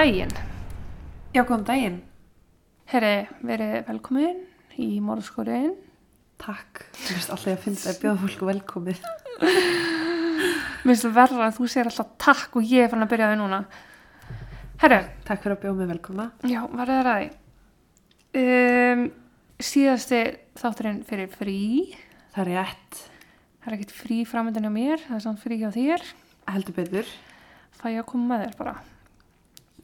Daginn. 0.00 0.30
Já, 1.36 1.42
góðan 1.44 1.64
daginn. 1.68 1.96
Herri, 2.88 3.26
verið 3.44 3.72
velkomin 3.84 4.38
í 4.80 4.86
morðskóriðin. 5.04 5.74
Takk. 6.40 6.86
Þú 6.96 7.16
veist 7.18 7.32
alltaf 7.34 7.50
að 7.52 7.58
finna 7.66 7.90
að 7.90 7.98
bjóða 8.00 8.20
fólku 8.22 8.46
velkomið. 8.48 9.02
Mér 9.44 10.86
finnst 10.86 11.04
það 11.04 11.18
verra 11.18 11.42
að 11.50 11.58
þú 11.58 11.66
segir 11.68 11.90
alltaf 11.90 12.14
takk 12.24 12.56
og 12.56 12.72
ég 12.72 12.86
er 12.86 12.88
fann 12.94 13.04
að 13.04 13.10
byrja 13.10 13.28
þau 13.28 13.36
núna. 13.42 13.58
Herri, 14.80 15.00
Takk 15.28 15.42
fyrir 15.42 15.56
að 15.58 15.60
bjóða 15.66 15.76
mig 15.82 15.90
velkomna. 15.90 16.26
já, 16.48 16.60
var 16.72 16.92
það 16.94 17.02
ræði. 17.10 17.28
Um, 18.40 19.02
síðasti 19.60 20.20
þátturinn 20.62 21.02
fyrir 21.10 21.28
frí. 21.34 21.58
Það 22.32 22.46
er 22.46 22.50
rétt. 22.54 23.02
Það 23.58 23.68
er 23.68 23.76
ekkert 23.76 23.92
frí 23.98 24.22
framöndan 24.24 24.64
hjá 24.64 24.72
mér, 24.78 25.04
það 25.10 25.18
er 25.18 25.26
samt 25.26 25.44
frí 25.44 25.60
hjá 25.60 25.68
þér. 25.76 26.08
Heldur 26.48 26.78
betur. 26.80 27.12
Fæ 27.76 27.90
ég 27.92 28.00
að 28.00 28.08
koma 28.14 28.32
með 28.32 28.46
þér 28.46 28.56
bara. 28.62 28.74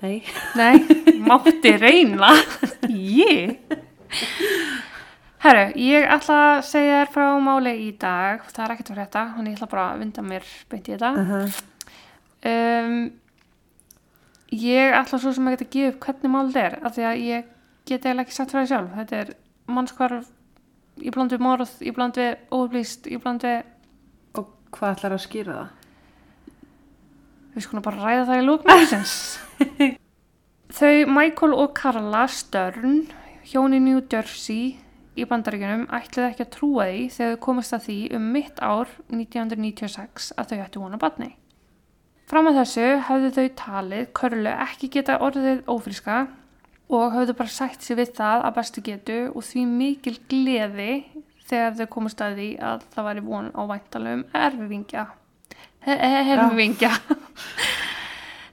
Nei. 0.03 0.23
Nei, 0.55 0.81
mátti 1.25 1.73
reyna. 1.81 2.35
Ég? 2.93 3.59
Herru, 5.41 5.65
ég 5.79 6.05
ætla 6.11 6.37
að 6.57 6.65
segja 6.69 6.99
þér 7.01 7.13
frá 7.15 7.27
máli 7.41 7.73
í 7.87 7.91
dag. 8.01 8.45
Það 8.51 8.65
er 8.65 8.75
ekkert 8.75 8.91
fyrir 8.93 9.03
þetta, 9.05 9.23
þannig 9.37 9.55
ég 9.55 9.59
ætla 9.61 9.71
bara 9.73 9.87
að 9.93 10.03
vinda 10.03 10.25
mér 10.27 10.51
beint 10.73 10.89
í 10.89 10.95
þetta. 10.97 11.13
Uh 11.13 11.33
-huh. 11.33 11.63
Um, 12.47 12.97
ég 14.53 14.97
ætla 15.01 15.19
svo 15.19 15.33
sem 15.33 15.49
ekki 15.49 15.65
að 15.65 15.75
gefa 15.77 15.93
upp 15.93 16.05
hvernig 16.05 16.35
málið 16.35 16.61
er, 16.63 16.79
af 16.83 16.97
því 16.97 17.07
að 17.11 17.23
ég 17.27 17.45
get 17.87 18.05
eiginlega 18.05 18.27
ekki 18.27 18.37
sagt 18.37 18.53
frá 18.53 18.61
því 18.61 18.69
sjálf. 18.73 18.91
Þetta 18.97 19.17
er 19.17 19.33
mannskvarf 19.67 20.29
í 21.01 21.11
bland 21.11 21.33
við 21.33 21.41
morð, 21.41 21.73
í 21.81 21.91
bland 21.93 22.17
við 22.17 22.37
óupplýst, 22.51 23.07
í 23.07 23.19
bland 23.19 23.43
við, 23.43 23.63
Og 24.37 24.49
hvað 24.71 24.97
ætlar 24.97 25.13
að 25.13 25.25
skýra 25.25 25.53
það? 25.53 25.86
Við 27.57 27.65
skulum 27.65 27.85
bara 27.87 28.03
ræða 28.05 28.27
það 28.29 28.41
í 28.41 28.47
lúknæðisins. 28.47 29.15
Þau 30.77 30.95
Michael 31.09 31.55
og 31.57 31.73
Carla 31.79 32.27
Stern, 32.29 33.07
hjón 33.49 33.77
í 33.77 33.81
New 33.81 34.03
Jersey 34.13 34.77
í 35.17 35.25
bandaríkunum, 35.29 35.87
ætluðu 35.89 36.29
ekki 36.29 36.45
að 36.45 36.53
trúa 36.53 36.87
því 36.91 37.03
þegar 37.15 37.35
þau 37.35 37.43
komast 37.47 37.77
að 37.77 37.85
því 37.87 37.99
um 38.19 38.31
mitt 38.35 38.61
ár 38.61 38.91
1996 39.09 40.33
að 40.37 40.53
þau 40.53 40.59
ættu 40.67 40.83
vona 40.83 41.01
batni. 41.01 41.31
Fram 42.27 42.51
að 42.51 42.59
þessu 42.61 42.87
hafðu 43.07 43.31
þau 43.37 43.47
talið 43.61 44.09
Körlu 44.19 44.53
ekki 44.67 44.91
geta 44.97 45.21
orðið 45.23 45.63
ófríska 45.71 46.25
og 46.93 47.15
hafðu 47.15 47.37
bara 47.39 47.55
sætt 47.55 47.87
sér 47.87 48.01
við 48.01 48.17
það 48.19 48.45
að 48.49 48.57
bestu 48.59 48.83
getu 48.89 49.21
og 49.31 49.47
því 49.47 49.63
mikil 49.71 50.17
gleði 50.29 50.91
þegar 51.47 51.79
þau 51.79 51.87
komast 51.95 52.23
að 52.27 52.41
því 52.41 52.49
að 52.69 52.85
það 52.93 53.09
væri 53.09 53.25
von 53.29 53.53
á 53.55 53.63
væntalum 53.71 54.27
erfingja. 54.35 55.07
Erfingja. 55.87 56.91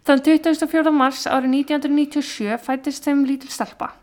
Þann 0.03 0.21
24. 0.21 0.91
mars 0.93 1.25
árið 1.25 1.55
1997 1.63 2.59
fættist 2.61 3.07
þeim 3.07 3.23
lítil 3.25 3.49
stelpa. 3.49 3.93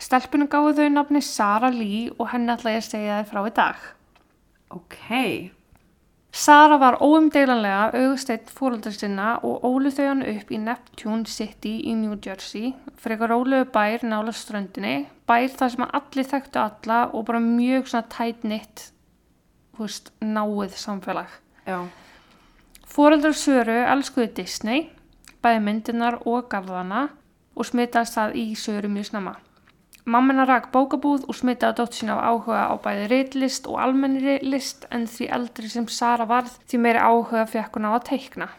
Stelpunum 0.00 0.48
gáðu 0.48 0.78
þau 0.78 0.92
nafni 0.94 1.20
Sara 1.22 1.68
Lee 1.70 2.08
og 2.16 2.30
henni 2.32 2.54
ætla 2.54 2.72
ég 2.74 2.80
að 2.80 2.88
segja 2.88 3.18
þér 3.20 3.28
frá 3.28 3.40
í 3.44 3.54
dag. 3.58 3.88
Ok. 4.72 5.00
Sara 6.32 6.78
var 6.78 7.00
óumdeilanlega 7.02 7.90
augusteitt 7.98 8.50
fóröldar 8.54 8.94
sinna 8.94 9.32
og 9.44 9.64
ólu 9.66 9.90
þau 9.92 10.04
hann 10.06 10.26
upp 10.30 10.50
í 10.54 10.60
Neptune 10.62 11.26
City 11.26 11.74
í 11.90 11.94
New 11.98 12.14
Jersey, 12.22 12.70
frekar 13.02 13.34
ólegu 13.34 13.66
bær 13.74 14.06
nála 14.06 14.32
ströndinni, 14.32 15.08
bær 15.26 15.50
þar 15.58 15.74
sem 15.74 15.88
allir 15.88 16.30
þekktu 16.30 16.62
alla 16.62 17.00
og 17.10 17.26
bara 17.28 17.42
mjög 17.42 17.90
svona 17.90 18.06
tætt 18.14 18.46
nitt, 18.46 18.86
þú 19.74 19.88
veist, 19.88 20.14
náið 20.22 20.78
samfélag. 20.78 21.34
Já. 21.66 21.82
Fóreldrar 22.90 23.36
Söru 23.38 23.76
elskuðu 23.86 24.32
Disney, 24.34 24.88
bæði 25.44 25.60
myndirnar 25.62 26.16
og 26.26 26.48
garðana 26.50 27.04
og 27.54 27.68
smitaðist 27.68 28.16
það 28.16 28.34
í 28.40 28.44
Söru 28.58 28.90
mjög 28.90 29.06
snemma. 29.12 29.34
Mammina 30.10 30.42
rak 30.48 30.72
bókabúð 30.74 31.28
og 31.30 31.38
smitaði 31.38 31.78
dótt 31.78 32.00
sína 32.00 32.16
á 32.18 32.34
áhuga 32.34 32.64
á 32.66 32.74
bæði 32.82 33.06
reitlist 33.12 33.70
og 33.70 33.78
almennri 33.84 34.40
list 34.42 34.88
en 34.90 35.06
því 35.06 35.30
eldri 35.38 35.70
sem 35.70 35.86
Sara 35.86 36.26
varð 36.26 36.56
því 36.66 36.82
meiri 36.82 37.06
áhuga 37.06 37.46
fekk 37.52 37.78
hún 37.78 37.86
á 37.86 37.94
að 37.94 38.06
teikna. 38.10 38.50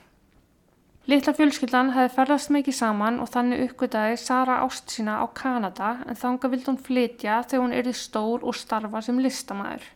Litla 1.12 1.36
fjölskyldan 1.36 1.92
hefði 1.92 2.16
ferðast 2.16 2.56
mikið 2.56 2.78
saman 2.78 3.20
og 3.20 3.34
þannig 3.34 3.66
uppgötaði 3.68 4.20
Sara 4.22 4.62
ást 4.64 4.94
sína 4.96 5.20
á 5.20 5.28
Kanada 5.36 5.98
en 6.08 6.16
þanga 6.16 6.54
vildi 6.54 6.72
hún 6.72 6.84
flytja 6.86 7.42
þegar 7.44 7.66
hún 7.66 7.80
yrði 7.82 8.00
stór 8.00 8.46
og 8.48 8.56
starfa 8.56 9.04
sem 9.04 9.20
listamæður. 9.20 9.90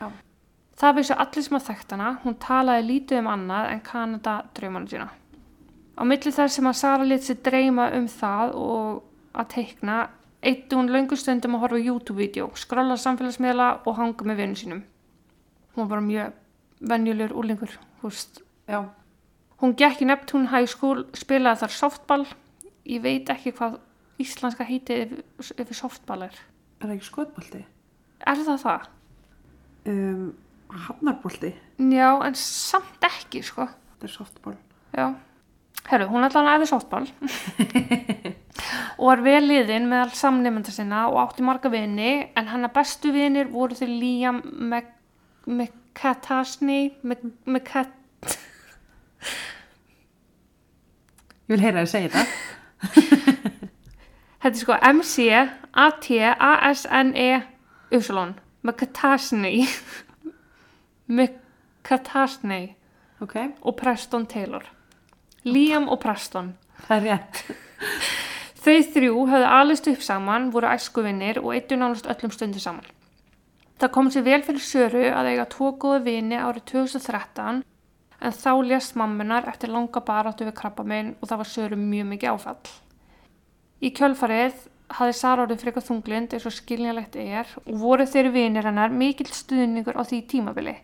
Já. 0.00 0.08
Það 0.78 0.98
vissu 1.00 1.14
allir 1.18 1.42
sem 1.42 1.56
að 1.58 1.64
þekkt 1.72 1.92
hana, 1.96 2.10
hún 2.22 2.36
talaði 2.38 2.84
lítið 2.86 3.20
um 3.22 3.30
annað 3.32 3.70
en 3.72 3.80
Kanada 3.86 4.34
draumanu 4.54 4.90
sína. 4.92 5.08
Á 5.98 6.02
milli 6.06 6.30
þess 6.30 6.54
sem 6.54 6.68
að 6.70 6.78
Sara 6.78 7.06
lit 7.06 7.24
sér 7.26 7.40
dreyma 7.42 7.88
um 7.96 8.06
það 8.12 8.54
og 8.62 9.00
að 9.34 9.48
teikna, 9.56 9.96
eitti 10.38 10.78
hún 10.78 10.92
löngu 10.94 11.18
stundum 11.18 11.58
að 11.58 11.64
horfa 11.64 11.82
YouTube-vídeó, 11.82 12.52
skrolla 12.54 12.94
samfélagsmiðla 12.94 13.68
og 13.82 13.98
hanga 13.98 14.28
með 14.30 14.40
vinnu 14.44 14.60
sínum. 14.60 14.84
Hún 15.74 15.82
var 15.82 15.90
bara 15.96 16.06
mjög 16.06 16.38
venjulegur 16.94 17.36
úlingur, 17.42 17.74
þú 17.98 18.12
veist. 18.12 18.42
Já. 18.70 18.84
Hún 19.58 19.74
gekk 19.74 20.04
í 20.04 20.06
Neptune 20.06 20.52
High 20.52 20.70
School, 20.70 21.08
spilaði 21.18 21.64
þar 21.64 21.74
softball. 21.74 22.24
Ég 22.86 23.02
veit 23.02 23.30
ekki 23.34 23.56
hvað 23.58 23.80
íslenska 24.22 24.66
heiti 24.66 25.02
yfir, 25.02 25.74
softball 25.74 26.28
er. 26.28 26.38
Er 26.78 26.86
það 26.86 27.00
ekki 27.00 27.10
skotbolti? 27.10 27.64
Er 28.22 28.46
það 28.46 28.62
það? 28.62 28.92
Um, 29.88 30.28
hafnarbolti. 30.68 31.52
Já, 31.78 32.10
en 32.26 32.34
samt 32.38 33.04
ekki, 33.08 33.42
sko. 33.46 33.68
Þetta 33.94 34.06
er 34.08 34.12
softball. 34.12 34.56
Já. 34.96 35.06
Herru, 35.88 36.08
hún 36.10 36.26
ætlaði 36.26 36.48
að 36.50 36.56
æði 36.58 36.66
softball 36.68 37.06
og 38.98 39.04
var 39.06 39.20
vel 39.24 39.44
liðin 39.46 39.86
meðal 39.88 40.12
samnefnda 40.18 40.72
sinna 40.74 41.06
og 41.08 41.16
átti 41.22 41.42
marga 41.46 41.68
vini 41.72 42.12
en 42.36 42.50
hennar 42.50 42.72
bestu 42.74 43.08
vinir 43.14 43.46
voru 43.52 43.74
þeir 43.78 43.92
Liam 43.94 44.38
McCatasney 45.46 46.82
McCat... 47.46 47.92
Ég 51.48 51.54
vil 51.54 51.64
heyra 51.64 51.80
þér 51.86 51.92
segja 51.94 52.10
þetta. 52.12 52.24
Þetta 54.42 54.54
er 54.54 54.60
sko 54.60 54.72
M-C-A-T-A-S-N-E 54.92 55.48
Upsilon 57.96 58.32
McCatasney 58.60 59.56
McCatasney 61.08 62.74
Ok. 63.20 63.34
og 63.62 63.76
Preston 63.76 64.26
Taylor 64.26 64.64
Liam 65.44 65.88
og 65.88 66.00
Preston 66.00 66.54
Það 66.86 66.96
er 66.96 67.06
rétt. 67.08 67.40
Þau 68.62 68.76
þrjú 68.92 69.24
höfðu 69.30 69.48
alist 69.48 69.88
upp 69.90 70.02
saman, 70.04 70.50
voru 70.54 70.68
æskuvinnir 70.70 71.40
og 71.42 71.54
eittu 71.56 71.78
nánast 71.78 72.06
öllum 72.10 72.32
stundu 72.34 72.60
saman. 72.62 72.86
Það 73.78 73.92
kom 73.94 74.10
sér 74.10 74.24
vel 74.26 74.40
fyrir 74.46 74.62
Söru 74.62 75.04
að 75.14 75.30
eiga 75.32 75.46
tvo 75.50 75.72
góða 75.78 76.00
vini 76.06 76.38
árið 76.38 76.64
2013 76.72 77.60
en 78.18 78.34
þá 78.34 78.50
lést 78.66 78.96
mammunar 78.98 79.46
eftir 79.50 79.70
langa 79.70 80.02
baráttu 80.02 80.46
við 80.48 80.56
krabbaminn 80.58 81.12
og 81.20 81.30
það 81.30 81.40
var 81.42 81.50
Söru 81.52 81.78
mjög 81.78 82.10
mikið 82.12 82.32
áfall. 82.32 82.72
Í 83.78 83.92
kjölfarið 83.94 84.66
hafði 84.98 85.14
Sara 85.14 85.44
orðið 85.44 85.62
frekar 85.62 85.86
þunglind 85.86 86.34
eins 86.34 86.48
og 86.48 86.56
skiljanlegt 86.56 87.18
er 87.22 87.54
og 87.64 87.74
voru 87.78 88.06
þeirri 88.08 88.34
vinir 88.34 88.66
hennar 88.66 88.90
mikill 88.90 89.30
stuðningur 89.30 89.98
á 89.98 90.02
því 90.02 90.24
tímabili. 90.32 90.74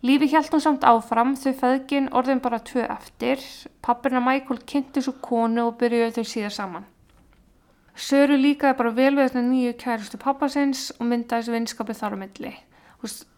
Lífi 0.00 0.30
hjælt 0.32 0.54
hún 0.54 0.62
samt 0.64 0.84
áfram, 0.88 1.34
þau 1.36 1.52
feðgin 1.60 2.08
orðin 2.16 2.40
bara 2.40 2.62
tvö 2.64 2.86
eftir. 2.88 3.42
Pappirna 3.84 4.22
Michael 4.24 4.62
kynnti 4.64 5.02
svo 5.04 5.12
konu 5.20 5.66
og 5.68 5.76
byrjuðu 5.82 6.14
þau 6.16 6.30
síðar 6.30 6.54
saman. 6.56 6.86
Söru 8.00 8.38
líkaði 8.40 8.78
bara 8.78 8.94
vel 8.96 9.12
við 9.12 9.26
þessna 9.26 9.42
nýju 9.44 9.76
kærustu 9.82 10.20
pappasins 10.22 10.86
og 10.96 11.04
myndaði 11.10 11.42
þessu 11.42 11.56
vinskapið 11.56 12.00
þar 12.00 12.16
á 12.16 12.18
milli. 12.22 12.54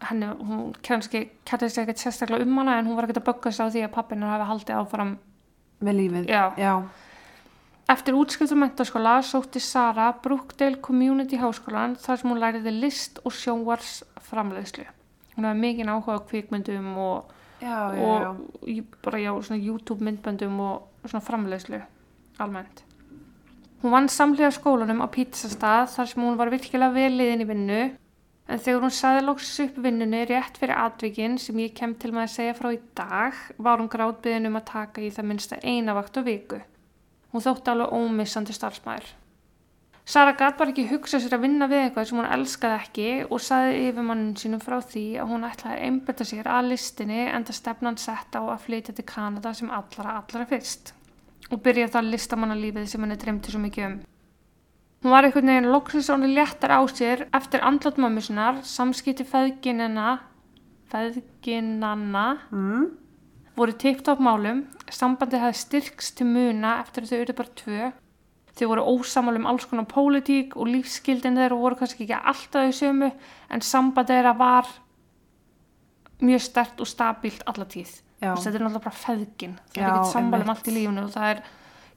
Henni, 0.07 0.29
hún 0.39 0.71
kannski 0.83 1.25
kætti 1.47 1.69
sig 1.71 1.83
ekkert 1.83 1.99
sérstaklega 1.99 2.47
um 2.47 2.57
hana 2.61 2.77
en 2.79 2.87
hún 2.87 2.95
var 2.95 3.09
ekkert 3.09 3.21
að 3.23 3.27
bögga 3.31 3.51
sig 3.51 3.63
á 3.63 3.71
því 3.73 3.83
að 3.83 3.93
pappina 3.97 4.31
hafi 4.31 4.47
haldið 4.53 4.79
áfram. 4.79 5.13
Með 5.83 5.99
lífið. 5.99 6.31
Já. 6.31 6.43
Já. 6.59 6.73
Eftir 7.91 8.15
útskrift 8.15 8.55
á 8.55 8.57
mentaskóla 8.63 9.19
sótti 9.19 9.59
Sara 9.59 10.13
Brookdale 10.23 10.79
Community 10.79 11.35
Háskólan 11.39 11.99
þar 11.99 12.19
sem 12.19 12.31
hún 12.31 12.39
læriði 12.39 12.71
list 12.79 13.19
og 13.27 13.35
sjónvarsframleiðslu. 13.35 14.87
Hún 15.35 15.45
hefði 15.47 15.61
mikið 15.63 15.91
áhuga 15.93 16.17
á 16.19 16.25
kvikmyndum 16.29 16.97
og 16.97 17.31
Já, 17.63 17.93
já, 17.95 17.99
já. 17.99 18.29
og 18.29 18.67
í- 18.67 18.83
bara 19.03 19.17
já, 19.19 19.31
svona 19.41 19.63
YouTube 19.63 20.01
myndböndum 20.03 20.59
og 20.59 20.87
svona 21.07 21.23
framleiðslu 21.25 21.81
almennt. 22.39 22.83
Hún 23.83 23.91
vann 23.91 24.07
samlega 24.09 24.51
skólanum 24.51 25.01
á 25.03 25.07
pizzastað 25.11 25.89
þar 25.95 26.07
sem 26.07 26.23
hún 26.23 26.37
var 26.37 26.49
virkilega 26.49 26.93
vel 26.93 27.11
liðin 27.17 27.41
í 27.43 27.47
vinnu 27.47 27.79
en 28.47 28.59
þegar 28.59 28.81
hún 28.83 28.91
saði 28.91 29.23
lóksis 29.25 29.59
upp 29.65 29.77
vinnunni 29.83 30.25
rétt 30.27 30.57
fyrir 30.59 30.75
atvikin 30.77 31.37
sem 31.39 31.55
ég 31.59 31.73
kem 31.75 31.95
til 31.95 32.11
með 32.11 32.23
að 32.27 32.33
segja 32.35 32.53
frá 32.57 32.69
í 32.73 32.79
dag 32.95 33.33
var 33.57 33.77
hún 33.79 33.89
grátbyðin 33.89 34.47
um 34.47 34.55
að 34.59 34.65
taka 34.65 35.01
í 35.01 35.09
það 35.11 35.25
minnsta 35.31 35.59
eina 35.63 35.93
vakt 35.95 36.17
á 36.19 36.21
viku. 36.23 36.59
Hún 37.33 37.41
þótti 37.41 37.71
alveg 37.71 37.91
ómissandi 37.95 38.53
starfsmæður. 38.53 39.07
Sara 40.05 40.33
gat 40.35 40.57
bara 40.59 40.73
ekki 40.73 40.83
hugsa 40.89 41.19
sér 41.23 41.37
að 41.37 41.45
vinna 41.45 41.67
við 41.71 41.85
eitthvað 41.85 42.07
sem 42.09 42.17
hún 42.19 42.31
elskaði 42.35 42.79
ekki 42.81 43.05
og 43.29 43.39
saði 43.39 43.77
yfirmannin 43.87 44.33
sínum 44.35 44.59
frá 44.59 44.81
því 44.83 45.03
að 45.23 45.29
hún 45.31 45.45
ætlaði 45.47 45.77
að 45.77 45.85
einbetta 45.87 46.27
sér 46.27 46.49
að 46.51 46.67
listinni 46.73 47.21
enda 47.31 47.55
stefnan 47.55 47.95
sett 48.01 48.35
á 48.35 48.41
að 48.43 48.65
flytja 48.65 48.95
til 48.97 49.05
Kanada 49.07 49.53
sem 49.55 49.71
allra 49.71 50.17
allra 50.19 50.45
fyrst. 50.49 50.91
og 51.51 51.61
byrja 51.61 51.89
það 51.91 52.09
listamannalífið 52.13 52.85
sem 52.89 53.03
henni 53.03 53.17
dreymdi 53.19 53.51
svo 53.51 53.59
mikið 53.61 53.85
um. 53.85 53.95
Hún 55.03 55.11
var 55.11 55.25
einhvern 55.27 55.49
veginn 55.51 55.67
henni 55.67 56.29
léttar 56.33 56.71
á 56.71 56.81
sér 56.87 57.27
eftir 57.35 57.61
andlat 57.61 57.97
mömmu 57.99 58.21
sinnar, 58.23 58.61
samskipti 58.63 59.25
feðginina, 59.27 60.19
feðginanna, 60.89 62.39
Mm. 62.51 62.97
voru 63.55 63.73
tipt 63.77 64.07
á 64.07 64.15
málum, 64.15 64.65
sambandi 64.89 65.37
hafði 65.37 65.59
styrkst 65.59 66.15
til 66.17 66.27
muna 66.27 66.79
eftir 66.79 67.03
að 67.03 67.09
þau 67.09 67.21
eru 67.21 67.33
bara 67.33 67.49
tvö. 67.55 67.93
Þau 68.53 68.67
voru 68.69 68.85
ósamal 68.85 69.39
um 69.39 69.47
alls 69.49 69.65
konar 69.65 69.87
pólitík 69.89 70.53
og 70.59 70.69
lífsskildin 70.69 71.39
þeirra 71.39 71.57
voru 71.57 71.79
kannski 71.79 72.05
ekki 72.05 72.19
alltaf 72.19 72.67
þau 72.67 72.75
sömu 72.77 73.09
en 73.49 73.63
sambandi 73.65 74.13
þeirra 74.13 74.33
var 74.37 74.69
mjög 76.23 76.43
stert 76.45 76.83
og 76.83 76.89
stabílt 76.89 77.41
alla 77.49 77.65
tíð. 77.65 77.95
Þetta 78.23 78.53
er 78.53 78.63
náttúrulega 78.63 78.83
bara 78.85 79.01
feðgin. 79.01 79.57
Það 79.73 79.81
er 79.81 79.89
ekkert 79.89 80.13
sammála 80.13 80.45
um 80.45 80.53
allt 80.53 80.69
í 80.69 80.75
lífunu 80.77 81.07
og 81.07 81.11
það 81.15 81.31
er 81.31 81.41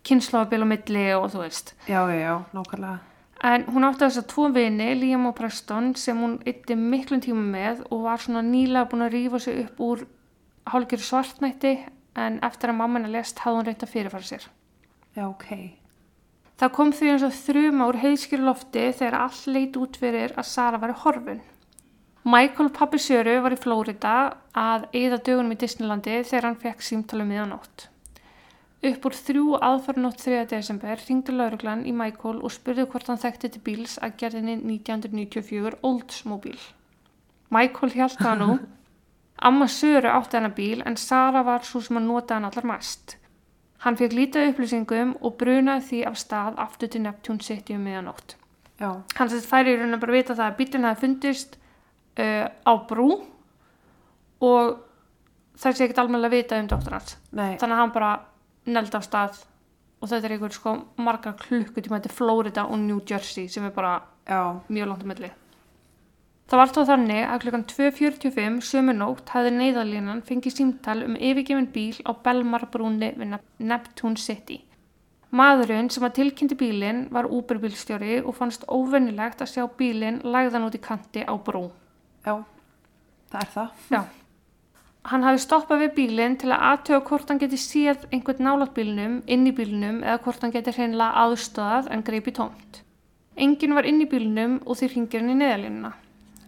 kynnslóðabil 0.07 0.65
á 0.65 0.69
milli 0.73 1.05
og 1.19 1.29
þú 1.35 1.45
veist. 1.45 1.75
Já, 1.87 2.01
já, 2.11 2.19
já, 2.25 2.35
nákvæmlega. 2.57 2.99
En 3.47 3.67
hún 3.69 3.85
átti 3.85 4.07
þess 4.07 4.23
að 4.23 4.29
tvo 4.33 4.49
vini, 4.55 4.89
Liam 4.97 5.27
og 5.29 5.35
Preston, 5.37 5.91
sem 6.01 6.19
hún 6.19 6.39
ytti 6.49 6.75
miklum 6.79 7.21
tíma 7.23 7.43
með 7.45 7.83
og 7.91 8.07
var 8.07 8.23
svona 8.23 8.43
nýlega 8.43 8.89
búin 8.91 9.05
að 9.05 9.13
rífa 9.13 9.41
sig 9.45 9.61
upp 9.67 9.83
úr 9.85 10.07
hálfgjör 10.73 11.05
svartnætti 11.05 11.75
en 12.17 12.39
eftir 12.47 12.73
að 12.73 12.79
mamma 12.81 12.99
hennar 12.99 13.13
lest 13.13 13.43
hafði 13.45 13.61
hún 13.61 13.69
reynt 13.69 13.85
að 13.85 13.93
fyrirfara 13.93 14.31
sér. 14.31 14.47
Já, 15.15 15.27
ok. 15.29 15.51
Það 16.57 16.73
kom 16.73 16.93
því 16.97 17.11
eins 17.13 17.25
og 17.27 17.35
þrjuma 17.37 17.91
úr 17.91 17.99
heiðskjöru 18.01 18.47
lofti 18.47 18.87
þegar 18.97 19.19
all 19.27 19.41
leit 19.53 19.77
út 19.77 19.99
fyrir 20.01 20.33
að 20.41 20.49
Sara 20.49 20.81
var 20.81 20.95
horfin. 21.03 21.43
Michael 22.27 22.73
pappi 22.75 22.99
Söru 22.99 23.37
var 23.45 23.55
í 23.55 23.59
Flórida 23.61 24.13
að 24.59 24.89
eyða 24.97 25.19
dögunum 25.29 25.53
í 25.55 25.59
Disneylandi 25.61 26.17
þegar 26.27 26.49
hann 26.49 26.57
fekk 26.59 26.81
símtalið 26.83 27.29
miðanótt. 27.29 27.85
Upp 28.91 29.07
úr 29.07 29.15
þrjú 29.15 29.45
aðfarnótt 29.69 30.25
3. 30.25 30.41
desember 30.51 31.05
ringdi 31.07 31.35
lauruglan 31.37 31.85
í 31.87 31.93
Michael 31.95 32.41
og 32.41 32.55
spurði 32.57 32.89
hvort 32.91 33.13
hann 33.13 33.21
þekkti 33.23 33.53
til 33.55 33.63
bíls 33.69 33.95
að 34.03 34.17
gerðinni 34.25 34.57
1994 34.59 35.79
Oldsmobile. 35.87 36.67
Michael 37.55 37.95
hjálp 37.95 38.19
það 38.19 38.43
nú. 38.43 38.59
Amma 39.47 39.71
Söru 39.71 40.11
átti 40.11 40.41
hennar 40.41 40.57
bíl 40.57 40.83
en 40.83 40.99
Sara 40.99 41.45
var 41.47 41.63
svo 41.69 41.85
sem 41.85 42.01
að 42.01 42.09
nota 42.09 42.41
hann 42.41 42.49
allar 42.51 42.67
mest. 42.73 43.21
Hann 43.85 43.97
fekk 43.99 44.15
lítið 44.17 44.51
upplýsingum 44.53 45.15
og 45.21 45.37
brunaði 45.41 45.85
því 45.91 46.01
af 46.09 46.17
stað 46.19 46.57
aftur 46.65 46.89
til 46.89 47.03
Neptune 47.05 47.45
City 47.45 47.75
um 47.77 47.85
miðanótt. 47.85 48.37
Já, 48.81 48.91
Hann 49.19 49.31
sett 49.33 49.47
færi 49.49 49.73
í 49.75 49.79
raun 49.81 49.95
að 49.97 50.03
bara 50.05 50.13
vita 50.17 50.35
það 50.37 50.47
að 50.51 50.57
bílinn 50.59 50.85
hafi 50.89 51.01
fundist 51.07 51.57
uh, 52.21 52.47
á 52.65 52.73
brú 52.89 53.11
og 54.45 54.79
það 55.57 55.77
sé 55.79 55.87
ekkert 55.87 56.01
almennilega 56.03 56.37
vita 56.37 56.59
um 56.61 56.69
dóttur 56.69 56.97
hans. 56.97 57.17
nei, 57.33 57.57
Þannig 57.61 57.77
að 57.77 57.81
hann 57.83 57.95
bara 57.95 58.11
neldi 58.67 58.99
af 58.99 59.07
stað 59.07 59.39
og 60.01 60.11
þetta 60.11 60.29
er 60.29 60.35
einhver 60.37 60.53
sko 60.53 60.75
margar 61.01 61.37
klukkutíma 61.41 62.03
til 62.05 62.13
Florida 62.13 62.67
og 62.69 62.79
New 62.83 63.01
Jersey 63.09 63.49
sem 63.49 63.65
er 63.65 63.73
bara 63.73 63.95
já, 64.29 64.61
mjög 64.69 64.91
langt 64.91 65.03
um 65.07 65.09
milli. 65.15 65.31
Það 66.47 66.61
var 66.61 66.71
þá 66.71 66.81
þannig 66.87 67.25
að 67.27 67.41
klukkan 67.43 67.63
2.45 67.73 68.59
sömu 68.63 68.93
nótt 68.95 69.31
hafði 69.35 69.51
neyðalínan 69.57 70.21
fengið 70.29 70.53
símtal 70.55 71.01
um 71.03 71.17
yfirgefin 71.19 71.67
bíl 71.75 71.97
á 72.07 72.15
Belmarbrúni 72.23 73.09
við 73.19 73.33
Nep- 73.33 73.65
Neptune 73.73 74.21
City. 74.23 74.61
Maðurinn 75.35 75.91
sem 75.91 76.07
að 76.07 76.15
tilkynnti 76.21 76.55
bílinn 76.61 77.01
var 77.11 77.27
Uber-bílstjóri 77.27 78.21
og 78.23 78.37
fannst 78.39 78.63
óvennilegt 78.71 79.43
að 79.43 79.51
sjá 79.57 79.65
bílinn 79.81 80.23
lagðan 80.23 80.69
út 80.69 80.79
í 80.79 80.83
kanti 80.87 81.27
á 81.27 81.35
brú. 81.35 81.65
já, 82.23 82.39
það 83.33 83.43
er 83.43 83.53
það. 83.57 83.83
Já. 83.91 84.01
Hann 85.11 85.27
hafi 85.27 85.43
stoppað 85.43 85.83
við 85.83 85.93
bílinn 85.99 86.39
til 86.39 86.55
að 86.55 86.65
aðtöga 86.71 87.05
hvort 87.11 87.29
hann 87.29 87.43
geti 87.43 87.59
séð 87.59 88.07
einhvern 88.13 88.47
nálat 88.47 88.75
bílnum, 88.75 89.21
inn 89.27 89.47
í 89.51 89.55
bílnum 89.55 90.03
eða 90.07 90.23
hvort 90.23 90.47
hann 90.47 90.55
geti 90.55 90.79
hreinlega 90.79 91.27
aðstöðað 91.27 91.91
en 91.91 92.07
greipi 92.07 92.31
tómt. 92.39 92.83
Enginn 93.35 93.75
var 93.75 93.87
inn 93.87 94.03
í 94.03 94.07
bílnum 94.07 94.61
og 94.65 94.79
því 94.79 94.95
ringir 94.95 95.21
hann 95.23 95.35
í 95.35 95.41
neðalínuna 95.43 95.97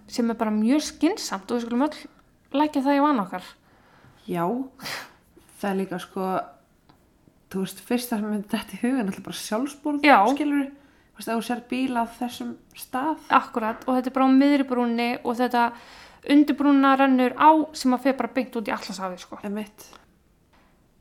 sem 0.08 0.30
er 0.32 0.38
bara 0.40 0.54
mjög 0.54 0.82
skinsamt 0.86 1.50
og 1.50 1.58
við 1.58 1.66
skulum 1.66 1.86
öll 1.88 1.98
lækja 2.58 2.84
það 2.86 2.98
í 2.98 3.04
van 3.04 3.22
okkar. 3.24 3.44
Já, 4.28 4.44
það 5.60 5.70
er 5.70 5.78
líka 5.82 6.00
sko, 6.02 6.26
þú 7.52 7.62
veist, 7.64 7.84
fyrst 7.88 8.12
það 8.12 8.22
sem 8.24 8.32
myndi 8.34 8.52
þetta 8.52 8.76
í 8.76 8.82
hugan, 8.82 9.08
alltaf 9.08 9.24
bara 9.28 9.40
sjálfsbúrð, 9.42 10.04
Já. 10.06 10.18
skilur 10.34 10.64
þú? 10.64 10.74
Veist, 11.18 11.30
þú 11.32 11.46
sér 11.48 11.62
bíl 11.70 11.96
á 11.98 12.04
þessum 12.18 12.50
stað. 12.78 13.22
Akkurat 13.34 13.86
og 13.88 13.96
þetta 13.96 14.10
er 14.12 14.16
bara 14.18 14.28
á 14.30 14.38
miðri 14.38 14.66
brúnni 14.68 15.08
og 15.24 15.38
þetta 15.40 15.64
undirbrúnna 16.30 16.92
rennur 17.00 17.34
á 17.34 17.50
sem 17.74 17.94
að 17.96 18.04
fer 18.06 18.18
bara 18.20 18.32
beint 18.36 18.58
út 18.58 18.68
í 18.68 18.74
allarsafið 18.74 19.24
sko. 19.24 19.38
Emitt, 19.48 19.88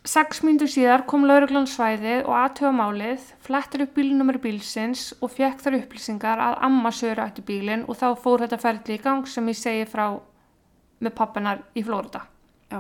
Seks 0.08 0.40
mínútur 0.46 0.70
síðar 0.72 1.02
kom 1.10 1.26
lauruglan 1.28 1.66
svæðið 1.68 2.22
og 2.30 2.36
aðtöfa 2.40 2.70
málið, 2.78 3.24
flettir 3.44 3.82
upp 3.84 3.96
bílnumur 3.98 4.38
bílsins 4.40 5.10
og 5.20 5.34
fekk 5.36 5.60
þar 5.66 5.76
upplýsingar 5.82 6.40
að 6.46 6.54
amma 6.64 6.92
söru 6.96 7.26
ætti 7.26 7.44
bílinn 7.44 7.84
og 7.92 7.98
þá 8.00 8.06
fór 8.24 8.46
þetta 8.46 8.60
ferli 8.62 8.96
í 8.96 9.02
gang 9.04 9.28
sem 9.28 9.50
ég 9.52 9.58
segi 9.60 9.88
frá 9.92 10.06
með 11.04 11.16
pappinar 11.18 11.66
í 11.76 11.84
Flórida. 11.84 12.22
já, 12.72 12.80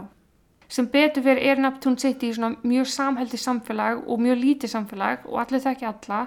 Sem 0.69 0.87
betur 0.91 1.23
fyrir 1.23 1.43
er 1.51 1.59
Neptune 1.63 1.99
City 1.99 2.29
í 2.31 2.33
svona 2.37 2.55
mjög 2.63 2.87
samheldi 2.95 3.37
samfélag 3.39 4.07
og 4.07 4.19
mjög 4.23 4.39
lítið 4.45 4.71
samfélag 4.77 5.27
og 5.27 5.37
allir 5.43 5.63
þekki 5.67 5.87
alla 5.91 6.21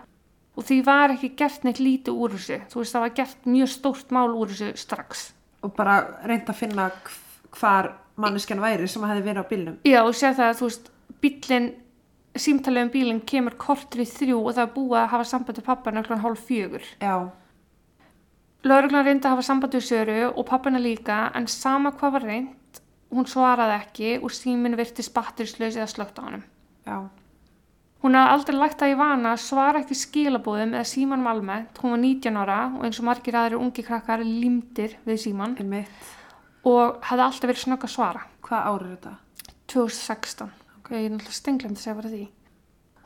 og 0.56 0.64
því 0.69 0.79
var 0.85 1.11
ekki 1.17 1.32
gert 1.37 1.64
neitt 1.64 1.81
lítið 1.81 2.12
úr 2.12 2.37
þessu. 2.37 2.61
Þú 2.69 2.76
veist 2.82 2.93
það 2.94 3.00
var 3.06 3.17
gert 3.17 3.47
mjög 3.49 3.69
stórt 3.73 4.11
mál 4.12 4.35
úr 4.37 4.49
þessu 4.52 4.76
strax. 4.76 5.32
og 5.62 5.75
bara 5.76 6.20
reynda 6.25 6.52
að 6.52 6.56
finna 6.56 6.91
hv- 6.91 7.58
hvar 7.61 7.91
manneskjan 8.20 8.62
væri 8.62 8.88
sem 8.90 9.05
hefði 9.08 9.26
verið 9.26 9.43
á 9.43 9.50
bílnum. 9.50 9.76
Já, 9.88 10.00
og 10.05 10.14
sér 10.17 10.37
það 10.38 10.49
að 10.52 10.58
þú 10.61 10.70
veist, 10.70 10.90
bílinn, 11.25 11.69
símtalið 12.46 12.87
um 12.87 12.94
bílinn 12.94 13.20
kemur 13.26 13.58
kortur 13.61 14.05
í 14.05 14.08
þrjú 14.08 14.38
og 14.44 14.56
það 14.56 14.64
er 14.67 14.72
búið 14.76 14.99
að 15.02 15.12
hafa 15.14 15.28
samband 15.32 15.61
við 15.61 15.69
pappana 15.69 16.05
kl. 16.06 16.20
hálf 16.22 16.49
fjögur. 16.49 16.87
Já, 17.00 17.14
Lörglan 18.61 19.06
reyndi 19.06 19.25
að 19.25 19.38
hafa 19.38 19.44
samband 19.46 19.72
við 19.72 19.87
Söru 19.87 20.19
og 20.28 20.44
pappana 20.44 20.81
líka 20.82 21.31
en 21.34 21.47
sama 21.49 21.94
hvað 21.97 22.12
var 22.18 22.26
reynd, 22.28 22.80
hún 23.09 23.25
svaraði 23.25 23.76
ekki 23.78 24.11
og 24.21 24.35
síminn 24.37 24.76
virtist 24.76 25.14
batterislaus 25.14 25.78
eða 25.78 25.88
slögt 25.88 26.21
á 26.21 26.28
hannum. 26.28 26.44
já, 26.85 27.09
Hún 28.00 28.16
hafði 28.16 28.33
aldrei 28.35 28.56
lagt 28.56 28.78
það 28.80 28.92
í 28.92 28.97
vana 28.97 29.33
að 29.35 29.42
svara 29.44 29.80
ekki 29.83 29.97
skilabóðum 29.97 30.71
eða 30.73 30.88
símanum 30.88 31.26
almennt. 31.28 31.80
Hún 31.83 31.92
var 31.92 32.00
19 32.00 32.38
ára 32.40 32.61
og 32.78 32.85
eins 32.85 33.00
og 33.00 33.04
margir 33.04 33.37
aðrir 33.37 33.61
ungi 33.61 33.85
krakkar 33.85 34.23
límdir 34.25 34.94
við 35.04 35.18
síman 35.21 35.56
emitt. 35.61 36.06
Og 36.67 37.00
hefði 37.09 37.26
alltaf 37.26 37.49
verið 37.49 37.64
snögg 37.64 37.87
að 37.87 37.95
svara. 37.95 38.26
Hvað 38.45 38.67
ár 38.69 38.85
er 38.85 38.93
þetta? 38.95 39.14
2016. 39.71 40.52
Okay. 40.81 41.05
Ég 41.05 41.09
er 41.09 41.14
náttúrulega 41.14 41.37
stenglemt 41.38 41.79
að 41.79 41.85
segja 41.85 41.99
bara 42.00 42.12
því. 42.12 42.25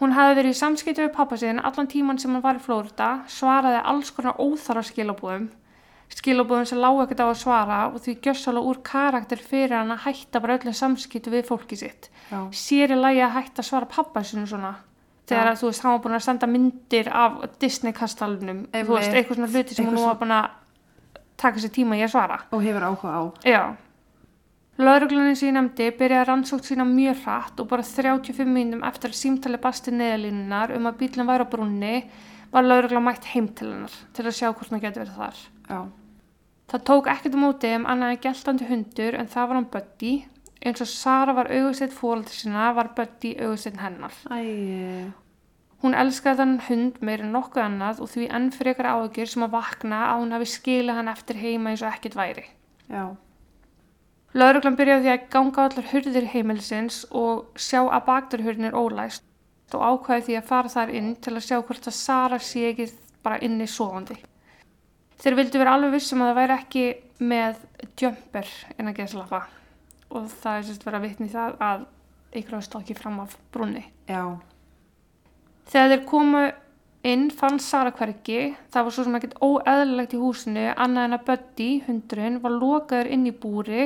Hún 0.00 0.14
hafði 0.16 0.38
verið 0.40 0.54
í 0.54 0.58
samskipti 0.58 1.04
við 1.04 1.12
pappa 1.14 1.36
síðan 1.38 1.60
allan 1.68 1.90
tíman 1.90 2.18
sem 2.18 2.32
hann 2.34 2.42
var 2.42 2.58
í 2.58 2.62
Flórida, 2.64 3.10
svaraði 3.30 3.82
alls 3.92 4.10
konar 4.14 4.40
óþara 4.42 4.82
skilabúðum, 4.84 5.44
skilabúðum 6.10 6.66
sem 6.66 6.80
lágu 6.82 7.04
ekkert 7.04 7.22
á 7.22 7.26
að 7.28 7.38
svara 7.44 7.78
og 7.92 8.02
því 8.02 8.16
gjössalega 8.24 8.72
úr 8.72 8.80
karakter 8.84 9.44
fyrir 9.52 9.76
hann 9.78 9.94
að 9.94 10.02
hætta 10.08 10.42
bara 10.42 10.58
öllum 10.58 10.74
samskipti 10.74 11.30
við 11.30 11.46
fólki 11.46 11.78
sitt. 11.78 12.10
Já, 12.32 12.40
Sér 12.50 12.96
í 12.96 12.98
lagi 12.98 13.22
að 13.22 13.36
hætta 13.38 13.62
að 13.62 13.70
svara 13.70 13.90
pappa 13.94 14.24
sinu 14.26 14.48
svona. 14.50 14.74
Þegar 15.24 15.52
að 15.52 15.62
þú 15.62 15.70
veist, 15.70 15.84
hann 15.84 15.94
var 15.94 16.02
búin 16.04 16.18
að 16.18 16.26
senda 16.26 16.48
myndir 16.50 17.06
af 17.08 17.38
Disney-kastalunum, 17.62 18.66
þú 18.74 18.98
veist, 18.98 19.14
eitthvað 19.14 19.38
svona 19.38 19.52
hluti 19.54 19.78
sem 19.78 19.88
hún 19.88 20.02
var 20.02 20.18
búin 20.20 20.34
að 20.36 20.50
taka 21.36 21.58
sér 21.62 21.72
tíma 21.74 21.96
í 21.98 22.04
að 22.04 22.12
svara. 22.14 22.38
og 22.50 22.62
hefur 22.62 22.86
áhuga 22.88 23.10
á. 23.14 23.22
Já. 23.44 23.62
Lauruglunin 24.78 25.36
sem 25.38 25.48
ég 25.48 25.54
nefndi 25.54 25.90
byrjaði 25.98 26.26
rannsókt 26.26 26.66
sína 26.66 26.84
mjög 26.88 27.20
hratt 27.24 27.60
og 27.62 27.68
bara 27.70 27.82
35 27.86 28.48
mínum 28.50 28.82
eftir 28.82 29.12
að 29.12 29.20
símtali 29.20 29.58
basti 29.62 29.92
neðalínunar 29.94 30.72
um 30.74 30.88
að 30.90 30.96
bílinn 30.98 31.28
væri 31.28 31.46
á 31.46 31.52
brúnni 31.52 31.92
var 32.50 32.66
laurugla 32.66 33.00
mætt 33.02 33.28
heim 33.34 33.46
til 33.54 33.70
hennar 33.70 33.94
til 34.14 34.24
að 34.26 34.34
sjá 34.34 34.48
hvort 34.50 34.70
hann 34.74 34.82
getur 34.82 35.04
verið 35.04 35.20
þar. 35.20 35.38
Já, 35.70 35.78
Það 36.64 36.84
tók 36.88 37.06
ekkert 37.12 37.34
um 37.36 37.42
móti 37.44 37.70
um 37.76 37.84
annað 37.86 38.14
en 38.14 38.22
geltandi 38.24 38.66
hundur 38.66 39.14
en 39.20 39.26
það 39.28 39.48
var 39.48 39.58
hann 39.60 39.70
Buddy. 39.70 40.12
Eins 40.64 40.80
og 40.80 40.88
Sara 40.88 41.34
var 41.36 41.50
augusteitt 41.52 41.92
fóröldur 41.92 42.32
sinna 42.34 42.70
var 42.74 42.88
Buddy 42.96 43.34
augusteitt 43.44 43.76
hennar. 43.78 44.14
æ, 44.32 45.12
Hún 45.84 45.96
elskaði 46.00 46.40
þann 46.40 46.54
hund 46.64 47.02
meir 47.04 47.20
en 47.20 47.34
nokkuð 47.36 47.62
annað 47.66 48.00
og 48.00 48.08
því 48.14 48.30
enn 48.38 48.48
frekar 48.54 48.88
áhugjur 48.88 49.28
sem 49.28 49.44
að 49.44 49.56
vakna 49.58 49.98
að 50.08 50.22
hún 50.22 50.32
hafi 50.32 50.48
skilað 50.48 50.96
hann 51.00 51.12
eftir 51.12 51.40
heima 51.42 51.74
eins 51.74 51.84
og 51.84 51.90
ekkert 51.92 52.16
væri. 52.16 52.46
já, 52.88 53.04
Lauruglan 54.34 54.74
byrjaði 54.78 54.98
á 54.98 55.04
því 55.04 55.10
að 55.12 55.26
ganga 55.30 55.60
á 55.60 55.64
allar 55.68 55.90
hurðir 55.92 56.24
heimilsins 56.32 56.96
og 57.14 57.44
sjá 57.54 57.84
að 57.84 58.06
bakturhurðin 58.08 58.70
er 58.70 58.74
ólæst 58.74 59.22
og 59.74 59.84
ákvæði 59.84 60.24
því 60.26 60.38
að 60.38 60.48
fara 60.48 60.72
þar 60.72 60.92
inn 60.98 61.12
til 61.22 61.34
að 61.34 61.44
sjá 61.46 61.58
hvort 61.60 61.86
að 61.90 61.96
Sara 61.98 62.38
sé 62.42 62.64
ekki 62.70 62.88
bara 63.22 63.38
inni 63.46 63.68
sofandi. 63.70 64.16
Þeir 65.22 65.38
vildu 65.38 65.60
vera 65.62 65.76
alveg 65.76 65.94
vissum 65.94 66.24
að 66.24 66.32
það 66.32 66.40
væri 66.40 66.56
ekki 66.56 66.84
með 67.22 67.60
jumper 68.00 68.50
en 68.78 68.90
að 68.90 68.98
geðslappa 68.98 69.40
og 70.14 70.26
það 70.40 70.58
er 70.58 70.66
sérst 70.68 70.88
vera 70.88 71.02
vitni 71.02 71.28
í 71.28 71.34
það 71.34 71.56
að 71.68 71.86
ykkur 72.34 72.58
hafa 72.58 72.68
stokkið 72.68 73.00
fram 73.04 73.22
af 73.22 73.38
brunni. 73.54 73.84
já, 74.08 74.38
Þegar 75.70 75.90
þeir 75.94 76.04
komu 76.08 76.44
inn 77.04 77.26
fann 77.34 77.58
Sara 77.60 77.92
hvergi, 77.92 78.54
það 78.72 78.86
var 78.86 78.94
svo 78.96 79.04
sem 79.04 79.18
ekkert 79.18 79.36
óeðlilegt 79.44 80.14
í 80.16 80.20
húsinu 80.20 80.64
annað 80.72 81.08
en 81.08 81.16
að 81.18 81.24
Buddy, 81.28 81.68
hundurinn, 81.86 82.40
var 82.44 82.54
lokaður 82.56 83.10
inn 83.12 83.26
í 83.28 83.32
búri 83.32 83.82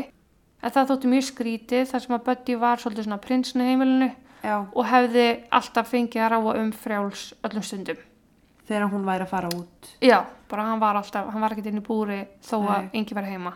en 0.58 0.74
það 0.74 0.90
þótti 0.92 1.10
mjög 1.12 1.26
skrítið 1.28 1.86
þar 1.90 2.04
sem 2.04 2.16
að 2.16 2.24
Buddy 2.28 2.58
var 2.58 2.82
svolítið 2.82 3.08
svona 3.08 3.22
prinsinu 3.22 3.66
heimilinu 3.66 4.10
Já, 4.42 4.56
og 4.62 4.84
hefði 4.86 5.24
alltaf 5.50 5.90
fengið 5.90 6.22
að 6.22 6.30
ráa 6.34 6.54
um 6.60 6.70
frjáls 6.74 7.24
öllum 7.46 7.64
stundum. 7.66 7.98
þegar 8.68 8.90
hún 8.92 9.06
væri 9.06 9.24
að 9.24 9.30
fara 9.32 9.48
út. 9.56 9.88
Já, 10.04 10.18
bara 10.50 10.66
hann 10.68 10.80
var 10.82 10.98
alltaf, 11.00 11.30
hann 11.32 11.40
var 11.42 11.54
ekkert 11.54 11.70
inn 11.70 11.80
í 11.80 11.86
búri 11.86 12.20
þó 12.44 12.58
að 12.60 12.84
Nei. 12.84 12.90
engi 13.00 13.16
verið 13.16 13.34
heima. 13.34 13.54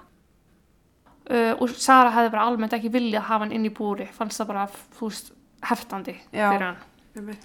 Uh, 1.28 1.52
og 1.60 1.70
Sara 1.76 2.10
hefði 2.10 2.32
bara 2.32 2.48
almennt 2.48 2.74
ekki 2.74 2.90
viljað 2.90 3.28
hafa 3.28 3.44
hann 3.44 3.52
inn 3.54 3.68
í 3.68 3.74
búri, 3.76 4.08
fannst 4.16 4.40
það 4.40 4.50
bara, 4.54 4.66
þú 4.96 5.10
veist, 5.10 5.32
heftandi 5.68 6.16
Já. 6.32 6.48
fyrir 6.48 6.66
hann. 6.70 7.42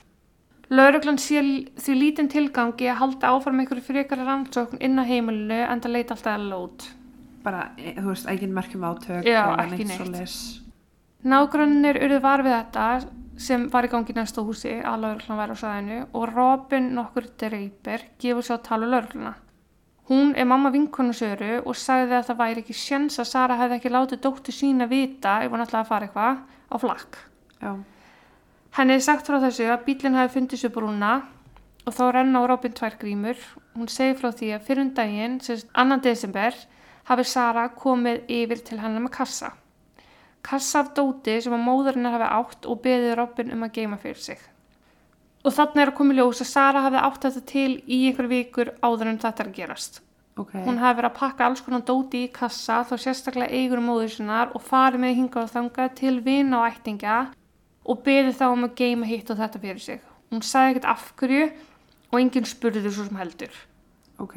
Lauruglan 0.68 1.20
sé 1.22 1.40
því 1.80 1.94
lítinn 1.96 2.28
tilgangi 2.32 2.90
að 2.92 3.00
halda 3.02 3.32
áfram 3.32 3.62
einhverju 3.62 3.86
frekari 3.86 4.26
rannsókn 4.28 4.82
inn 4.84 5.00
á 5.00 5.04
heimilinu 5.08 5.62
en 5.64 5.84
það 5.84 5.94
leita 5.96 6.18
alltaf 6.18 6.34
að 6.34 6.48
lót. 6.52 6.88
Bara, 7.46 7.70
e, 7.80 7.94
þú 7.96 8.10
veist, 8.12 8.28
ekki 8.28 8.50
merkjum 8.52 8.84
átök. 8.84 9.24
Já, 9.24 9.44
eða 9.54 9.78
ekki 9.78 9.88
neitt. 9.88 10.36
Nágrannir 11.24 12.02
urðu 12.04 12.20
var 12.24 12.44
við 12.44 12.58
þetta 12.58 12.88
sem 13.40 13.68
var 13.72 13.88
í 13.88 13.92
gangi 13.92 14.12
í 14.12 14.18
næsta 14.18 14.44
húsi 14.44 14.76
að 14.82 15.04
lauruglan 15.06 15.40
væri 15.40 15.56
á 15.56 15.62
sæðinu 15.62 16.00
og 16.12 16.30
Robin 16.34 16.94
nokkur 16.98 17.28
dreipir 17.40 18.08
gefur 18.20 18.44
sér 18.44 18.58
að 18.58 18.68
tala 18.68 18.90
laurugluna. 18.92 19.34
Hún 20.08 20.36
er 20.40 20.48
mamma 20.48 20.72
vinkonu 20.72 21.14
Söru 21.16 21.62
og 21.68 21.76
sagði 21.76 22.16
að 22.16 22.30
það 22.30 22.40
væri 22.42 22.62
ekki 22.64 22.76
sjens 22.80 23.20
að 23.20 23.28
Sara 23.28 23.58
hefði 23.60 23.76
ekki 23.80 23.92
látið 23.92 24.22
dóttu 24.24 24.54
sína 24.56 24.88
vita 24.88 25.42
ef 25.44 25.52
hún 25.52 25.64
ætlaði 25.64 25.84
að 25.84 25.90
fara 25.90 26.08
eitthvað 26.08 26.38
á 26.72 26.76
flakk. 26.80 27.18
Já, 27.60 27.72
Henni 28.77 28.93
er 28.93 29.01
sagt 29.01 29.25
frá 29.25 29.39
þessu 29.41 29.65
að 29.74 29.88
bílinn 29.88 30.13
hafi 30.13 30.36
fundið 30.36 30.60
sér 30.62 30.72
brúna 30.75 31.12
og 31.89 31.96
þá 31.98 32.01
renna 32.13 32.43
á 32.46 32.50
Robin 32.51 32.75
tvær 32.77 32.98
grímur. 33.01 33.39
Hún 33.74 33.88
segir 33.89 34.19
frá 34.19 34.27
því 34.29 34.51
að 34.53 34.67
fyrir 34.67 34.84
um 34.84 34.91
daginn, 35.00 35.39
sem 35.41 35.57
sagt 35.57 35.72
2. 35.74 35.96
desember, 36.05 36.60
hafi 37.10 37.25
Sara 37.25 37.63
komið 37.74 38.29
yfir 38.36 38.62
til 38.67 38.77
hennar 38.77 39.01
með 39.01 39.15
kassa. 39.15 39.50
Kassa 40.46 40.84
af 40.84 40.91
dóti 40.93 41.39
sem 41.41 41.55
að 41.57 41.63
móðurinnar 41.65 42.19
hafi 42.19 42.27
átt 42.36 42.67
og 42.69 42.84
beðið 42.84 43.15
Robin 43.17 43.55
um 43.55 43.65
að 43.65 43.74
geima 43.79 43.98
fyrir 44.03 44.22
sig. 44.27 44.46
Og 45.41 45.57
þannig 45.57 45.81
er 45.81 45.93
að 45.93 45.98
koma 45.98 46.13
í 46.13 46.19
ljós 46.19 46.43
að 46.46 46.51
Sara 46.51 46.86
hafi 46.86 47.01
átt 47.01 47.25
þetta 47.25 47.43
til 47.50 47.72
í 47.81 48.00
einhverju 48.12 48.34
vikur 48.36 48.72
áður 48.86 49.10
en 49.15 49.19
þetta 49.25 49.43
er 49.43 49.50
að 49.50 49.57
gerast. 49.57 50.00
ok. 50.38 50.53
Hún 50.69 50.77
hafi 50.84 51.00
verið 51.01 51.10
að 51.10 51.17
pakka 51.17 51.50
alls 51.50 51.65
konar 51.65 51.81
dóti 51.81 52.27
í 52.27 52.29
kassa 52.29 52.84
þá 52.86 52.93
sérstaklega 53.07 53.57
eigur 53.57 53.81
móður 53.81 54.13
sinnar 54.19 54.53
og 54.53 54.62
farið 54.62 55.01
með 55.01 55.19
hingað 55.24 55.48
og 55.48 55.53
þangað 55.57 55.93
til 55.98 56.15
vina 56.22 56.62
og 56.62 56.69
ættinga 56.69 57.17
og 57.88 58.03
beðið 58.06 58.38
þá 58.39 58.46
um 58.51 58.67
að 58.67 58.77
geima 58.82 59.08
hitt 59.10 59.32
og 59.32 59.39
þetta 59.39 59.62
fyrir 59.63 59.84
sig. 59.84 60.01
Hún 60.32 60.44
sagði 60.44 60.75
ekkert 60.75 60.89
af 60.91 61.12
hverju 61.20 61.46
og 62.12 62.17
enginn 62.20 62.48
spurði 62.48 62.84
þau 62.86 62.91
svo 62.91 63.08
sem 63.08 63.22
heldur. 63.22 63.62
Ok, 64.24 64.36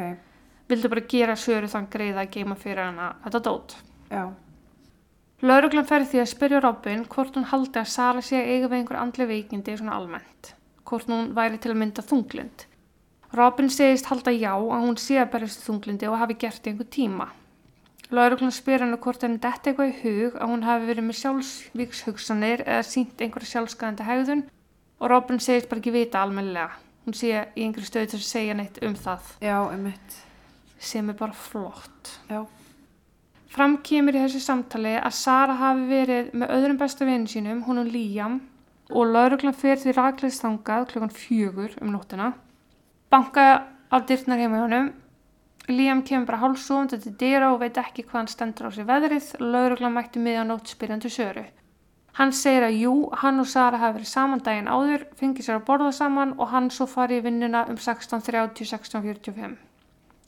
Vildu 0.71 0.91
bara 0.93 1.03
gera 1.11 1.35
söru 1.35 1.67
þann 1.71 1.89
greiða 1.91 2.23
að 2.23 2.33
geima 2.37 2.55
fyrir 2.55 2.85
hana 2.85 3.15
þetta 3.25 3.41
dót. 3.43 3.77
já, 4.11 4.29
Lauruglan 5.41 5.87
fer 5.89 6.05
því 6.05 6.19
að 6.21 6.27
spyrja 6.35 6.59
Robin 6.61 7.05
hvort 7.09 7.37
hún 7.39 7.47
haldi 7.49 7.81
að 7.81 7.87
Sara 7.89 8.21
sé 8.21 8.37
eiga 8.45 8.69
við 8.69 8.83
einhver 8.83 8.99
andli 9.01 9.25
veikindi 9.25 9.77
svona 9.79 9.95
almennt. 9.97 10.51
Hvort 10.85 11.09
hún 11.09 11.31
væri 11.33 11.57
til 11.57 11.71
að 11.73 11.79
mynda 11.81 12.05
þunglind. 12.05 12.67
Robin 13.33 13.71
segist 13.73 14.11
halda 14.11 14.35
já 14.37 14.53
að 14.53 14.85
hún 14.85 14.99
sé 15.01 15.17
að 15.23 15.31
berjast 15.33 15.63
þunglindi 15.65 16.11
og 16.11 16.19
hafi 16.21 16.37
gert 16.43 16.67
í 16.67 16.73
einhver 16.75 16.91
tíma. 16.93 17.31
Lauruglan 18.11 18.55
spyr 18.55 18.83
henni 18.85 18.99
hvort 18.99 19.23
henni 19.23 19.39
detti 19.43 19.71
eitthvað 19.71 19.93
í 19.93 19.99
hug 20.03 20.39
að 20.39 20.53
hún 20.53 20.65
hafi 20.67 20.89
verið 20.89 21.07
með 21.07 21.19
sjálfsvíkshugsanir 21.21 22.65
eða 22.67 22.87
sínt 22.89 23.21
einhverja 23.23 23.53
sjálfskæðandi 23.53 24.07
hegðun 24.09 24.47
og 25.01 25.13
Robin 25.13 25.43
segist 25.43 25.71
bara 25.71 25.83
ekki 25.83 25.95
vita 25.95 26.25
almennilega. 26.25 26.81
Hún 27.07 27.17
sé 27.17 27.31
í 27.55 27.65
einhverju 27.65 27.87
stöðu 27.87 28.13
til 28.13 28.21
að 28.21 28.27
segja 28.29 28.57
neitt 28.59 28.81
um 28.85 28.97
það 28.99 29.35
já, 29.41 29.59
einmitt. 29.71 30.17
sem 30.79 31.09
er 31.13 31.17
bara 31.21 31.37
flott. 31.37 32.19
Já, 32.29 32.43
Fram 33.51 33.81
kemur 33.83 34.15
í 34.15 34.21
þessu 34.23 34.39
samtali 34.45 34.93
að 34.95 35.15
Sara 35.19 35.57
hafi 35.59 35.87
verið 35.91 36.29
með 36.39 36.53
öðrum 36.55 36.77
besta 36.79 37.07
vinu 37.07 37.27
sínum, 37.27 37.65
hún 37.67 37.81
og 37.83 37.89
Liam, 37.91 38.37
og 38.95 39.11
lauruglan 39.11 39.57
fer 39.59 39.81
því 39.81 39.95
rakleist 39.97 40.45
þangað 40.45 40.87
klukkan 40.93 41.11
fjögur 41.15 41.75
um 41.83 41.91
nóttina. 41.91 42.29
Banka 43.11 43.47
á 43.91 43.97
dyrtnar 44.07 44.39
heima 44.39 44.61
hjá 44.61 44.67
honum. 44.69 44.93
Liam 45.69 46.03
kemur 46.03 46.27
bara 46.27 46.41
hálfsóðandi 46.41 46.99
til 47.03 47.13
dyra 47.21 47.53
og 47.53 47.61
veit 47.61 47.79
ekki 47.79 48.07
hvað 48.07 48.19
hann 48.19 48.31
stendur 48.33 48.69
á 48.69 48.71
sig 48.75 48.87
veðrið. 48.89 49.33
Lauruglan 49.45 49.95
mætti 49.95 50.23
miðja 50.23 50.45
nótt 50.49 50.73
spyrjandi 50.73 51.11
söru. 51.13 51.45
Hann 52.19 52.33
segir 52.35 52.67
að 52.67 52.79
jú, 52.81 52.95
hann 53.23 53.39
og 53.39 53.47
Sara 53.47 53.79
hafi 53.79 54.01
verið 54.01 54.11
saman 54.11 54.43
daginn 54.45 54.69
áður, 54.69 55.05
fengið 55.21 55.47
sér 55.47 55.61
að 55.61 55.67
borða 55.69 55.93
saman 55.95 56.33
og 56.39 56.51
hann 56.51 56.67
svo 56.75 56.89
farið 56.91 57.21
í 57.21 57.25
vinnuna 57.29 57.63
um 57.71 57.79
16.30-16.45. 57.79 59.55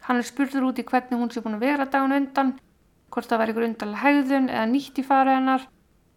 Hann 0.07 0.21
er 0.21 0.29
spurður 0.29 0.69
út 0.71 0.79
í 0.79 0.87
hvernig 0.87 1.19
hún 1.19 1.33
sé 1.35 1.43
búin 1.43 1.59
að 1.59 1.67
vera 1.67 1.89
dagun 1.91 2.15
undan, 2.17 2.55
hvort 3.11 3.29
það 3.29 3.43
væri 3.43 3.55
ykkur 3.55 3.67
undarlega 3.67 4.05
hegðun 4.05 4.49
eða 4.53 4.71
nýtt 4.71 5.03
í 5.03 5.07
fara 5.07 5.37
hennar 5.37 5.67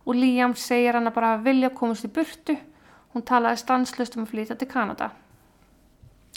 og 0.05 0.17
Liam 0.21 0.53
segir 0.55 0.97
hann 0.97 1.09
að 1.09 1.17
bara 1.17 1.35
vilja 1.41 1.73
komast 1.73 2.05
í 2.05 2.13
burtu. 2.13 2.55
Hún 3.13 3.25
talaði 3.25 3.61
stanslust 3.63 4.17
um 4.19 4.25
að 4.25 4.33
flytja 4.35 4.57
til 4.59 4.69
Kanada. 4.69 5.09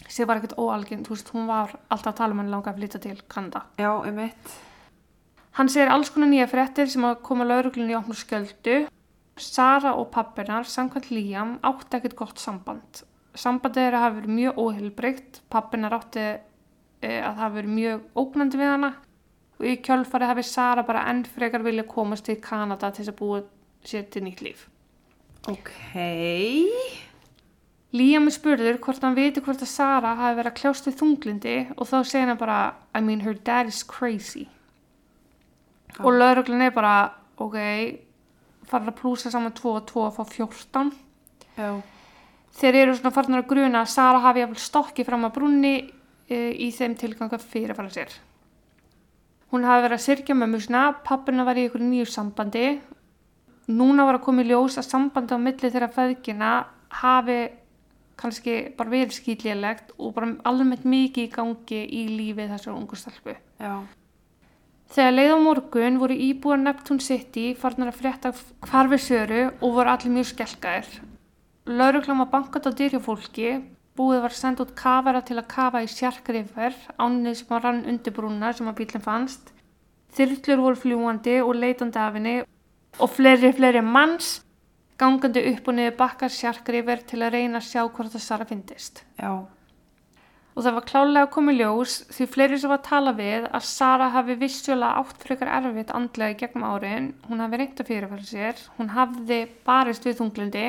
Sér 0.07 0.29
var 0.31 0.39
ekkert 0.39 0.59
óalginn, 0.61 1.03
þú 1.07 1.17
veist, 1.17 1.33
hún 1.35 1.49
var 1.51 1.75
alltaf 1.91 2.13
að 2.13 2.19
tala 2.21 2.37
um 2.37 2.43
hann 2.43 2.53
langa 2.53 2.71
að 2.71 2.79
flytja 2.79 3.01
til 3.03 3.19
Kanada. 3.29 3.65
já, 3.79 3.91
einmitt. 4.07 4.55
Hann 5.59 5.69
segir 5.69 5.91
alls 5.91 6.13
konar 6.15 6.31
nýja 6.31 6.47
fréttir 6.47 6.87
sem 6.87 7.03
að 7.03 7.19
koma 7.27 7.45
lauruglunni 7.45 7.93
í 7.93 7.99
opnu 7.99 8.15
skjöldu. 8.15 8.77
Sara 9.39 9.95
og 9.99 10.11
pappinar, 10.15 10.67
samkvæmt 10.67 11.11
Liam, 11.11 11.59
átti 11.67 11.99
ekkert 11.99 12.17
gott 12.19 12.39
samband. 12.39 13.03
Sambandið 13.39 13.89
þeirra 13.89 14.05
hafi 14.05 14.21
verið 14.21 14.37
mjög 14.37 14.63
óheilbreykt. 14.63 15.43
Pappinar 15.51 15.99
átti 15.99 16.25
e, 16.29 16.39
að 17.11 17.29
það 17.29 17.43
hafi 17.43 17.59
verið 17.59 17.75
mjög 17.75 18.23
ógnandi 18.23 18.61
við 18.61 18.73
hana 18.73 18.93
og 19.59 19.67
í 19.67 19.77
kjölfarið 19.83 20.33
hafi 20.33 20.47
Sara 20.47 20.87
bara 20.87 21.05
enn 21.11 21.25
frekar 21.27 21.67
vilja 21.67 21.87
komast 21.91 22.27
til 22.29 22.39
Kanada 22.43 22.93
til 22.93 23.03
þess 23.03 23.15
að 23.15 23.19
búa 23.19 23.43
sér 23.87 24.07
til 24.13 24.25
nýtt 24.27 24.43
líf. 24.47 24.67
Ok, 25.51 25.71
Liam 27.97 28.29
er 28.29 28.35
spurður 28.35 28.77
hvort 28.85 29.05
hann 29.05 29.17
viti 29.17 29.41
hvort 29.41 29.63
að 29.65 29.71
Sara 29.71 30.13
hafi 30.19 30.37
verið 30.37 30.51
að 30.51 30.59
kljást 30.61 30.89
við 30.89 30.99
þunglindi 31.01 31.57
og 31.73 31.89
þá 31.89 31.97
segir 32.05 32.29
hann 32.29 32.41
bara 32.41 32.59
I 32.93 33.01
mean 33.01 33.25
her 33.25 33.33
dad 33.35 33.71
is 33.71 33.81
crazy. 33.83 34.49
Já. 35.97 36.05
og 36.05 36.13
lauruglun 36.13 36.63
er 36.63 36.71
bara 36.71 37.11
ok, 37.41 37.57
farin 38.69 38.91
að 38.91 38.99
plúsa 39.01 39.33
saman 39.33 39.55
2 39.57 39.71
og 39.73 39.87
2 39.89 40.03
að 40.05 40.19
fá 40.19 40.25
14 40.35 40.91
já, 41.57 41.71
þeir 42.61 42.79
eru 42.83 42.97
svona 42.99 43.15
farin 43.15 43.39
að 43.39 43.49
gruna 43.49 43.83
að 43.83 43.93
Sara 43.95 44.21
hafi 44.23 44.45
jafnvel 44.45 44.63
stokki 44.63 45.07
fram 45.09 45.25
að 45.25 45.35
brunni 45.39 45.75
e, 46.29 46.39
í 46.53 46.69
þeim 46.77 46.95
tilganga 46.99 47.41
fyrirfæra 47.41 47.91
sér. 47.95 48.13
Hún 49.49 49.65
hafi 49.65 49.87
verið 49.87 49.97
að 49.97 50.05
syrkja 50.05 50.37
mömmusna 50.37 50.83
pappina 51.09 51.47
var 51.49 51.57
í 51.57 51.65
ykkur 51.71 51.81
nýju 51.81 52.09
sambandi. 52.13 52.67
Núna 53.73 54.05
var 54.05 54.19
að 54.19 54.27
koma 54.27 54.45
í 54.45 54.51
ljós 54.51 54.77
að 54.77 54.91
sambandi 54.91 55.33
á 55.33 55.39
milli 55.41 55.71
þeirra 55.73 55.89
feðgina 55.95 56.53
hafi 57.01 57.39
kannski 58.19 58.57
bara 58.77 58.93
verið 58.93 59.15
skýtlélegt 59.19 59.95
og 59.99 60.13
bara 60.17 60.35
almennt 60.49 60.85
mikið 60.85 61.29
í 61.29 61.33
gangi 61.33 61.81
í 61.87 62.03
lífið 62.17 62.53
þessar 62.55 62.75
ungu 62.75 62.99
stelpu. 62.99 63.37
já, 63.59 63.73
Þegar 64.89 65.13
leið 65.13 65.33
á 65.37 65.39
morgun 65.45 65.99
voru 66.01 66.15
íbúar 66.17 66.61
Neptune 66.63 67.05
City 67.05 67.51
farnar 67.55 67.91
að 67.91 67.99
frétta 68.01 68.31
hvarfi 68.71 68.99
söru 69.05 69.43
og 69.61 69.75
voru 69.77 69.93
allir 69.93 70.15
mjög 70.15 70.31
skelkaðir. 70.31 70.89
Lauruglan 71.69 72.23
var 72.23 72.31
bankat 72.33 72.65
á 72.65 72.73
dyrja 72.73 73.01
fólki, 73.05 73.59
búið 73.99 74.23
var 74.25 74.33
sendt 74.33 74.63
út 74.65 74.73
kafara 74.79 75.21
til 75.21 75.37
að 75.37 75.51
kafa 75.53 75.83
í 75.85 75.91
sjarkrifer, 75.93 76.73
ánið 76.97 77.37
sem 77.37 77.51
var 77.51 77.67
rann 77.67 77.85
undir 77.85 78.17
brúna 78.17 78.55
sem 78.57 78.71
að 78.71 78.79
bílinn 78.81 79.05
fannst. 79.05 79.53
Þyrlur 80.17 80.65
voru 80.65 80.81
fljúandi 80.81 81.37
og 81.45 81.53
leitandi 81.61 82.01
af 82.01 82.17
henni 82.17 82.37
og 82.97 83.11
fleiri, 83.13 83.53
fleiri 83.53 83.85
manns 83.85 84.39
gangandi 84.99 85.45
upp 85.53 85.69
og 85.71 85.77
niður 85.79 85.95
bakkar 86.01 86.33
sjarkrifer 86.35 87.05
til 87.07 87.23
að 87.23 87.37
reyna 87.37 87.61
að 87.61 87.69
sjá 87.69 87.85
hvort 87.87 88.13
það 88.15 88.25
Sara 88.25 88.49
fyndist. 88.49 89.05
já, 89.21 89.47
Og 90.59 90.65
það 90.65 90.75
var 90.75 90.87
klálega 90.91 91.23
að 91.23 91.31
koma 91.31 91.53
í 91.55 91.59
ljós 91.61 91.93
því 92.11 92.25
fleiri 92.35 92.57
sem 92.59 92.71
var 92.73 92.81
að 92.81 92.89
tala 92.89 93.13
við 93.15 93.45
að 93.55 93.63
Sara 93.63 94.09
hafi 94.11 94.35
vissjóla 94.41 94.89
átt 94.99 95.21
frekar 95.23 95.53
erfitt 95.55 95.93
andlega 95.95 96.35
í 96.35 96.39
gegnum 96.41 96.65
árin. 96.67 97.13
Hún 97.29 97.39
hafi 97.39 97.61
reynt 97.61 97.79
að 97.79 97.87
fyrirfæra 97.93 98.27
sér, 98.27 98.65
hún 98.75 98.91
hafði 98.91 99.39
barist 99.69 100.09
við 100.09 100.19
þunglindi, 100.19 100.65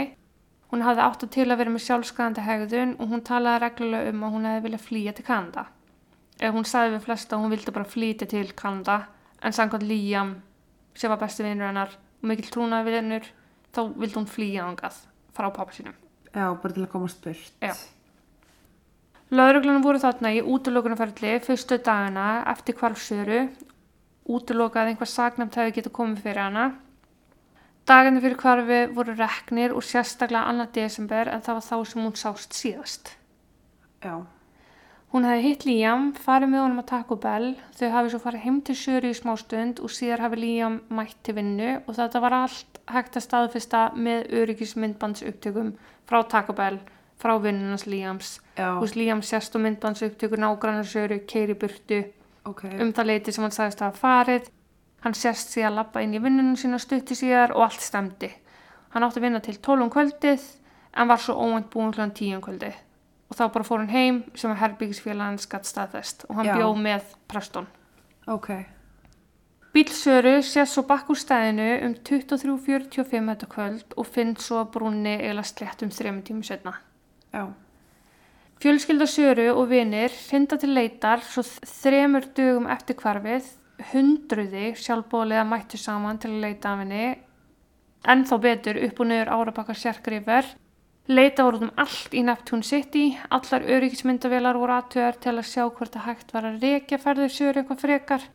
hún 0.70 0.86
hafði 0.86 1.02
átt 1.08 1.26
að 1.26 1.34
til 1.34 1.48
að 1.48 1.58
vera 1.64 1.74
með 1.74 1.86
sjálfskæðandi 1.88 2.46
hegðun 2.46 2.94
og 3.00 3.10
hún 3.10 3.26
talaði 3.26 3.64
reglulega 3.64 4.14
um 4.14 4.24
að 4.28 4.36
hún 4.36 4.46
hefði 4.46 4.66
viljað 4.68 4.86
flýja 4.86 5.16
til 5.18 5.26
Kanada. 5.26 5.66
Eða 6.38 6.54
hún 6.60 6.70
sagði 6.70 6.94
við 6.94 7.06
flesta 7.10 7.36
að 7.36 7.42
hún 7.42 7.56
vildi 7.56 7.74
bara 7.80 7.90
flýta 7.96 8.30
til 8.30 8.46
Kanada 8.54 9.00
en 9.42 9.58
samkvæmt 9.58 9.90
Liam 9.90 10.36
sem 10.94 11.10
var 11.10 11.18
besti 11.18 11.44
vinnur 11.44 11.66
hennar 11.66 11.98
og 11.98 12.30
mikill 12.30 12.54
trúnaði 12.54 12.94
vinnur 12.94 13.26
þá 13.76 13.82
vildi 13.96 14.18
hún 14.18 14.28
flýja 14.30 14.66
ángað 14.68 15.00
frá 15.36 15.50
pappa 15.54 15.74
sínum. 15.76 15.96
já, 16.34 16.46
bara 16.62 16.74
til 16.74 16.84
að 16.84 16.92
komast 16.92 17.24
burt. 17.24 17.54
Já. 17.62 17.74
Lauruglunar 19.30 19.84
voru 19.84 20.00
þarna 20.02 20.34
í 20.34 20.42
útlökunarferðli 20.42 21.36
fyrstu 21.46 21.78
dagana 21.86 22.44
eftir 22.50 22.76
hvarfsöru, 22.80 23.42
útlokað 24.30 24.90
einhver 24.90 25.10
sagnæmt 25.10 25.58
hefði 25.58 25.76
getið 25.78 25.94
komið 25.94 26.24
fyrir 26.26 26.42
hana. 26.48 26.66
Dagarnir 27.90 28.22
fyrir 28.22 28.42
hvarfi 28.42 28.80
voru 28.94 29.16
reknir 29.18 29.74
og 29.74 29.86
sérstaklega 29.86 30.50
annar 30.50 30.70
desember 30.74 31.30
en 31.30 31.42
það 31.46 31.60
var 31.60 31.66
þá 31.70 31.78
sem 31.92 32.04
hún 32.04 32.18
sást 32.18 32.58
síðast. 32.58 33.14
Já, 34.02 34.26
Hún 35.10 35.25
hefði 35.25 35.46
hitt 35.48 35.63
Liam, 35.66 36.12
farið 36.13 36.51
með 36.51 36.62
honum 36.62 36.82
að 36.84 36.89
Taco 36.92 37.16
Bell, 37.18 37.48
þau 37.74 37.88
hafi 37.96 38.12
svo 38.13 38.20
farið 38.22 38.44
heim 38.44 38.58
til 38.62 38.75
Söru 38.78 39.10
í 39.10 39.16
smástund 39.18 39.80
og 39.82 39.89
síðar 39.89 40.22
hafi 40.22 40.38
Liam 40.38 40.75
mætt 40.94 41.16
til 41.25 41.34
vinnu 41.39 41.70
og 41.80 41.96
þetta 41.98 42.20
var 42.22 42.36
allt 42.38 42.78
hægt 42.94 43.18
að 43.18 43.24
staðfesta 43.25 43.80
með 43.98 44.28
öryggismyndbands 44.38 45.24
upptökum 45.25 45.72
frá 46.06 46.20
Taco 46.30 46.54
Bell, 46.54 46.78
frá 47.18 47.34
vinnunans 47.42 47.88
Liams. 47.89 48.36
Já, 48.54 48.75
Hús 48.78 48.94
Liam 48.94 49.24
sérst 49.25 49.58
og 49.58 49.63
myndbands 49.66 50.04
upptökur 50.06 50.44
nágrannar 50.44 50.86
Söru, 50.86 51.18
keiri 51.25 51.56
burtu 51.58 52.04
ok. 52.46 52.68
um 52.78 52.94
það 52.94 53.10
leiti 53.10 53.34
sem 53.34 53.48
hann 53.48 53.56
sagðist 53.56 53.82
að 53.82 53.89
hafa 53.89 54.04
farið. 54.04 54.51
Hann 55.01 55.18
sérst 55.18 55.56
síðan 55.56 55.72
að 55.72 55.80
lappa 55.80 56.04
inn 56.06 56.13
í 56.13 56.22
vinnunum 56.22 56.60
sína 56.60 56.78
stutti 56.78 57.18
síðar 57.18 57.56
og 57.56 57.66
allt 57.66 57.82
stemdi. 57.82 58.30
Hann 58.94 59.08
átti 59.08 59.18
að 59.18 59.25
vinna 59.25 59.42
til 59.42 59.58
12 59.58 59.88
um 59.88 59.92
kvöldið 59.94 60.46
en 60.94 61.10
var 61.10 61.25
svo 61.25 61.34
óvænt 61.39 61.74
búin 61.74 61.96
kl. 61.98 62.06
10 62.13 62.38
um 62.38 62.46
kvöldið. 62.46 62.78
Og 63.30 63.38
þá 63.38 63.46
bara 63.54 63.68
fór 63.68 63.84
hann 63.84 63.94
heim 63.94 64.24
sem 64.34 64.52
að 64.52 64.62
herbyggisfélagin 64.64 65.40
skatt 65.42 65.70
staðfest 65.70 66.26
og 66.30 66.40
hann 66.40 66.50
Já. 66.50 66.56
bjóð 66.58 66.84
með 66.88 67.16
Preston. 67.30 67.68
Ok, 68.30 68.50
Bílsöru 69.70 70.40
sést 70.42 70.74
svo 70.74 70.82
bakk 70.90 71.12
úr 71.14 71.18
stæðinu 71.22 71.66
um 71.86 71.92
23.45 71.94 73.28
þetta 73.30 73.48
kvöld 73.52 73.92
og 74.02 74.08
finnst 74.10 74.48
svo 74.48 74.64
að 74.64 74.72
brúnni 74.74 75.14
eða 75.22 75.44
slett 75.46 75.84
um 75.86 75.92
þrejum 75.94 76.24
tímum 76.26 76.46
setna. 76.48 76.74
já, 77.30 77.54
Fjölskylda 78.60 79.06
Söru 79.06 79.46
og 79.54 79.70
vinir 79.70 80.10
hrinda 80.10 80.58
til 80.58 80.74
leitar 80.74 81.22
svo 81.22 81.44
þremur 81.46 82.26
dögum 82.34 82.66
eftir 82.68 82.98
hvarfið, 82.98 83.46
hundruði 83.92 84.74
sjálfbóliða 84.76 85.46
mættu 85.46 85.78
saman 85.78 86.18
til 86.18 86.34
að 86.34 86.42
leita 86.48 86.74
af 86.74 86.82
henni, 86.82 87.06
en 88.10 88.26
þá 88.26 88.36
betur 88.42 88.82
upp 88.90 89.00
og 89.00 89.08
niður 89.08 89.32
árabakar 89.38 89.78
sérgrifur. 89.78 90.50
Leita 91.10 91.42
voru 91.42 91.58
út 91.58 91.63
um 91.66 91.72
allt 91.82 92.13
í 92.13 92.22
Neptune 92.22 92.62
City, 92.62 93.08
allar 93.34 93.63
öryggismyndavélar 93.66 94.58
voru 94.62 94.75
aðtöðar 94.75 95.16
til 95.24 95.32
að 95.39 95.48
sjá 95.50 95.63
hvort 95.66 95.96
að 95.98 96.06
hægt 96.06 96.34
var 96.36 96.46
að 96.46 96.60
rekja 96.62 97.00
ferður 97.01 97.32
Söru 97.34 97.63
eitthvað 97.63 97.82
frekar, 97.82 98.28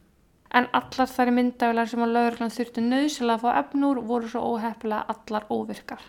en 0.58 0.66
allar 0.74 1.12
þær 1.12 1.30
myndavélar 1.36 1.90
sem 1.92 2.02
að 2.02 2.16
lauruglan 2.16 2.50
þurftu 2.56 2.82
nöðsilega 2.82 3.36
að 3.38 3.44
fá 3.44 3.60
efnur 3.60 4.00
voru 4.08 4.30
svo 4.32 4.42
óheppilega 4.56 5.14
allar 5.14 5.46
óvirkar. 5.54 6.02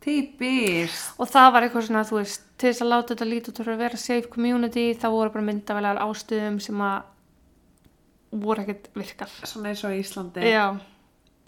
típist. 0.00 1.12
Og 1.20 1.28
það 1.28 1.52
var 1.54 1.66
eitthvað 1.66 1.86
svona, 1.86 2.02
þú 2.08 2.18
veist, 2.18 2.48
til 2.58 2.70
þess 2.70 2.84
að 2.84 2.90
láta 2.90 3.12
þetta 3.12 3.28
lítið 3.28 3.52
út 3.52 3.60
fyrir 3.60 3.74
að 3.74 3.84
vera 3.84 4.00
safe 4.00 4.32
community, 4.32 4.86
þá 4.96 5.06
voru 5.12 5.34
bara 5.36 5.46
myndavelar 5.50 6.00
ástöðum 6.02 6.58
sem 6.64 6.82
að 6.86 8.40
voru 8.42 8.64
ekkert 8.64 8.90
virkar. 8.96 9.38
Svona 9.44 9.70
eins 9.70 9.84
og 9.86 9.94
Íslandi. 9.94 10.50
Já, 10.50 10.66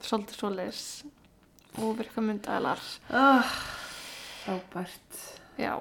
svolítið 0.05 0.39
svoleiðis. 0.39 0.85
Óvirka 1.81 2.21
myndavelar. 2.21 2.81
Oh, 3.13 3.53
frábært. 4.45 5.21
Já. 5.57 5.81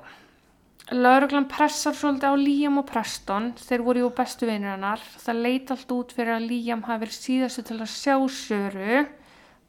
Lauruglan 0.92 1.48
pressar 1.48 1.96
svolítið 1.96 2.32
á 2.32 2.36
Liam 2.36 2.80
og 2.82 2.88
Preston, 2.90 3.52
þeir 3.60 3.84
voru 3.86 4.04
jú 4.06 4.10
bestu 4.16 4.48
vinir 4.50 4.74
hennar. 4.74 5.04
Það 5.24 5.44
leit 5.46 5.72
allt 5.72 5.94
út 5.96 6.16
fyrir 6.16 6.36
að 6.36 6.48
Liam 6.50 6.84
hafi 6.88 7.06
verið 7.06 7.20
síðastu 7.20 7.64
til 7.68 7.80
að 7.80 7.94
sjá 7.94 8.16
Söru. 8.28 9.06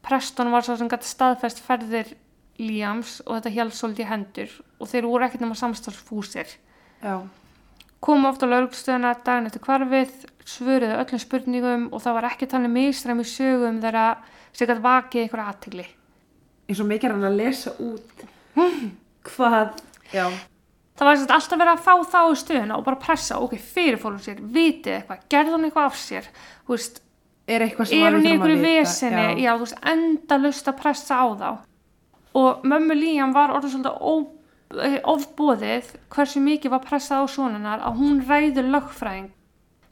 Preston 0.03 0.51
var 0.51 0.67
svo 0.67 0.79
sem 0.79 0.91
gæti 0.91 1.11
staðfest 1.11 1.63
ferðir 1.63 2.17
Liams 2.59 3.21
og 3.27 3.39
þetta 3.39 3.55
held 3.55 3.77
svolítið 3.77 4.11
hendur 4.11 4.59
og 4.79 4.91
þeir 4.91 5.07
voru 5.09 5.27
ekkert 5.27 5.45
nema 5.47 5.59
samstarfsfúsir. 5.59 6.59
Já, 7.03 7.23
Komu 8.03 8.27
oft 8.27 8.43
á 8.43 8.51
lauruglustöðuna 8.51 9.13
daginn 9.23 9.47
eftir 9.47 9.63
hvarfið, 9.63 10.15
svöruðu 10.43 10.97
öllum 10.99 11.21
spurningum 11.23 11.85
og 11.95 12.01
það 12.03 12.17
var 12.17 12.27
ekki 12.33 12.49
þannig 12.51 12.73
mistræm 12.75 13.23
í 13.23 13.27
sögum 13.31 13.79
þeirra 13.85 14.07
sem 14.51 14.67
gæti 14.67 14.83
vakið 14.83 15.23
einhverja 15.23 15.53
aðtegli. 15.53 15.85
Eins 16.69 16.81
og 16.83 16.89
mikið 16.89 17.09
er 17.09 17.17
hann 17.17 17.29
að 17.29 17.39
lesa 17.41 17.75
út. 17.83 18.25
Hvað, 19.33 19.79
já, 20.13 20.27
Það 21.03 21.09
var 21.09 21.23
alltaf 21.35 21.59
verið 21.59 21.73
að 21.73 21.85
fá 21.87 21.95
þá 22.13 22.19
í 22.21 22.35
stöðuna 22.39 22.77
og 22.77 22.85
bara 22.87 23.01
pressa, 23.01 23.39
ok, 23.41 23.55
fyrirfórum 23.73 24.21
sér, 24.23 24.43
vitið 24.55 24.99
eitthvað, 24.99 25.25
gerði 25.33 25.55
hún 25.55 25.67
eitthvað 25.67 25.89
af 25.89 25.97
sér, 25.99 26.29
þú 26.67 26.75
veist, 26.77 27.01
er 27.49 27.65
hún 27.65 28.27
við 28.27 28.53
í 28.53 28.59
vesinni, 28.61 29.25
já. 29.43 29.55
þú 29.57 29.65
veist, 29.65 29.79
endalust 29.93 30.69
að 30.69 30.79
pressa 30.83 31.19
á 31.19 31.27
þá. 31.41 31.49
Og 32.39 32.63
mömmu 32.69 32.97
Líam 32.97 33.33
var 33.35 33.55
orðið 33.57 33.75
svolítið 33.75 34.85
eh, 34.85 34.99
ofboðið 35.15 35.91
hversu 36.13 36.45
mikið 36.45 36.75
var 36.77 36.85
pressað 36.85 37.25
á 37.25 37.27
sonunar 37.35 37.83
að 37.83 37.99
hún 37.99 38.23
ræður 38.29 38.71
lögfræðing 38.77 39.33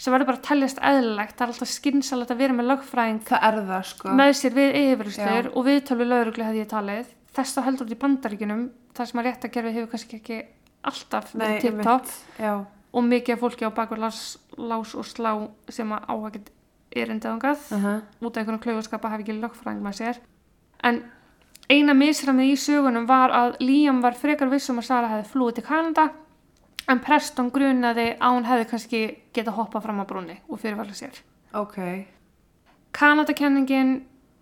sem 0.01 0.15
verður 0.15 0.31
bara 0.31 0.41
að 0.41 0.47
teljast 0.49 0.79
eðlilegt, 0.91 1.37
það 1.37 1.47
er 1.47 1.53
alltaf 1.53 1.71
skynsalegt 1.75 2.33
að 2.33 2.41
vera 2.41 2.57
með 2.57 2.69
lögfræðing 2.71 3.25
Það 3.29 3.47
er 3.49 3.59
það, 3.69 3.83
sko. 3.91 4.13
með 4.21 4.31
sér 4.39 4.55
við 4.57 4.79
yfirstur 4.81 5.49
Já. 5.49 5.51
og 5.53 5.67
viðtöl 5.67 5.99
við 6.01 6.11
lauruglu 6.11 6.47
hefði 6.47 6.63
ég 6.63 6.71
talið 6.71 7.11
þess 7.37 7.57
þá 7.57 7.61
heldur 7.67 7.87
út 7.87 7.93
í 7.93 8.01
bandaríkunum 8.01 8.63
þar 8.97 9.11
sem 9.11 9.21
að 9.21 9.29
réttakerfi 9.29 9.75
hefur 9.77 9.91
kannski 9.93 10.21
ekki 10.21 10.39
alltaf 10.91 11.35
verið 11.37 12.15
Já, 12.41 12.55
og 12.65 13.07
mikið 13.07 13.37
af 13.37 13.45
fólki 13.45 13.69
á 13.69 13.71
bakveg 13.77 14.01
lás, 14.01 14.23
lás 14.57 14.97
og 14.97 15.07
slá 15.07 15.33
sem 15.69 15.93
að 15.93 16.09
áhagið 16.09 16.51
erindið 16.91 17.31
ángað 17.31 17.61
uh 17.71 17.85
-huh. 17.85 18.01
út 18.21 18.37
af 18.37 18.41
einhvern 18.41 18.59
klaufaskapa 18.59 19.09
hafi 19.09 19.23
ekki 19.23 19.41
lögfræðing 19.41 19.83
með 19.83 19.95
sér 20.01 20.17
en 20.83 21.05
eina 21.69 21.95
misramið 21.95 22.53
í 22.53 22.57
sögunum 22.57 23.07
var 23.07 23.31
að 23.31 23.57
Liam 23.61 24.01
var 24.03 24.15
frekar 24.15 24.49
vissum 24.49 24.79
að 24.79 24.89
Sara 24.89 25.09
hefði 25.09 25.31
flúið 25.31 25.55
til 25.55 25.65
Kanada 25.65 26.11
en 26.91 27.03
Preston 27.05 27.51
grunaði 27.55 28.13
að 28.19 28.37
hún 28.37 28.49
hefði 28.49 28.71
kannski 28.73 29.03
geta 29.37 29.55
hoppað 29.55 29.87
fram 29.87 30.03
á 30.03 30.05
brúnni 30.09 30.41
og 30.49 30.61
fyrirvæla 30.63 30.97
sér 30.99 31.21
ok, 31.57 31.79
Kanadakenningin 32.93 34.01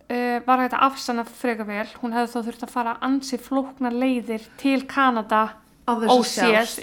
uh, 0.09 0.39
var 0.47 0.63
hægt 0.63 0.77
að 0.77 0.85
afsanna 0.89 1.25
frekar 1.29 1.69
vel. 1.69 1.87
Hún 2.03 2.15
hefði 2.17 2.33
þó 2.33 2.47
þurft 2.49 2.67
að 2.67 2.75
fara 2.75 2.95
ansi 3.05 3.39
flóknar 3.41 3.97
leiðir 3.97 4.45
til 4.61 4.83
Kanada 4.89 5.49
Óséð, 5.89 6.79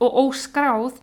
og 0.00 0.18
óskráð. 0.24 1.00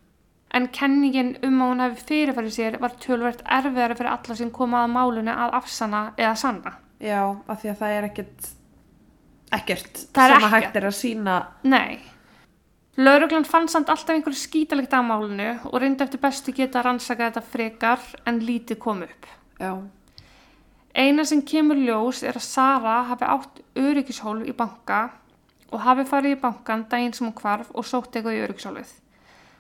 En 0.56 0.70
kenningin 0.74 1.36
um 1.44 1.58
að 1.62 1.72
hún 1.74 1.82
hefði 1.84 2.06
fyrirfærið 2.08 2.54
sér 2.56 2.78
var 2.82 2.94
tölvert 3.04 3.42
erfiðari 3.44 3.98
fyrir 4.00 4.14
alla 4.14 4.38
sem 4.40 4.52
koma 4.56 4.86
að 4.86 4.94
málunni 4.96 5.34
að 5.34 5.58
afsanna 5.60 6.04
eða 6.16 6.36
sanna. 6.40 6.72
Já, 7.04 7.22
af 7.46 7.60
því 7.62 7.74
að 7.74 7.82
það 7.82 7.96
er 7.98 8.08
ekkert, 8.08 8.48
ekkert 9.60 10.00
er 10.08 10.34
sem 10.34 10.48
að 10.48 10.56
hægt 10.56 10.80
er 10.80 10.88
að 10.88 10.96
sína. 10.98 11.36
Nei. 11.68 12.00
Lauruglan 12.98 13.46
fann 13.46 13.68
samt 13.70 13.92
alltaf 13.94 14.16
einhverju 14.16 14.40
skítalegt 14.42 14.96
að 14.98 15.06
málunu 15.06 15.52
og 15.70 15.78
reyndi 15.82 16.02
eftir 16.04 16.22
bestu 16.24 16.54
geta 16.56 16.80
að 16.82 16.88
rannsaka 16.90 17.28
þetta 17.28 17.46
frekar 17.46 18.10
en 18.26 18.42
lítið 18.42 18.80
kom 18.82 19.04
upp. 19.06 19.28
Já, 19.62 19.74
Eina 20.98 21.22
sem 21.30 21.44
kemur 21.46 21.78
ljós 21.78 22.24
er 22.26 22.40
að 22.40 22.48
Sara 22.48 22.94
hafi 23.06 23.28
átt 23.30 23.60
öryggishólf 23.78 24.48
í 24.50 24.54
banka 24.58 25.02
og 25.70 25.84
hafi 25.86 26.08
farið 26.10 26.34
í 26.34 26.40
bankan 26.42 26.88
daginn 26.90 27.14
sem 27.14 27.28
hún 27.28 27.36
hvarf 27.38 27.70
og 27.78 27.86
sótt 27.86 28.18
eitthvað 28.18 28.40
í 28.40 28.42
öryggishólfið. 28.48 28.96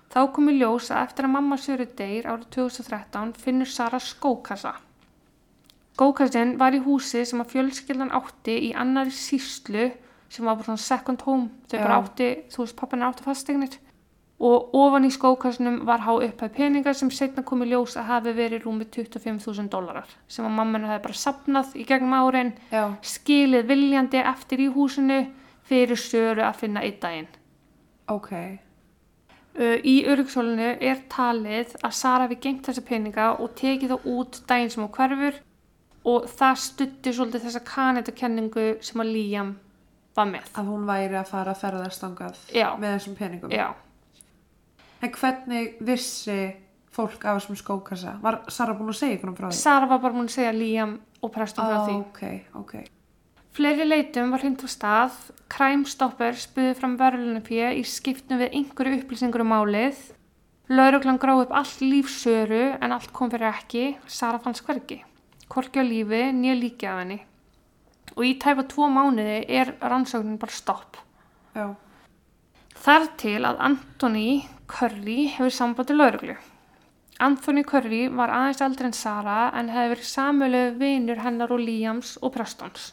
Þá 0.09 0.19
komi 0.33 0.55
ljós 0.57 0.89
að 0.89 1.03
eftir 1.03 1.27
að 1.27 1.33
mamma 1.35 1.59
Söru 1.61 1.85
deyr 1.99 2.25
árið 2.31 2.47
2013 2.57 3.35
finnur 3.43 3.69
Sara 3.69 3.99
skókassa. 4.01 4.73
Skókassin 5.93 6.55
var 6.57 6.73
í 6.73 6.81
húsi 6.81 7.21
sem 7.21 7.45
að 7.45 7.53
fjölskyldan 7.53 8.15
átti 8.17 8.57
í 8.71 8.73
annari 8.73 9.13
síslu 9.13 9.91
sem 10.29 10.45
var 10.45 10.55
bara 10.55 10.65
svona 10.69 10.83
second 10.83 11.21
home. 11.25 11.49
Þau 11.69 11.77
bara 11.79 11.97
Já. 11.97 12.03
átti, 12.03 12.29
þú 12.53 12.63
veist, 12.63 12.75
pappina 12.79 13.09
átti 13.09 13.25
fasteignir. 13.25 13.77
Og 14.37 14.75
ofan 14.77 15.07
í 15.07 15.09
skókassinum 15.09 15.79
var 15.87 16.03
há 16.05 16.11
upphæð 16.13 16.51
peningar 16.53 16.93
sem 16.93 17.09
setna 17.09 17.41
komi 17.43 17.65
ljós 17.65 17.95
að 17.97 18.05
hafi 18.11 18.33
verið 18.37 18.67
rúmi 18.67 18.85
25.000 18.85 19.71
dólarar 19.73 20.11
sem 20.29 20.45
að 20.45 20.53
mammanu 20.59 20.91
hefði 20.91 21.03
bara 21.07 21.17
sapnað 21.17 21.73
í 21.73 21.85
gegnum 21.89 22.13
árin, 22.13 22.53
já, 22.69 22.83
skilið 23.01 23.65
viljandi 23.65 24.21
eftir 24.21 24.61
í 24.61 24.69
húsinu 24.75 25.23
fyrir 25.65 25.97
Söru 25.97 26.45
að 26.45 26.61
finna 26.61 26.85
einn 26.85 27.01
daginn. 27.01 27.27
ok. 28.07 28.31
Uh, 29.57 29.81
í 29.81 30.05
öryggshólinu 30.05 30.75
er 30.85 30.99
talið 31.09 31.73
að 31.81 31.95
Sara 31.97 32.27
við 32.29 32.43
gengt 32.43 32.67
þessa 32.69 32.85
peninga 32.85 33.31
og 33.41 33.55
tekið 33.57 33.95
þá 33.95 34.05
út 34.05 34.41
daginn 34.45 34.69
sem 34.69 34.83
hún 34.85 34.93
hverfur 34.93 35.39
og 36.05 36.27
það 36.29 36.59
stutti 36.61 37.13
svolítið 37.13 37.47
þessa 37.47 37.63
kanetakenningu 37.65 38.67
sem 38.85 39.01
að 39.01 39.15
Liam 39.15 39.55
var 40.17 40.29
með. 40.31 40.47
Að 40.57 40.71
hún 40.71 40.85
væri 40.89 41.17
að 41.21 41.29
fara 41.31 41.53
að 41.53 41.61
ferðast 41.63 42.03
angað 42.07 42.39
Já. 42.55 42.69
með 42.81 42.95
þessum 42.97 43.15
peningum. 43.19 43.53
Já, 43.53 43.67
En 45.01 45.11
hvernig 45.13 45.75
vissi 45.85 46.37
fólk 46.89 47.25
af 47.29 47.37
þessum 47.37 47.57
skókassa? 47.59 48.15
Var 48.23 48.39
Sara 48.49 48.73
búin 48.73 48.89
að 48.89 48.97
segja 48.97 49.17
ykkur 49.19 49.29
um 49.29 49.35
frá 49.37 49.47
því? 49.51 49.57
Sara 49.59 49.85
var 49.91 49.99
bara 50.01 50.15
múin 50.17 50.25
að 50.29 50.33
segja 50.39 50.53
Liam 50.57 50.95
og 51.21 51.31
prestum 51.35 51.67
frá 51.69 51.83
því. 51.85 51.97
ok, 52.01 52.21
ok. 52.57 52.73
Fleiri 53.57 53.85
leitum 53.85 54.31
var 54.33 54.41
hreint 54.41 54.61
á 54.65 54.69
stað, 54.69 55.13
Crime 55.49 55.85
Stoppers 55.89 56.47
buði 56.53 56.73
fram 56.77 56.97
verðlunapíu 56.97 57.69
í 57.77 57.83
skiptum 57.85 58.41
við 58.41 58.53
einhverju 58.57 58.99
upplýsingur 59.03 59.41
um 59.45 59.53
málið. 59.53 60.01
Lauruglan 60.69 61.17
gráði 61.21 61.45
upp 61.45 61.53
allt 61.61 61.79
lífsöru 61.81 62.63
en 62.81 62.91
allt 62.91 63.13
kom 63.13 63.29
fyrir 63.31 63.49
ekki, 63.53 63.85
Sara 64.09 64.41
fannst 64.41 64.65
hvergi. 64.65 65.03
Korki 65.47 65.79
á 65.81 65.85
lífi, 65.85 66.25
nýja 66.33 66.57
líki 66.59 66.89
af 66.89 66.99
henni. 67.03 67.21
Og 68.17 68.23
í 68.25 68.37
tæfa 68.41 68.65
tvo 68.69 68.89
mánuði 68.89 69.43
er 69.47 69.75
rannsóknin 69.81 70.39
bara 70.41 70.53
stopp. 70.53 70.97
Já, 71.53 71.75
Þar 72.77 73.07
til 73.17 73.39
að 73.47 73.57
Anthony 73.65 74.27
Curry 74.69 75.25
hefur 75.33 75.53
sambandi 75.53 75.95
lauruglu. 75.95 76.35
Anthony 77.23 77.63
Curry 77.65 78.03
var 78.13 78.29
aðeins 78.29 78.61
eldri 78.61 78.85
en 78.87 78.93
Sara 78.93 79.37
en 79.57 79.71
hefði 79.73 79.93
verið 79.95 80.09
samölu 80.11 80.61
vinur 80.77 81.23
hennar 81.23 81.53
og 81.55 81.63
Liams 81.63 82.13
og 82.21 82.35
Prestons. 82.35 82.91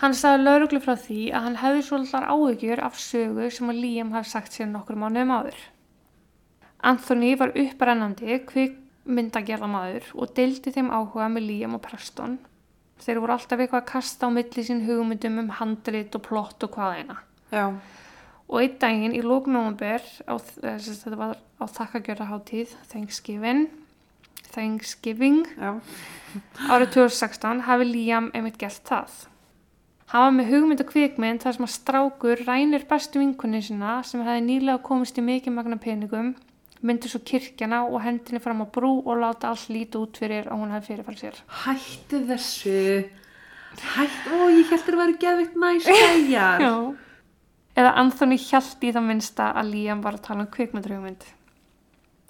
Hann 0.00 0.16
sagði 0.18 0.46
lauruglu 0.46 0.80
frá 0.82 0.96
því 0.98 1.20
að 1.30 1.44
hann 1.46 1.58
hefði 1.60 1.82
svolítið 1.88 2.28
áhyggjur 2.34 2.82
af 2.86 2.96
sögu 2.98 3.50
sem 3.52 3.70
að 3.70 3.82
Liam 3.84 4.14
hafði 4.16 4.32
sagt 4.32 4.56
sér 4.56 4.70
nokkur 4.72 4.98
mánuðum 4.98 5.34
áður. 5.36 5.60
Anthony 6.92 7.34
var 7.38 7.52
upprennandi 7.52 8.40
kvikmyndagerða 8.48 9.68
maður 9.70 10.08
og 10.16 10.32
deildi 10.38 10.72
þeim 10.74 10.88
áhuga 10.90 11.28
með 11.36 11.46
Liam 11.50 11.76
og 11.76 11.84
Preston. 11.84 12.40
Þeir 13.02 13.20
voru 13.22 13.34
alltaf 13.34 13.58
eitthvað 13.58 13.80
að 13.82 13.90
kasta 13.90 14.28
á 14.28 14.30
milli 14.30 14.64
sín 14.66 14.84
hugmyndum 14.86 15.40
um 15.42 15.50
handrit 15.58 16.14
og 16.14 16.22
plott 16.26 16.66
og 16.66 16.74
hvað 16.76 17.00
eina. 17.00 17.18
Já. 17.50 17.66
Og 18.52 18.60
einn 18.60 18.78
daginn 18.78 19.16
í 19.16 19.22
lóknómber, 19.24 20.04
þetta 20.28 21.18
var 21.18 21.38
á 21.58 21.64
þakkagjörðaháttíð, 21.72 22.76
Thanksgiving, 22.92 23.66
Thanksgiving, 24.52 25.46
Já. 25.56 25.80
árið 26.68 26.94
2016 26.98 27.62
hafi 27.66 27.88
Liam 27.88 28.30
einmitt 28.36 28.60
gert 28.60 28.84
það. 28.86 29.22
Hann 30.12 30.26
var 30.26 30.34
með 30.36 30.50
hugmynd 30.52 30.84
og 30.84 30.90
kvikmynd 30.92 31.40
þar 31.40 31.56
sem 31.56 31.64
að 31.64 31.72
strákur 31.72 32.42
rænir 32.44 32.82
bestu 32.88 33.22
vinkunni 33.22 33.62
sinna 33.64 34.02
sem 34.04 34.20
hefði 34.20 34.42
nýlega 34.44 34.82
komist 34.84 35.16
í 35.16 35.24
mikið 35.24 35.56
magna 35.56 35.78
peningum, 35.80 36.34
myndi 36.82 37.10
svo 37.10 37.20
kirkjana 37.26 37.84
og 37.86 38.02
hendinni 38.02 38.40
fram 38.42 38.64
á 38.64 38.66
brú 38.66 38.92
og 39.02 39.20
láta 39.22 39.52
allt 39.52 39.70
líti 39.70 40.00
út 40.00 40.18
fyrir 40.18 40.48
að 40.50 40.62
hún 40.62 40.72
hefði 40.74 40.88
fyrirfælt 40.90 41.22
sér. 41.22 41.42
Hættu 41.64 42.22
þessu. 42.28 42.78
Hættu, 43.96 44.34
ó, 44.36 44.42
ég 44.52 44.68
held 44.68 44.82
að 44.82 44.88
það 44.88 45.00
væri 45.02 45.18
geðvikt 45.22 45.60
næst. 45.62 45.92
Já. 46.34 46.50
Eða 47.72 47.92
Anthony 48.02 48.36
hjælt 48.36 48.82
í 48.84 48.90
það 48.92 49.06
minnsta 49.08 49.52
að 49.56 49.70
Liam 49.72 50.02
var 50.04 50.18
að 50.18 50.26
tala 50.26 50.44
um 50.44 50.50
kvikmyndurhugmynd. 50.52 51.28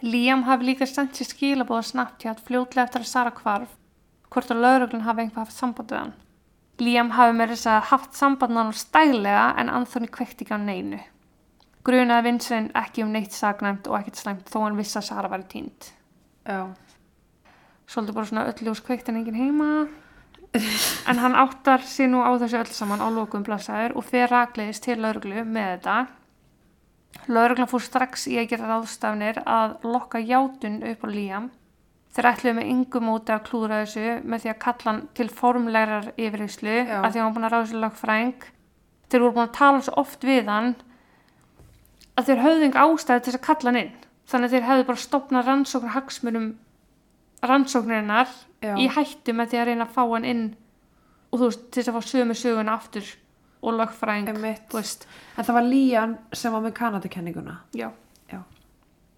Liam 0.03 0.45
hafi 0.47 0.69
líka 0.69 0.87
sendt 0.87 1.19
sér 1.19 1.31
skilabóða 1.31 1.87
Snapchat 1.89 2.43
fljótlega 2.47 2.87
eftir 2.87 3.03
að 3.05 3.11
Sara 3.11 3.33
kvarf, 3.35 3.73
hvort 4.31 4.51
að 4.51 4.63
lauruglun 4.63 5.05
hafi 5.07 5.25
einhvað 5.25 5.45
haft 5.47 5.57
samband 5.57 5.93
við 5.95 6.01
hann. 6.01 6.15
Liam 6.83 7.11
hafi 7.15 7.37
með 7.39 7.55
þess 7.55 7.71
að 7.71 7.89
haft 7.91 8.17
samband 8.19 8.59
hann 8.59 8.73
stæglega 8.75 9.49
en 9.63 9.71
Anthony 9.71 10.11
kvekti 10.11 10.47
ekki 10.47 10.57
á 10.57 10.61
neinu. 10.63 11.01
Grunaði 11.83 12.29
vinsinn 12.29 12.71
ekki 12.79 13.03
um 13.03 13.11
neitt 13.11 13.35
sagnæmt 13.35 13.89
og 13.91 13.99
ekkert 13.99 14.21
slæmt 14.21 14.51
þó 14.53 14.61
hann 14.63 14.79
vissi 14.79 15.01
að 15.01 15.09
Sara 15.09 15.31
væri 15.33 15.49
tínt. 15.51 15.91
Já. 16.47 16.71
Svolítið 17.91 18.15
bara 18.15 18.29
svona 18.31 18.45
öll 18.51 18.67
ljós 18.69 18.83
kveikt 18.87 19.11
en 19.11 19.19
engin 19.19 19.39
heima. 19.41 19.71
En 21.09 21.19
hann 21.19 21.35
áttar 21.35 21.83
sér 21.89 22.11
nú 22.13 22.21
á 22.23 22.31
þessu 22.39 22.61
öll 22.61 22.75
saman 22.77 23.03
á 23.03 23.09
lokum 23.11 23.43
blasaður 23.43 23.97
og 23.97 24.05
fer 24.05 24.31
rakleiðis 24.31 24.83
til 24.85 24.99
lauruglu 25.01 25.43
með 25.49 25.73
þetta. 25.73 25.97
Lauruglan 27.33 27.71
fór 27.71 27.83
strax 27.85 28.29
í 28.31 28.39
að 28.41 28.53
gera 28.53 28.69
ráðstafnir 28.71 29.43
að 29.43 29.75
lokka 29.89 30.21
játun 30.23 30.79
upp 30.93 31.05
á 31.05 31.09
Liam. 31.09 31.51
Þeir 32.13 32.29
ætluðu 32.29 32.55
með 32.59 32.71
yngum 32.77 33.07
móti 33.09 33.33
að 33.33 33.45
klúra 33.49 33.83
þessu 33.83 34.17
með 34.29 34.45
því 34.45 34.53
að 34.53 34.63
kalla 34.67 34.91
hann 34.91 35.03
til 35.17 35.29
formlegar 35.33 36.09
yfirheyslu 36.15 36.79
að 36.79 36.87
því 36.87 37.19
að 37.19 37.21
hann 37.23 37.29
var 37.29 37.37
búin 37.37 37.49
að 37.49 37.55
ráða 37.55 37.69
sér 37.71 37.83
lögfræng. 37.87 38.49
Þeir 39.09 39.23
voru 39.25 39.37
búin 39.39 39.49
að 39.49 39.55
tala 39.57 39.85
svo 39.87 39.95
oft 40.03 40.27
við 40.29 40.51
hann 40.53 40.75
að 42.19 42.29
þeir 42.29 42.43
höfðu 42.45 42.67
enga 42.69 42.85
ástæði 42.87 43.23
til 43.25 43.33
þess 43.33 43.41
að 43.41 43.47
kalla 43.47 43.71
hann 43.71 43.81
inn. 43.83 43.93
Þannig 44.33 44.49
að 44.49 44.55
þeir 44.57 44.69
hefðu 44.69 44.87
bara 44.91 45.03
stopnað 45.05 45.49
rannsóknar 45.49 45.95
hagsmunum 45.97 46.49
rannsóknarinnar 47.43 48.29
Já. 48.63 48.75
í 48.79 48.87
hættu 48.95 49.35
með 49.35 49.51
því 49.53 49.59
að 49.63 49.67
reyna 49.71 49.87
að 49.89 49.95
fá 49.97 50.03
hann 50.13 50.29
inn 50.29 50.45
og 51.33 51.41
þú 51.41 51.49
veist, 51.49 51.65
til 51.73 51.83
þess 51.83 51.91
að 51.91 51.97
fá 51.97 52.11
sömu 52.13 52.37
söguna 52.39 52.77
aftur 52.77 53.09
og 53.63 53.79
veist, 54.73 55.07
En 55.39 55.45
það 55.45 55.55
var 55.55 55.63
Lían 55.63 56.17
sem 56.33 56.53
var 56.53 56.63
með 56.63 56.73
Kanadakenninguna. 56.75 57.61
já, 57.75 57.91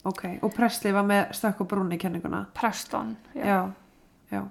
Ok. 0.05 0.25
Og 0.45 0.53
Presley 0.53 0.93
var 0.93 1.03
með 1.09 1.31
stökk 1.33 1.63
og 1.65 1.69
brúni 1.71 1.97
kenninguna. 1.99 2.43
Preston, 2.55 3.17
já. 3.35 3.45
Já. 3.45 3.71
Já. 4.31 4.43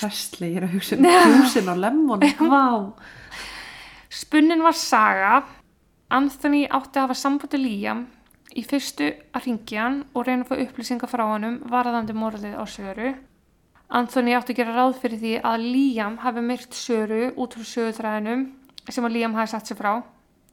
Presley, 0.00 0.54
ég 0.54 0.62
er 0.62 0.66
að 0.68 0.76
hugsa 0.78 0.96
um 0.96 1.04
húsin 1.42 1.68
og 1.68 1.80
lemon. 1.82 2.24
Vá. 2.40 2.92
Spunnin 4.10 4.62
var 4.64 4.72
saga, 4.72 5.42
Anthony 6.10 6.64
átti 6.66 6.98
að 6.98 7.04
hafa 7.06 7.14
sambandi 7.20 7.58
Liam 7.60 8.06
í 8.58 8.64
fyrstu 8.66 9.12
að 9.30 9.44
ringja 9.46 9.82
hann 9.84 9.98
og 10.10 10.24
reyna 10.26 10.42
að 10.42 10.48
fá 10.48 10.62
upplýsingar 10.64 11.10
frá 11.10 11.22
honum 11.28 11.60
varðandi 11.70 12.16
morðið 12.18 12.56
á 12.58 12.64
Söru. 12.66 13.12
Anthony 13.94 14.34
átti 14.34 14.54
að 14.54 14.58
gera 14.60 14.74
ráð 14.74 14.96
fyrir 15.02 15.20
því 15.22 15.34
að 15.46 15.66
Liam 15.66 16.16
hafi 16.24 16.42
myrt 16.46 16.74
Söru 16.74 17.30
út 17.36 17.54
frá 17.54 17.68
sögutræðinum 17.74 18.44
sem 18.90 19.06
að 19.06 19.16
Liam 19.16 19.38
hafi 19.38 19.52
satt 19.54 19.70
sér 19.70 19.78
frá. 19.78 19.92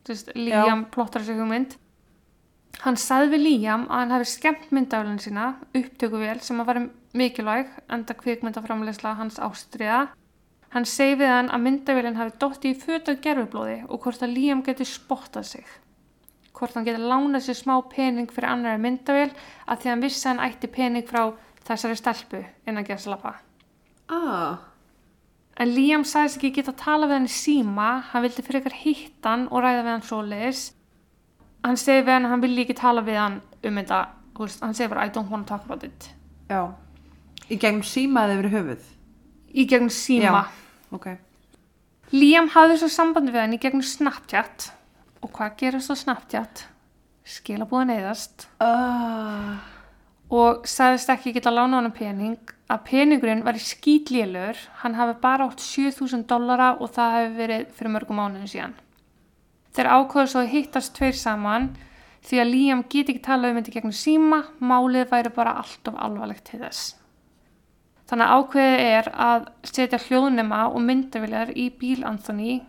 Veist, 0.07 0.29
Liam 0.37 0.85
plottar 0.93 1.25
þessu 1.25 1.41
hugmynd. 1.41 1.73
Hann 2.83 2.99
sagði 3.01 3.33
við 3.33 3.43
Liam 3.47 3.87
að 3.89 4.03
hann 4.03 4.13
hafi 4.13 4.29
skemmt 4.29 4.69
myndaflun 4.69 5.19
sína, 5.21 5.47
upptökuvél 5.73 6.37
sem 6.45 6.61
að 6.61 6.69
var 6.69 6.79
mikilvæg, 7.17 7.73
enda 7.89 8.13
kvikmyndaframleysla 8.13 9.15
hans 9.17 9.41
ástriða. 9.41 10.05
Hann 10.77 10.85
segi 10.85 11.15
við 11.17 11.31
hann 11.31 11.47
að 11.49 11.63
myndavélinn 11.63 12.17
hafi 12.19 12.35
dotti 12.37 12.69
í 12.69 12.77
fötað 12.77 13.15
gerfublóði 13.23 13.77
og 13.87 14.03
hvort 14.03 14.21
að 14.21 14.35
Liam 14.35 14.59
geti 14.61 14.85
spottað 14.85 15.45
sig. 15.49 15.69
Hvort 16.53 16.75
hann 16.77 16.85
geti 16.85 17.01
lánað 17.01 17.47
sér 17.47 17.57
smá 17.57 17.71
pening 17.89 18.29
fyrir 18.29 18.51
annari 18.51 18.77
myndavél 18.83 19.31
að 19.65 19.79
því 19.81 19.89
hann 19.89 20.03
vissi 20.05 20.27
að 20.27 20.29
hann 20.35 20.43
ætti 20.45 20.69
pening 20.75 21.07
frá 21.09 21.23
þessari 21.65 21.97
stelpu 21.97 22.41
innan 22.69 22.85
geðslappa. 22.85 23.31
Ah. 24.13 24.59
En 25.57 25.73
Liam 25.73 26.05
sagðist 26.05 26.37
ekki 26.37 26.53
geta 26.59 26.75
að 26.75 26.83
tala 26.83 27.09
við 27.09 27.17
hann 27.17 27.25
í 27.31 27.33
síma, 27.33 27.87
hann 28.11 28.25
vildi 28.27 28.45
frekar 28.45 28.77
hitta 28.77 29.33
hann 29.33 29.47
og 29.49 29.65
ræða 29.65 29.81
við 29.81 29.91
hann 29.95 30.05
svoleiðis. 30.11 30.61
Hann 31.65 31.81
segi 31.81 32.05
við 32.05 32.13
hann 32.19 32.29
að 32.29 32.35
hann 32.35 32.45
vilji 32.45 32.67
ekki 32.67 32.77
tala 32.83 33.05
við 33.09 33.19
hann 33.23 33.41
um 33.63 33.81
þetta, 33.81 34.03
hann 34.61 34.77
segi 34.77 34.93
bara 34.93 35.09
I 35.09 35.15
don't 35.17 35.33
want 35.33 35.49
to 35.49 35.55
talk 35.55 35.65
about 35.65 35.89
it. 35.89 36.11
Já. 36.53 36.69
Í 37.49 37.57
gegnum 37.57 37.81
símaði 37.81 38.37
yfir 38.37 38.51
höfuð. 38.59 38.87
Í 39.57 39.65
gegnum 39.65 39.89
síma. 39.89 40.45
Já. 40.45 40.63
Ok. 40.95 41.07
Liam 42.15 42.47
hafði 42.53 42.77
svo 42.81 42.87
sambandi 42.91 43.33
við 43.33 43.41
hann 43.43 43.55
í 43.57 43.59
gegnum 43.59 43.83
Snapchat 43.83 44.69
og 45.21 45.31
hvað 45.35 45.55
gerist 45.59 45.91
á 45.91 45.95
Snapchat? 45.99 46.65
Skilabúðan 47.27 47.91
eðast 47.97 48.45
Ah. 48.63 49.59
og 50.31 50.63
sagðist 50.67 51.09
ekki 51.11 51.33
geta 51.35 51.51
lána 51.51 51.81
honum 51.81 51.91
pening 51.91 52.37
að 52.71 52.83
peningurinn 52.87 53.43
var 53.43 53.59
í 53.59 53.63
skýtlélur 53.63 54.55
hann 54.83 54.95
hafi 54.95 55.17
bara 55.21 55.49
átt 55.49 55.59
7000 55.63 56.23
dollara 56.27 56.77
og 56.79 56.91
það 56.95 57.15
hefði 57.17 57.37
verið 57.41 57.65
fyrir 57.75 57.93
mörgum 57.97 58.19
mánuðin 58.21 58.51
síðan. 58.53 58.77
Þeir 59.75 59.91
ákvöðu 59.91 60.27
svo 60.31 60.41
að 60.45 60.53
hittast 60.55 60.95
tveir 60.95 61.15
saman 61.19 61.67
því 62.27 62.39
að 62.41 62.51
Liam 62.53 62.83
geti 62.89 63.13
ekki 63.13 63.23
talað 63.27 63.51
um 63.51 63.59
þetta 63.59 63.75
gegnum 63.75 63.95
síma, 63.95 64.39
málið 64.59 65.11
væri 65.11 65.29
bara 65.35 65.57
allt 65.59 65.87
of 65.91 65.95
alvarlegt 65.99 66.45
til 66.49 66.59
þess. 66.63 66.95
Þannig 68.07 68.29
að 68.29 68.39
ákveðið 68.39 68.85
er 68.87 69.07
að 69.19 69.47
setja 69.67 69.99
hljóðnema 70.05 70.61
og 70.69 70.83
myndaviljar 70.87 71.51
í 71.59 71.67
bíl 71.75 72.05
Anthony, 72.07 72.61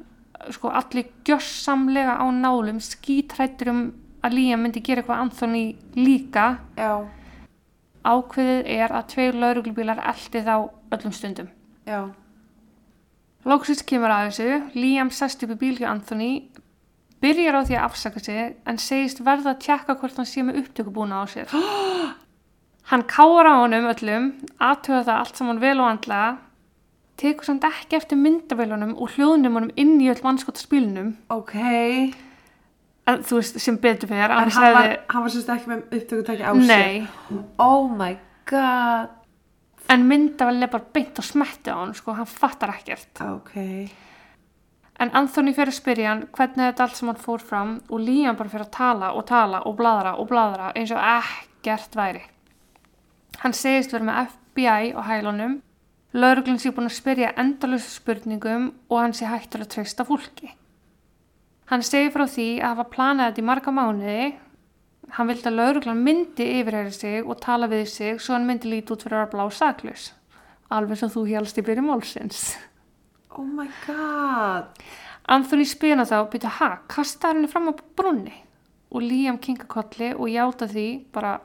sko 0.55 0.73
allir 0.75 1.13
gjörsamlega 1.27 2.17
á 2.19 2.27
nálum, 2.35 2.81
skítrættur 2.83 3.71
um 3.71 3.83
að 4.27 4.35
Liam 4.35 4.65
myndi 4.65 4.83
gera 4.83 5.05
eitthvað 5.05 5.23
Anthony 5.23 5.65
líka. 5.95 6.49
Já. 6.75 7.07
Ákveðið 8.03 8.71
er 8.79 8.95
að 8.95 9.09
tveir 9.13 9.39
lauruglubílar 9.39 10.03
eldi 10.11 10.43
þá 10.43 10.55
öllum 10.97 11.15
stundum. 11.15 11.51
Já. 11.87 12.09
Lóksins 13.47 13.85
kemur 13.87 14.11
að 14.13 14.31
þessu, 14.33 14.49
Liam 14.75 15.13
sest 15.15 15.45
upp 15.47 15.55
í 15.55 15.61
bíl 15.61 15.77
hjá 15.79 15.93
Anthony, 15.93 16.49
byrjar 17.23 17.63
á 17.63 17.67
því 17.67 17.79
að 17.79 17.85
afsaka 17.87 18.23
sig 18.23 18.57
en 18.67 18.81
segist 18.83 19.23
verða 19.23 19.55
að 19.55 19.63
tjekka 19.69 19.99
hvort 20.01 20.19
hann 20.19 20.29
sé 20.29 20.43
með 20.43 20.65
upptökubúna 20.65 21.23
á 21.23 21.25
sér. 21.31 21.55
hann 22.91 23.03
kára 23.09 23.53
á 23.53 23.61
honum 23.63 23.89
öllum, 23.93 24.29
aðtöða 24.61 25.05
það 25.09 25.19
allt 25.23 25.37
saman 25.41 25.61
vel 25.61 25.77
og 25.81 25.89
andlega, 25.91 26.39
tekur 27.21 27.45
samt 27.49 27.67
ekki 27.69 27.99
eftir 27.99 28.17
myndavélunum 28.21 28.95
og 28.97 29.11
hljóðnum 29.17 29.59
honum 29.59 29.73
inn 29.77 29.97
í 30.01 30.09
öll 30.13 30.23
mannskottarspílunum, 30.25 31.15
Ok. 31.35 31.55
en 33.09 33.23
þú 33.25 33.39
veist 33.41 33.61
sem 33.61 33.77
betur 33.81 34.09
fyrir, 34.09 34.31
En 34.31 34.31
hann 34.31 34.51
hann 34.51 34.75
var, 34.75 34.97
var 35.15 35.29
sérst 35.33 35.49
ekki 35.53 35.71
með 35.73 35.83
upptökutæki 35.99 36.43
á 36.45 36.53
sér. 36.55 36.67
nei, 36.67 37.09
Oh 37.59 37.89
my 37.89 38.17
god. 38.47 39.09
en 39.89 40.05
myndavélun 40.09 40.63
er 40.63 40.69
bara 40.73 40.85
beint 40.93 41.19
og 41.19 41.25
smetti 41.25 41.71
á 41.73 41.77
hann, 41.81 41.95
sko, 41.95 42.13
hann 42.13 42.27
fattar 42.27 42.69
ekkert. 42.75 43.21
Ok. 43.21 43.91
En 45.01 45.11
Anthony 45.15 45.53
fyrir 45.55 45.71
að 45.71 45.79
spyrja 45.79 46.09
hann 46.09 46.27
hvernig 46.33 46.73
þetta 46.75 46.81
allt 46.83 46.97
sem 46.97 47.09
hann 47.09 47.17
fór 47.23 47.41
fram 47.41 47.81
og 47.89 48.01
Liam 48.01 48.37
bara 48.37 48.49
fyrir 48.51 48.67
að 48.67 48.73
tala 48.75 49.13
og 49.15 49.27
tala 49.27 49.61
og 49.67 49.77
bladra 49.79 50.17
og 50.19 50.27
bladra 50.29 50.73
eins 50.75 50.91
og 50.91 50.99
ekkert 50.99 51.95
væri. 51.95 52.23
Hann 53.43 53.55
segist 53.55 53.93
verið 53.95 54.09
með 54.09 54.31
FBI 54.33 54.95
á 54.99 55.01
hælunum, 55.07 55.59
lauruglun 56.17 56.59
sé 56.59 56.73
búin 56.75 56.89
að 56.89 56.97
spyrja 56.97 57.35
endalösa 57.39 57.93
spurningum 57.93 58.73
og 58.89 59.03
hann 59.03 59.15
sé 59.15 59.29
hættur 59.31 59.63
að 59.63 59.73
treysta 59.77 60.07
fólki. 60.09 60.51
Hann 61.71 61.85
segir 61.85 62.11
frá 62.15 62.25
því 62.27 62.49
að 62.59 62.71
hafa 62.73 62.87
planað 62.95 63.31
þetta 63.31 63.43
í 63.43 63.47
marga 63.47 63.75
mánuði, 63.77 64.29
hann 65.15 65.29
vildi 65.29 65.51
að 65.51 65.59
lauruglan 65.61 66.03
myndi 66.05 66.47
yfirheyri 66.59 66.95
sig 66.97 67.21
og 67.23 67.39
tala 67.45 67.69
við 67.71 67.85
sig 67.93 68.23
svo 68.23 68.35
hann 68.35 68.49
myndi 68.49 68.73
líti 68.73 68.95
út 68.95 69.05
fyrir 69.05 69.23
að 69.23 69.35
blá 69.35 69.45
saklaus. 69.53 70.11
Alveg 70.73 71.01
sem 71.01 71.13
þú 71.13 71.25
hélst 71.29 71.61
í 71.61 71.65
byrju 71.65 71.85
málsins. 71.85 72.43
Oh 73.37 73.45
my 73.45 73.69
god. 73.87 74.73
Anthony 75.29 75.65
spina 75.69 76.09
þá 76.09 76.19
og 76.23 76.31
byrja, 76.33 76.51
ha, 76.59 76.71
kastaði 76.89 77.39
henni 77.39 77.53
fram 77.53 77.71
á 77.71 77.73
brunni 77.77 78.35
og 78.89 79.05
Liam 79.05 79.39
kinka 79.39 79.69
kolli 79.69 80.15
og 80.17 80.31
játa 80.33 80.69
því 80.69 80.87
bara, 81.13 81.37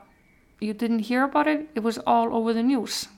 you 0.64 0.74
didn't 0.74 1.04
hear 1.10 1.22
about 1.24 1.46
it, 1.46 1.68
it 1.74 1.82
was 1.84 1.98
all 2.06 2.32
over 2.34 2.54
the 2.54 2.62
news. 2.62 3.08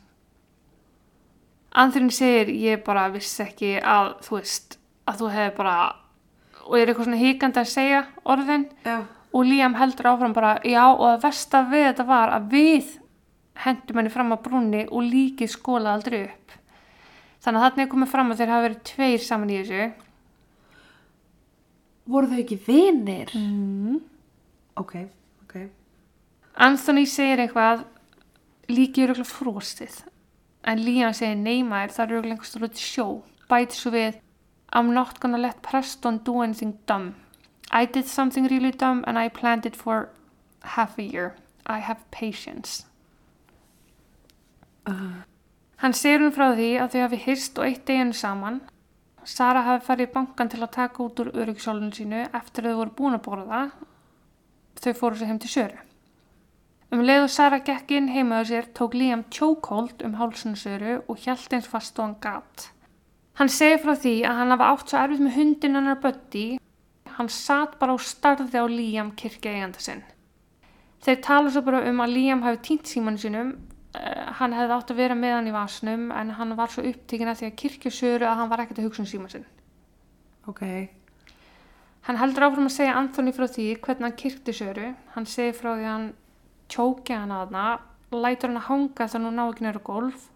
Anthony 1.77 2.11
segir 2.11 2.49
ég 2.57 2.85
bara 2.87 3.09
vissi 3.13 3.43
ekki 3.45 3.75
að 3.85 4.15
þú 4.25 4.39
veist 4.39 4.79
að 5.07 5.19
þú 5.21 5.31
hefði 5.35 5.57
bara 5.59 5.75
og 6.67 6.77
er 6.81 6.89
eitthvað 6.91 7.09
svona 7.11 7.21
híkandi 7.21 7.61
að 7.63 7.69
segja 7.73 7.99
orðin 8.25 8.65
Já. 8.87 8.97
og 9.37 9.45
Liam 9.47 9.77
heldur 9.77 10.09
áfram 10.11 10.33
bara 10.35 10.55
já 10.65 10.83
og 10.89 11.05
að 11.11 11.21
versta 11.27 11.61
við 11.71 11.85
þetta 11.91 12.07
var 12.09 12.33
að 12.39 12.49
við 12.55 12.89
hendum 13.67 14.01
henni 14.01 14.13
fram 14.15 14.33
á 14.33 14.39
brúnni 14.41 14.83
og 14.89 15.05
líkið 15.05 15.53
skólaði 15.53 15.93
aldrei 15.99 16.19
upp 16.25 16.57
þannig 17.45 17.61
að 17.61 17.67
þarna 17.69 17.85
er 17.85 17.93
komið 17.93 18.11
fram 18.15 18.33
að 18.33 18.41
þeir 18.41 18.53
hafa 18.55 18.67
verið 18.67 18.83
tveir 18.91 19.23
saman 19.29 19.53
í 19.55 19.61
þessu 19.61 19.85
Voru 22.07 22.29
þau 22.31 22.39
ekki 22.41 22.59
vinir? 22.67 23.33
mm. 23.35 24.01
Ok, 24.79 24.93
ok. 24.97 25.05
Anthony 26.57 27.07
segir 27.07 27.42
eitthvað 27.42 27.85
líkið 28.71 29.05
er 29.05 29.12
auðvitað 29.12 29.33
frostið 29.33 29.99
en 30.66 30.83
Liam 30.83 31.14
segir 31.14 31.37
neymaður 31.40 31.95
það 31.97 32.07
eru 32.07 32.16
auðvitað 32.16 32.35
einhvers 32.37 32.55
stóð 32.55 32.83
sjó 32.83 33.07
bæti 33.51 33.79
svo 33.79 33.92
við 33.95 34.19
I'm 34.73 34.92
not 34.95 35.21
gonna 35.21 35.38
let 35.38 35.62
Preston 35.62 36.19
do 36.25 36.40
anything 36.42 36.79
dumb 36.87 37.14
I 37.71 37.85
did 37.87 38.07
something 38.07 38.49
really 38.49 38.73
dumb 38.73 39.05
and 39.07 39.19
I 39.19 39.29
planned 39.29 39.66
it 39.66 39.77
for 39.77 40.09
half 40.77 40.99
a 40.99 41.03
year 41.03 41.37
I 41.66 41.79
have 41.79 42.05
patience 42.11 42.85
Uh, 44.87 45.25
Hann 45.83 45.92
segir 45.92 46.23
hún 46.23 46.33
frá 46.33 46.55
því 46.57 46.69
að 46.81 46.92
þau 46.95 47.01
hafi 47.03 47.19
hyrst 47.27 47.59
og 47.61 47.66
eitt 47.66 47.83
deginu 47.88 48.14
saman. 48.16 48.61
Sara 49.27 49.64
hafi 49.66 49.85
farið 49.85 50.09
í 50.09 50.12
bankan 50.14 50.53
til 50.53 50.62
að 50.62 50.73
taka 50.77 51.03
út 51.05 51.21
úr 51.21 51.33
öryggisólunum 51.35 51.92
sínu 51.92 52.23
eftir 52.38 52.64
að 52.64 52.73
þau 52.73 52.79
voru 52.81 52.95
búin 53.01 53.19
að 53.19 53.25
borða. 53.27 53.61
Þau 54.81 54.95
fóru 54.97 55.19
sér 55.19 55.33
heim 55.33 55.42
til 55.42 55.53
Söru. 55.53 55.86
Um 56.94 57.03
leið 57.03 57.25
og 57.25 57.33
Sara 57.35 57.59
gekk 57.66 57.92
inn 57.96 58.12
heimaðu 58.14 58.51
sér 58.51 58.68
tók 58.77 58.94
Liam 58.94 59.25
tjókóld 59.35 60.05
um 60.07 60.16
hálsunu 60.20 60.59
Söru 60.59 61.01
og 61.09 61.22
hjælt 61.25 61.53
eins 61.57 61.66
fast 61.70 61.99
og 61.99 62.07
hann 62.07 62.18
gatt. 62.22 62.70
Hann 63.37 63.53
segir 63.53 63.83
frá 63.83 63.96
því 63.99 64.16
að 64.25 64.38
hann 64.40 64.55
hafa 64.55 64.72
átt 64.72 64.92
svo 64.92 65.01
erfitt 65.03 65.25
með 65.27 65.38
hundin 65.40 65.79
hennar 65.81 66.01
Buddy. 66.03 66.46
Hann 67.16 67.33
satt 67.33 67.79
bara 67.81 67.96
og 67.96 68.05
starði 68.05 68.62
á 68.62 68.66
Liam 68.70 69.14
kirkja 69.18 69.57
eiganda 69.57 69.83
sinn. 69.83 70.05
Þeir 71.03 71.22
tala 71.27 71.51
svo 71.51 71.64
bara 71.66 71.83
um 71.90 72.05
að 72.05 72.14
Liam 72.14 72.46
hafi 72.46 72.62
týnt 72.70 72.92
símanu 72.92 73.20
sínum 73.20 73.57
Uh, 73.96 74.29
hann 74.40 74.53
hefði 74.53 74.75
átt 74.75 74.90
að 74.92 74.99
vera 74.99 75.14
með 75.16 75.35
hann 75.37 75.49
í 75.49 75.53
vasnum 75.55 76.09
en 76.12 76.35
hann 76.37 76.53
var 76.59 76.72
svo 76.72 76.83
upptíkin 76.85 77.31
að 77.31 77.38
því 77.40 77.46
að 77.49 77.59
kirkjusöru 77.62 78.27
að 78.29 78.40
hann 78.40 78.51
var 78.51 78.62
ekkert 78.64 78.81
að 78.83 78.88
hugsa 78.88 79.03
um 79.05 79.09
síma 79.09 79.31
sinn. 79.33 79.46
ok. 80.51 80.62
Hann 82.07 82.18
heldur 82.20 82.46
áfram 82.46 82.68
að 82.68 82.75
segja 82.75 82.96
Anthony 82.99 83.33
frá 83.35 83.46
því 83.49 83.66
hvernig 83.83 84.05
hann 84.07 84.18
kirkti 84.20 84.53
söru. 84.55 84.90
Hann 85.14 85.27
segir 85.27 85.57
frá 85.57 85.70
því 85.70 85.87
að 85.87 85.92
hann 85.94 86.11
tjóki 86.73 87.15
hann 87.17 87.33
að 87.35 87.53
hana, 87.53 87.67
lætur 88.13 88.53
hann 88.53 88.61
að 88.61 88.69
hanga 88.71 89.09
þannig 89.13 89.27
að 89.27 89.31
hún 89.31 89.39
ná 89.41 89.45
ekki 89.47 89.67
nýra 89.67 89.85
gólf. 89.87 90.27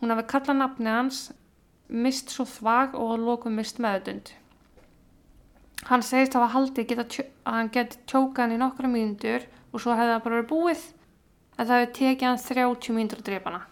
Hún 0.00 0.14
hafi 0.14 0.24
kallað 0.30 0.60
nafni 0.60 0.90
hans, 0.90 1.20
mist 1.88 2.32
svo 2.32 2.46
þvag 2.48 2.96
og 2.98 3.14
lokum 3.22 3.54
mist 3.58 3.80
meðutund. 3.82 4.32
Hann 5.84 6.02
segist 6.02 6.36
að 6.38 6.48
hann 6.54 7.70
geti 7.70 7.98
tjókað 8.08 8.42
hann 8.44 8.54
í 8.54 8.60
nokkra 8.60 8.88
mínútur 8.88 9.44
og 9.72 9.82
svo 9.82 9.92
hefði 9.92 10.14
það 10.14 10.22
bara 10.24 10.36
verið 10.38 10.50
búið 10.52 10.84
en 11.58 11.66
það 11.66 11.74
hefði 11.74 11.90
tekið 11.98 12.28
hann 12.28 12.40
30 12.44 12.96
mínútur 12.96 13.20
að 13.20 13.26
drepa 13.28 13.50
hana. 13.50 13.64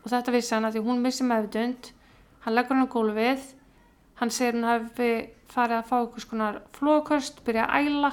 Og 0.00 0.12
þetta 0.12 0.34
vissi 0.34 0.54
hann 0.54 0.68
að 0.68 0.76
því 0.76 0.84
hún 0.86 1.02
missi 1.04 1.26
meðutund, 1.26 1.90
hann 2.44 2.56
leggur 2.56 2.78
hann 2.78 2.88
á 2.88 2.94
gólfið, 2.94 3.42
hann 4.20 4.32
segir 4.32 4.56
hann 4.56 4.68
hafi 4.68 5.10
farið 5.50 5.76
að 5.80 5.88
fá 5.90 5.96
einhvers 5.98 6.28
konar 6.30 6.60
flóköst, 6.76 7.42
byrja 7.44 7.66
að 7.66 7.90
æla, 7.90 8.12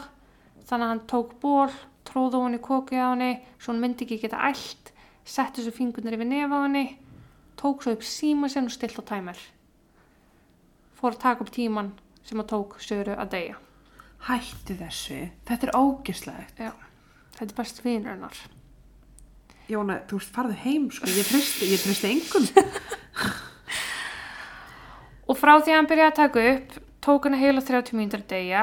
þannig 0.67 0.87
að 0.87 0.91
hann 0.93 1.03
tók 1.13 1.37
ból, 1.43 1.69
tróði 2.07 2.41
hún 2.41 2.57
í 2.57 2.63
kokið 2.63 3.03
á 3.03 3.07
henni, 3.11 3.31
svo 3.59 3.73
hún 3.73 3.83
myndi 3.83 4.07
ekki 4.07 4.21
geta 4.23 4.39
ælt, 4.47 4.91
setti 5.27 5.63
svo 5.65 5.73
fingurnir 5.75 6.17
yfir 6.17 6.29
nefa 6.29 6.59
á 6.59 6.65
henni, 6.65 6.85
tók 7.59 7.83
svo 7.83 7.95
upp 7.97 8.05
síma 8.07 8.49
sinn 8.51 8.69
og 8.69 8.75
stilt 8.75 8.99
á 8.99 9.03
tæmer. 9.11 9.39
Fór 10.97 11.13
að 11.13 11.23
taka 11.23 11.45
upp 11.45 11.53
tíman 11.53 11.93
sem 12.25 12.39
að 12.41 12.51
tók 12.53 12.77
söru 12.83 13.15
að 13.17 13.33
deyja. 13.35 13.57
Hættu 14.27 14.77
þessu. 14.79 15.19
Þetta 15.47 15.67
er 15.67 15.75
ógislegt. 15.77 16.57
Já, 16.59 16.71
þetta 17.37 17.51
er 17.51 17.57
best 17.59 17.83
vinur 17.85 18.15
hennar. 18.15 18.39
Jóna, 19.67 19.99
þú 20.07 20.19
farðu 20.23 20.57
heim, 20.63 20.87
sko. 20.95 21.09
Ég 21.11 21.27
treysti, 21.27 22.07
engum. 22.09 22.47
Og 25.27 25.35
frá 25.35 25.57
því 25.59 25.73
að 25.73 25.75
hann 25.75 25.89
byrjaði 25.89 26.11
að 26.11 26.19
taka 26.21 26.43
upp, 26.53 26.75
tók 27.03 27.25
hann 27.27 27.35
heila 27.39 27.63
30 27.63 27.97
mínútur 27.99 28.21
að 28.23 28.29
deyja, 28.31 28.61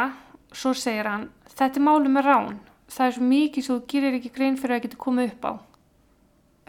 svo 0.56 0.72
segir 0.76 1.10
hann, 1.10 1.26
þetta 1.52 1.80
er 1.80 1.84
máli 1.84 2.12
með 2.12 2.24
rán, 2.24 2.54
það 2.94 3.06
er 3.06 3.16
svo 3.16 3.28
mikið 3.30 3.66
svo 3.66 3.78
þú 3.78 3.86
gerir 3.90 4.18
ekki 4.18 4.34
grein 4.34 4.58
fyrir 4.60 4.78
að 4.78 4.84
geta 4.86 5.00
komið 5.04 5.32
upp 5.34 5.48
á. 5.50 5.52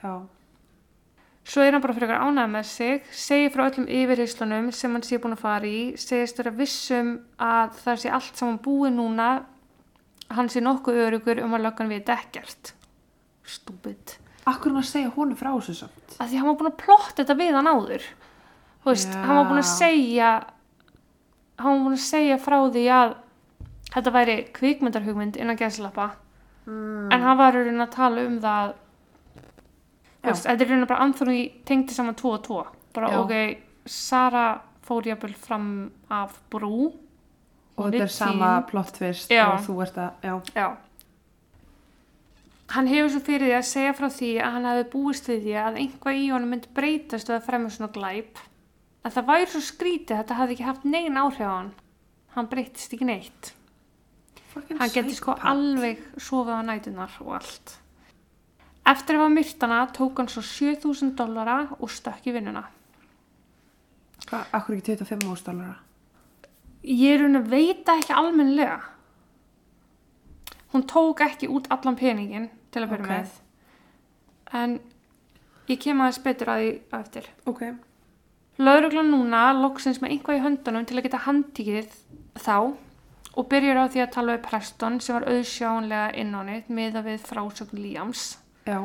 Já. 0.02 0.14
Svo 1.46 1.62
er 1.62 1.76
hann 1.76 1.84
bara 1.84 1.94
fyrir 1.94 2.10
ánægð 2.18 2.54
með 2.56 2.64
sig, 2.72 3.10
segir 3.14 3.52
frá 3.54 3.68
öllum 3.68 3.86
yfirheyslunum 3.86 4.72
sem 4.74 4.96
hann 4.98 5.04
sé 5.06 5.20
búin 5.22 5.36
að 5.36 5.44
fara 5.44 5.70
í, 5.70 5.82
segist 6.02 6.40
vera 6.42 6.54
vissum 6.58 7.12
að 7.38 7.76
það 7.84 8.00
sé 8.02 8.14
allt 8.18 8.40
saman 8.42 8.58
búið 8.66 8.96
núna, 8.96 9.28
hann 10.34 10.50
sé 10.50 10.64
nokkuð 10.66 11.04
örugur 11.04 11.44
um 11.46 11.54
að 11.54 11.68
löggan 11.68 11.92
við 11.94 12.10
ekkert. 12.16 12.74
Stúbid. 13.46 14.16
Akkur 14.50 14.74
hann 14.74 14.82
að 14.82 14.90
segja 14.90 15.14
honum 15.14 15.38
frá 15.38 15.52
þessu 15.54 15.78
samt. 15.84 16.18
Af 16.18 16.32
því 16.32 16.42
hann 16.42 16.50
var 16.50 16.58
búin 16.58 16.72
að 16.72 16.80
plotta 16.82 17.20
þetta 17.22 17.38
við 17.38 17.60
hann 17.60 17.70
áður. 17.70 18.10
Þú 18.82 18.90
veist, 18.90 19.14
Já. 19.14 19.22
hann 19.22 19.38
var 19.38 19.48
búin 19.52 19.62
að 19.62 19.70
segja, 19.76 20.32
hann 21.62 21.72
var 21.78 21.86
búin 21.86 22.00
að 22.00 22.04
segja 22.08 22.40
frá 22.42 22.58
því 22.74 22.88
að 22.98 23.16
þetta 23.96 24.12
væri 24.12 24.38
kvikmyndarhugmynd 24.54 25.38
innan 25.42 25.58
gæslappa, 25.58 26.10
Mm. 26.66 27.12
en 27.14 27.22
hann 27.22 27.38
var 27.38 27.54
raunin 27.54 27.82
að 27.84 27.92
tala 27.94 28.22
um 28.26 28.40
það 28.42 28.74
veist, 30.24 30.46
þetta 30.48 30.62
er 30.66 30.70
raunin 30.72 30.88
bara 30.90 31.04
Anthony 31.04 31.50
tengdi 31.66 31.94
saman 31.94 32.16
tvo 32.18 32.32
og 32.34 32.44
tvo 32.44 32.64
bara 32.94 33.10
Já. 33.12 33.20
ok, 33.20 33.58
Sara 33.86 34.62
fór 34.88 35.06
jafnvel 35.06 35.34
fram 35.36 35.92
af 36.10 36.40
brú 36.50 36.94
Og 37.78 37.92
þetta 37.92 38.02
er 38.04 38.08
sama 38.08 38.50
týnd. 38.62 38.68
plott 38.72 38.98
fyrst 38.98 39.30
Já. 39.30 39.46
og 39.54 39.60
þú 39.68 39.82
ert 39.84 39.96
að, 39.98 40.12
já. 40.24 40.42
Já 40.56 40.76
Hann 42.74 42.88
hefur 42.90 43.10
svo 43.14 43.20
fyrir 43.22 43.46
því 43.46 43.56
að 43.60 43.68
segja 43.70 43.94
frá 43.94 44.08
því 44.10 44.30
að 44.42 44.52
hann 44.56 44.66
hefði 44.66 44.86
búist 44.96 45.28
við 45.30 45.44
því 45.46 45.54
að 45.62 45.76
einhvað 45.84 46.18
í 46.18 46.24
honum 46.34 46.50
myndi 46.56 46.72
breytast 46.74 47.30
við 47.30 47.36
að 47.38 47.46
fremja 47.46 47.70
svona 47.76 47.94
glæp 47.94 48.40
að 49.06 49.14
það 49.20 49.28
væri 49.30 49.50
svo 49.52 49.62
skrítið 49.68 50.16
að 50.16 50.22
þetta 50.24 50.38
hafði 50.40 50.56
ekki 50.58 50.66
haft 50.66 50.88
negin 50.90 51.20
áhrif 51.22 51.46
á 51.46 51.54
hann 51.60 51.70
hann 52.34 52.50
breytist 52.50 52.96
ekki 52.98 53.06
neitt 53.06 53.52
hann 54.56 54.94
geti 54.94 55.16
sko 55.16 55.36
alveg 55.36 56.00
sofið 56.18 56.56
á 56.56 56.62
nætunar 56.68 57.12
og 57.22 57.34
allt. 57.40 57.76
Eftir 58.86 59.18
að 59.18 59.24
hafa 59.24 59.34
myrt 59.34 59.64
hana 59.66 59.80
tók 59.96 60.20
hann 60.22 60.30
svo 60.30 60.42
7000 60.46 61.16
dollara 61.18 61.58
og 61.80 61.90
stökk 61.90 62.28
í 62.30 62.34
vinnuna. 62.36 62.66
Hvað, 64.26 64.46
akkur 64.58 64.76
ekki 64.78 64.96
25 64.96 65.32
ástállara? 65.34 65.76
Ég 66.86 67.16
er 67.16 67.24
raun 67.24 67.40
að 67.42 67.50
veita 67.50 67.96
ekki 68.00 68.14
almennilega. 68.14 68.80
Hún 70.74 70.86
tók 70.90 71.22
ekki 71.26 71.50
út 71.50 71.68
allan 71.74 71.96
peningin 71.98 72.50
til 72.72 72.84
að 72.84 72.90
byrja 72.94 73.06
Ok. 73.06 73.10
með. 73.10 73.30
En 74.54 74.80
ég 75.68 75.80
kem 75.82 76.02
aðeins 76.02 76.22
betur 76.24 76.48
að 76.54 76.62
því 76.62 76.72
á 76.94 76.96
eftir. 77.00 77.30
Ok. 77.46 77.62
Lauruglan 78.58 79.10
núna 79.12 79.52
loksins 79.54 80.00
með 80.00 80.12
einhvað 80.16 80.38
í 80.38 80.44
höndunum 80.46 80.86
til 80.86 80.98
að 80.98 81.04
geta 81.04 81.24
handtíkið 81.26 81.90
þá 82.38 82.78
og 83.36 83.50
byrjar 83.52 83.82
á 83.84 83.86
því 83.92 84.02
að 84.04 84.14
tala 84.16 84.36
við 84.36 84.46
Preston 84.48 85.02
sem 85.04 85.18
var 85.18 85.28
auðsjáanlega 85.32 86.14
innánið 86.22 86.70
með 86.78 87.00
að 87.02 87.10
við 87.10 87.26
frásögn 87.30 87.82
Líams. 87.84 88.24
Já. 88.66 88.80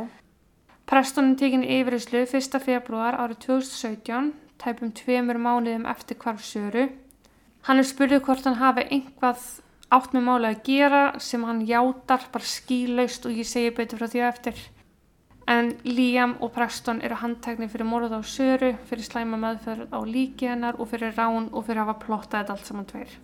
Preston 0.90 1.32
er 1.32 1.38
tekin 1.38 1.62
í 1.62 1.78
yfirheyslu 1.78 2.24
1. 2.26 2.58
februar 2.64 3.14
árið 3.14 3.44
2017, 3.46 4.32
tæpum 4.58 4.90
tveimur 4.98 5.38
mánuðum 5.38 5.86
eftir 5.86 6.18
hvarf 6.18 6.42
Söru. 6.42 6.88
Hann 7.68 7.78
er 7.78 7.86
spurðið 7.86 8.24
hvort 8.26 8.48
hann 8.48 8.58
hafi 8.58 8.88
einhvað 8.90 9.46
átt 9.94 10.12
með 10.16 10.26
máli 10.26 10.50
að 10.50 10.60
gera 10.66 11.04
sem 11.22 11.46
hann 11.46 11.62
játar 11.68 12.26
bara 12.34 12.50
skýlaust 12.56 13.26
og 13.30 13.38
ég 13.38 13.46
segi 13.46 13.70
betur 13.76 14.02
frá 14.02 14.10
því 14.10 14.26
á 14.26 14.30
eftir. 14.32 14.60
En 15.50 15.72
Liam 15.86 16.36
og 16.42 16.52
Preston 16.54 17.00
eru 17.06 17.22
handteknir 17.22 17.70
fyrir 17.70 17.86
morð 17.86 18.18
á 18.18 18.20
Söru, 18.26 18.74
fyrir 18.90 19.06
slæma 19.06 19.38
meðferð 19.38 19.94
á 19.94 19.98
líki 20.02 20.50
hennar 20.50 20.78
og 20.78 20.90
fyrir 20.90 21.14
rán 21.14 21.50
og 21.50 21.66
fyrir 21.66 21.84
að 21.84 21.92
hafa 21.92 22.06
plottað 22.06 22.40
þetta 22.40 22.56
allt 22.58 22.70
saman 22.70 22.90
tveir. 22.90 23.18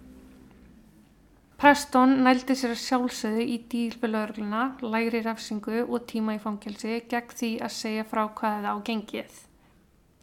Preston 1.57 2.11
nældi 2.21 2.53
sér 2.53 2.75
að 2.75 2.83
sjálfsögðu 2.83 3.45
í 3.49 3.55
díl 3.73 3.95
við 3.97 4.11
laurugluna, 4.12 4.64
lægri 4.85 5.23
refsingu 5.25 5.87
og 5.87 6.03
tíma 6.11 6.35
í 6.37 6.40
fangelsi 6.42 6.99
gegn 7.09 7.37
því 7.38 7.53
að 7.64 7.73
segja 7.73 8.05
frá 8.05 8.27
hvað 8.29 8.59
það 8.59 8.66
á 8.69 8.85
gengið. 8.85 9.38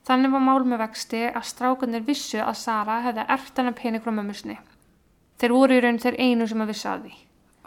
Þannig 0.05 0.33
var 0.35 0.43
mál 0.45 0.67
með 0.67 0.83
vexti 0.83 1.23
að 1.31 1.47
strákanir 1.49 2.03
vissu 2.05 2.37
að 2.43 2.59
Sara 2.59 2.99
hefði 3.07 3.25
erft 3.33 3.57
hennar 3.57 3.73
pening 3.79 4.03
frá 4.03 4.11
mömmusni. 4.13 4.59
Þeir 5.41 5.55
voru 5.55 5.77
í 5.79 5.81
raun 5.81 5.97
þeir 6.03 6.19
einu 6.19 6.47
sem 6.51 6.61
að 6.61 6.69
vissu 6.73 6.89
að 6.91 7.07
því. 7.07 7.13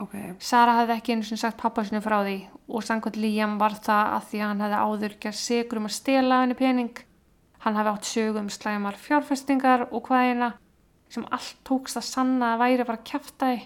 Ok. 0.04 0.14
Sara 0.38 0.76
hefði 0.76 0.94
ekki 1.00 1.16
einu 1.16 1.26
sem 1.26 1.40
sagt 1.40 1.58
pappa 1.58 1.82
sinni 1.82 2.02
frá 2.04 2.20
því 2.20 2.36
og 2.68 2.84
samkvæmt 2.86 3.18
Liam 3.18 3.56
var 3.58 3.74
það 3.82 4.12
að 4.18 4.28
því 4.30 4.42
að 4.42 4.50
hann 4.52 4.62
hefði 4.66 4.84
áður 4.84 5.16
gerð 5.24 5.40
sigur 5.40 5.80
um 5.80 5.90
að 5.90 5.96
stela 5.96 6.38
henni 6.44 6.58
pening. 6.60 7.02
Hann 7.64 7.80
hefði 7.80 7.96
átt 7.96 8.10
sögu 8.12 8.42
um 8.44 8.52
slæmar 8.52 9.00
fjárfestingar 9.00 9.88
og 9.88 10.06
hvaðina 10.06 10.52
sem 11.16 11.26
allt 11.32 11.56
tókst 11.66 11.98
að 11.98 12.06
sanna 12.10 12.52
að 12.54 12.62
væri 12.64 12.86
bara 12.88 13.04
kjaftaði. 13.10 13.64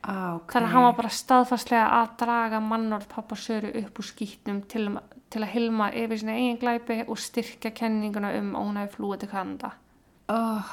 Ah, 0.00 0.36
ok. 0.38 0.54
Þannig 0.54 0.68
að 0.70 0.74
hann 0.74 0.86
var 0.86 0.96
bara 0.96 1.12
staðfastlega 1.12 1.88
að 1.98 2.12
draga 2.22 2.60
mannorð 2.64 3.08
pappa 3.10 3.36
Söru 3.36 3.72
upp 3.82 4.00
úr 4.00 4.08
skýtnum 4.08 4.62
til, 4.70 4.86
til 5.28 5.42
að 5.44 5.52
hilma 5.52 5.90
yfir 5.92 6.22
sína 6.22 6.38
eigin 6.38 6.60
glæpi 6.62 7.02
og 7.04 7.20
styrkja 7.20 7.74
kenninguna 7.76 8.32
um 8.38 8.54
að 8.54 8.64
hún 8.64 8.80
hefði 8.80 8.96
flúið 8.96 9.20
til 9.24 9.30
Kanada. 9.34 9.74
oh, 10.32 10.72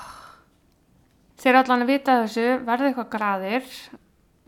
Þeir 1.37 1.59
allan 1.59 1.83
að 1.83 1.91
vita 1.91 2.13
þessu, 2.23 2.47
verði 2.65 2.87
eitthvað 2.89 3.11
graðir, 3.13 3.75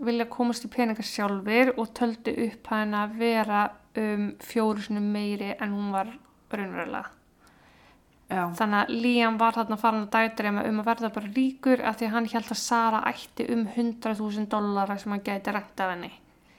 vilja 0.08 0.26
komast 0.32 0.64
í 0.66 0.72
peningar 0.74 1.06
sjálfur 1.06 1.76
og 1.76 1.92
töldu 2.00 2.34
upp 2.48 2.72
hann 2.72 2.96
að 2.98 3.20
vera 3.20 3.68
um 4.00 4.30
fjóru 4.42 5.02
meiri 5.04 5.52
en 5.60 5.76
hún 5.76 5.92
var 5.94 6.10
raunverulega. 6.50 7.19
Já, 8.30 8.44
Þannig 8.60 8.80
að 8.80 8.94
Liam 9.04 9.38
var 9.42 9.58
þarna 9.58 9.78
farin 9.82 10.06
að 10.06 10.12
dætreima 10.16 10.66
um 10.70 10.82
að 10.82 10.90
verða 10.92 11.12
bara 11.16 11.32
ríkur 11.36 11.84
af 11.84 12.00
því 12.00 12.10
að 12.10 12.14
hann 12.16 12.30
held 12.34 12.52
að 12.54 12.62
Sara 12.62 13.04
ætti 13.10 13.48
um 13.54 13.66
100.000 13.68 14.50
dollara 14.52 14.98
sem 14.98 15.16
hann 15.16 15.26
gæti 15.26 15.56
rænt 15.56 15.80
af 15.80 15.94
henni. 15.96 16.12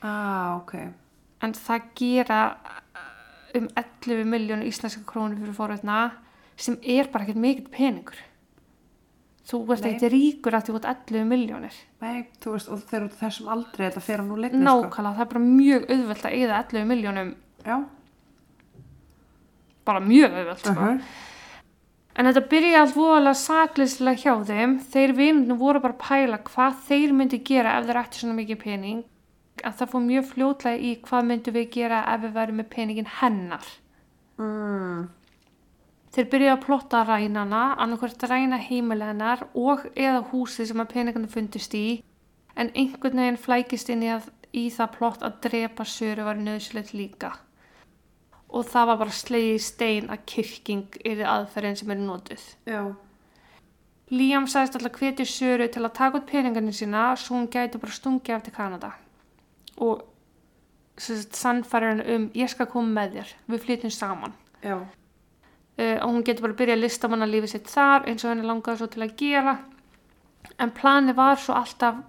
ah, 0.03 0.57
ok 0.57 0.75
En 1.41 1.55
það 1.57 1.87
gera 1.97 2.41
uh, 2.53 3.61
um 3.61 3.69
11 3.77 4.27
miljónu 4.29 4.67
íslenska 4.69 5.01
krónu 5.07 5.39
fyrir 5.39 5.57
fórveitna 5.57 6.01
sem 6.61 6.77
er 6.83 7.09
bara 7.09 7.25
ekkert 7.25 7.41
mikill 7.41 7.71
peningur. 7.73 8.19
Þú 9.51 9.63
ert 9.75 9.87
ekkert 9.89 10.13
ríkur 10.13 10.55
af 10.55 10.67
því 10.67 10.75
þú 10.75 10.81
ert 10.81 10.91
11 11.09 11.25
miljónir. 11.31 11.79
Nei, 12.05 12.27
þú 12.43 12.53
veist, 12.55 12.69
og 12.71 12.83
þeir 12.91 12.99
eru 13.01 13.17
þessum 13.19 13.49
aldrei 13.55 13.87
þetta 13.87 14.03
fer 14.05 14.21
hann 14.23 14.35
úr 14.35 14.43
leikni, 14.45 14.61
Nákvæmlega, 14.67 15.15
það 15.17 15.25
er 15.25 15.31
bara 15.33 15.43
mjög 15.47 15.89
auðvelt 15.95 16.29
að 16.29 16.37
eyða 16.37 16.61
11 16.61 16.87
miljónum, 16.91 17.33
sko. 17.33 17.65
Já, 17.71 17.79
bara 19.91 20.05
mjög 20.05 20.37
auðvelt, 20.37 20.63
sko. 20.63 20.75
uh 20.77 20.85
-huh. 20.85 21.01
En 22.19 22.27
þetta 22.27 22.43
byrjaði 22.51 22.81
allt 22.81 22.97
voðalega 22.99 23.39
sakleyslega 23.39 24.23
hjá 24.25 24.33
þeim. 24.49 24.73
Þeir 24.93 25.13
vinnum 25.19 25.61
voru 25.61 25.83
bara 25.85 25.95
að 25.95 26.03
pæla 26.03 26.41
hvað 26.49 26.83
þeir 26.89 27.15
myndi 27.17 27.39
gera 27.47 27.77
ef 27.79 27.87
þeir 27.87 28.01
ætti 28.03 28.23
svona 28.23 28.39
mikið 28.41 28.61
pening. 28.65 29.05
En 29.65 29.77
það 29.77 29.93
fór 29.93 30.05
mjög 30.09 30.27
fljótlega 30.33 30.83
í 30.89 30.91
hvað 31.05 31.31
myndum 31.31 31.57
við 31.57 31.71
gera 31.77 32.03
ef 32.15 32.23
við 32.25 32.37
værum 32.37 32.61
með 32.61 32.71
peningin 32.75 33.11
hennar. 33.21 33.67
mm, 34.41 35.09
Þeir 36.11 36.27
byrjaði 36.31 36.55
að 36.57 36.65
plotta 36.65 37.01
rænana, 37.07 37.59
annarkvært 37.79 38.25
ræna 38.27 38.59
heimili 38.59 39.07
hennar 39.07 39.45
og 39.55 39.85
eða 39.95 40.25
húsið 40.33 40.71
sem 40.73 40.81
að 40.83 40.89
peninginu 40.95 41.31
fundist 41.31 41.77
í. 41.79 42.01
En 42.57 42.73
einhvern 42.75 43.21
veginn 43.23 43.39
flækist 43.39 43.93
inn 43.95 44.03
í, 44.03 44.11
að, 44.11 44.27
í 44.51 44.65
það 44.75 44.91
plott 44.97 45.23
að 45.23 45.39
drepa 45.47 45.87
söru 45.87 46.27
var 46.27 46.41
nöðsilegt 46.41 46.97
líka. 46.99 47.31
Og 48.51 48.67
það 48.67 48.89
var 48.91 48.99
bara 49.05 49.15
slegið 49.15 49.55
í 49.55 49.63
stein 49.63 50.11
að 50.11 50.25
kyrking 50.33 50.99
er 51.07 51.23
aðferðin 51.23 51.79
sem 51.79 51.93
er 51.95 52.01
notuð. 52.03 52.47
Já, 52.67 52.83
Liam 54.11 54.49
sagðist 54.51 54.75
alltaf 54.75 54.97
hvetja 54.99 55.25
Söru 55.29 55.69
til 55.71 55.85
að 55.85 55.93
taka 55.95 56.19
út 56.19 56.27
peningarnir 56.27 56.75
sína 56.75 57.13
svo 57.15 57.37
hún 57.37 57.47
gæti 57.47 57.79
bara 57.79 57.95
stungið 57.95 58.35
af 58.35 58.43
til 58.43 58.55
Kanada. 58.57 58.91
Og 59.79 60.03
sannfæri 60.99 61.93
hann 61.93 62.03
um 62.03 62.25
ég 62.35 62.51
skal 62.51 62.67
koma 62.67 62.91
með 62.97 63.15
þér, 63.21 63.35
við 63.47 63.63
flytjum 63.67 63.95
saman. 63.95 64.35
Já, 64.65 64.81
uh, 64.81 65.99
og 66.03 66.09
hún 66.11 66.27
getur 66.27 66.49
bara 66.49 66.57
að 66.57 66.59
byrja 66.59 66.77
að 66.77 66.83
lista 66.83 67.09
manna 67.09 67.31
lífið 67.31 67.55
sitt 67.55 67.71
þar 67.71 68.09
eins 68.11 68.25
og 68.25 68.33
henni 68.33 68.49
langaði 68.51 68.83
svo 68.83 68.91
til 68.91 69.07
að 69.07 69.15
gera. 69.23 69.55
En 70.59 70.75
plani 70.75 71.15
var 71.15 71.39
svo 71.39 71.55
alltaf 71.55 72.03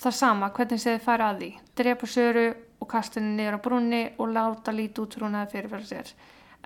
það 0.00 0.18
sama, 0.22 0.50
hvernig 0.56 0.80
þið 0.80 1.04
færi 1.04 1.28
að 1.28 1.42
því. 1.42 1.50
Drepa 1.76 2.08
Söru 2.08 2.46
og 2.82 2.88
kasta 2.90 3.20
henni 3.20 3.36
niður 3.38 3.58
á 3.58 3.64
brunni 3.64 4.02
og 4.18 4.32
láta 4.34 4.74
líti 4.74 5.02
út 5.04 5.14
hún 5.22 5.38
að 5.38 5.54
fyrirfæra 5.54 5.86
sér 5.92 6.12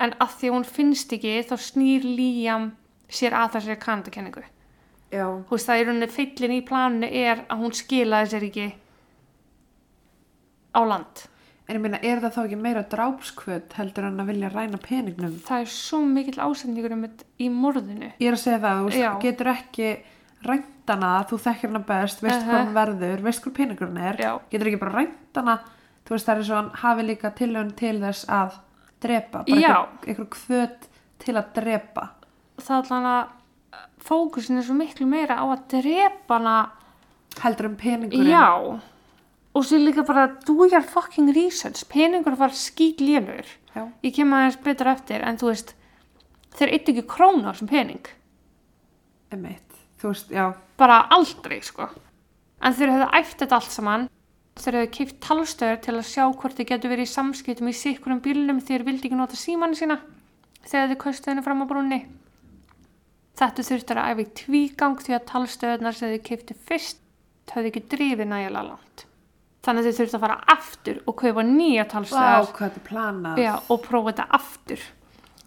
en 0.01 0.13
að 0.21 0.35
því 0.41 0.51
hún 0.55 0.65
finnst 0.67 1.13
ekki 1.17 1.35
þá 1.49 1.55
snýr 1.69 2.05
Liam 2.17 2.71
sér 3.09 3.37
að 3.37 3.55
þessari 3.57 3.79
kanadakenningu 3.85 4.43
já, 5.13 5.23
þú 5.47 5.53
veist 5.55 5.69
það 5.69 5.79
er 5.83 5.87
rauninni 5.91 6.09
fyllin 6.17 6.57
í 6.57 6.61
planinu 6.67 7.09
er 7.23 7.45
að 7.47 7.61
hún 7.63 7.75
skilaði 7.77 8.31
sér 8.33 8.47
ekki 8.49 8.67
á 10.77 10.81
land 10.85 11.23
en 11.67 11.75
ég 11.75 11.81
meina, 11.83 11.99
er 11.99 12.21
það 12.23 12.35
þá 12.35 12.41
ekki 12.45 12.57
meira 12.63 12.83
drápskvöld 12.91 13.73
heldur 13.75 14.05
en 14.07 14.21
að 14.23 14.29
vilja 14.31 14.51
ræna 14.53 14.77
peningnum? 14.79 15.33
það 15.47 15.65
er 15.65 15.71
svo 15.73 15.99
mikill 16.07 16.39
ásendingur 16.39 16.93
um 16.95 17.01
þetta 17.03 17.25
í 17.43 17.49
morðinu 17.51 18.11
Ég 18.21 18.29
er 18.29 18.37
að 18.37 18.43
segja 18.43 18.59
það, 18.63 18.77
þú 18.77 18.85
veist, 18.87 19.01
Já. 19.01 19.09
getur 19.25 19.49
ekki 19.51 19.89
rænt 20.47 20.91
hana, 20.93 21.09
þú 21.27 21.39
þekkir 21.43 21.71
hana 21.73 21.81
best, 21.89 22.21
veist 22.23 22.37
Uh-huh. 22.37 22.47
hvað 22.53 22.61
hann 22.61 22.77
verður, 22.77 23.23
veist 23.25 23.43
hvað 23.43 23.55
peningurinn 23.57 23.97
er, 23.99 24.21
Já. 24.23 24.31
getur 24.53 24.69
ekki 24.71 24.79
bara 24.85 24.95
rænt 25.01 25.41
hana, 25.41 25.57
þú 26.07 26.15
veist, 26.15 26.27
það 26.27 26.37
er 26.41 26.47
svo 26.47 26.55
hann 26.55 26.69
hafi 26.83 27.03
líka 27.07 27.31
tilhörn 27.35 27.73
til 27.77 27.97
þess 28.01 28.27
að 28.31 28.59
drepa, 29.03 29.43
bara 29.47 29.87
einhver, 30.07 30.29
kvöt 30.33 30.87
til 31.19 31.35
að 31.35 31.51
drepa. 31.57 32.09
það 32.57 32.77
er 32.77 32.85
allan 32.85 33.09
að 33.11 33.33
fókusin 34.07 34.57
er 34.57 34.63
svo 34.65 34.73
miklu 34.77 35.05
meira 35.09 35.35
á 35.37 35.45
að 35.45 35.65
drepa 35.75 36.37
hana. 36.39 36.57
Heldur 37.41 37.67
um 37.69 37.75
peningurinn. 37.77 38.31
já. 38.31 38.79
Og 39.53 39.65
svo 39.65 39.77
líka 39.77 40.03
bara 40.05 40.27
do 40.45 40.65
your 40.65 40.81
fucking 40.81 41.33
research. 41.35 41.83
Peningur 41.89 42.35
var 42.37 42.49
skýt 42.49 42.99
lélur 43.01 43.45
Já. 43.75 43.87
ég 44.03 44.13
kem 44.15 44.33
aðeins 44.33 44.57
betur 44.63 44.87
eftir 44.87 45.21
en 45.21 45.37
þú 45.37 45.49
veist 45.51 45.73
þeir 46.57 46.71
eitt 46.73 46.89
ekki 46.89 47.03
krónu 47.09 47.45
á 47.45 47.53
þessum 47.53 47.69
pening. 47.69 48.05
Einmitt. 49.33 49.63
Þú 50.01 50.11
veist, 50.13 50.29
já, 50.31 50.53
bara 50.77 50.99
aldrei 51.13 51.59
sko. 51.61 51.89
En 52.61 52.73
þeir 52.73 52.93
hefðu 52.93 53.09
æft 53.19 53.39
þetta 53.41 53.55
allt 53.59 53.73
saman 53.73 54.07
þeir 54.63 54.77
hefðu 54.79 54.91
keift 54.97 55.17
talstöður 55.23 55.81
til 55.85 55.95
að 55.95 56.07
sjá 56.09 56.23
hvort 56.27 56.57
þeir 56.57 56.69
getur 56.71 56.93
verið 56.93 57.07
í 57.07 57.13
samskiptum 57.13 57.71
í 57.71 57.75
sikkurum 57.77 58.21
bílnum 58.23 58.61
þegar 58.61 58.83
þeir 58.83 58.87
vildi 58.87 59.09
ekki 59.09 59.19
nota 59.19 59.39
símanni 59.39 59.79
sína 59.79 59.97
þegar 60.67 60.91
þeir 60.91 61.01
köstu 61.01 61.31
henni 61.31 61.43
fram 61.45 61.63
á 61.63 61.65
brúnni. 61.69 61.99
Þetta 63.37 63.67
þurftur 63.67 64.01
að 64.01 64.09
æfa 64.11 64.23
í 64.23 64.31
tvígang 64.41 65.03
því 65.03 65.15
að 65.17 65.27
talstöðunar 65.31 65.97
sem 65.97 66.13
þeir 66.13 66.23
keiftu 66.25 66.57
fyrst 66.67 67.03
höfðu 67.53 67.71
ekki 67.71 67.83
drifið 67.93 68.29
nægilega 68.31 68.65
langt. 68.71 69.05
Þannig 69.65 69.83
að 69.83 69.87
þeir 69.87 69.97
þurftu 69.99 70.17
að 70.17 70.23
fara 70.25 70.37
aftur 70.53 70.99
og 71.03 71.17
kaupa 71.21 71.43
nýja 71.47 71.85
talstöðar 71.91 72.81
planað. 72.87 73.41
Já, 73.43 73.53
og 73.67 73.81
prófa 73.83 74.13
þetta 74.13 74.27
aftur. 74.37 74.85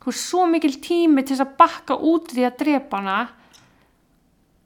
Þú 0.00 0.12
er 0.12 0.18
svo 0.20 0.46
mikil 0.48 0.72
tími 0.80 1.24
til 1.28 1.36
að 1.40 1.54
bakka 1.60 1.96
út 1.96 2.32
því 2.32 2.46
að 2.48 2.58
drepa 2.62 3.00
hana. 3.00 3.18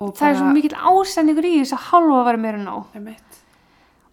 Og 0.02 0.12
það 0.18 0.28
er 0.28 0.38
svo 0.40 0.50
mikil 0.50 0.74
ásendingur 0.74 1.48
í 1.48 1.57
þess 1.61 1.76
að 1.78 1.87
halva 1.90 2.20
að 2.20 2.28
vera 2.28 2.42
meira 2.44 2.76
Einmitt. 2.94 3.34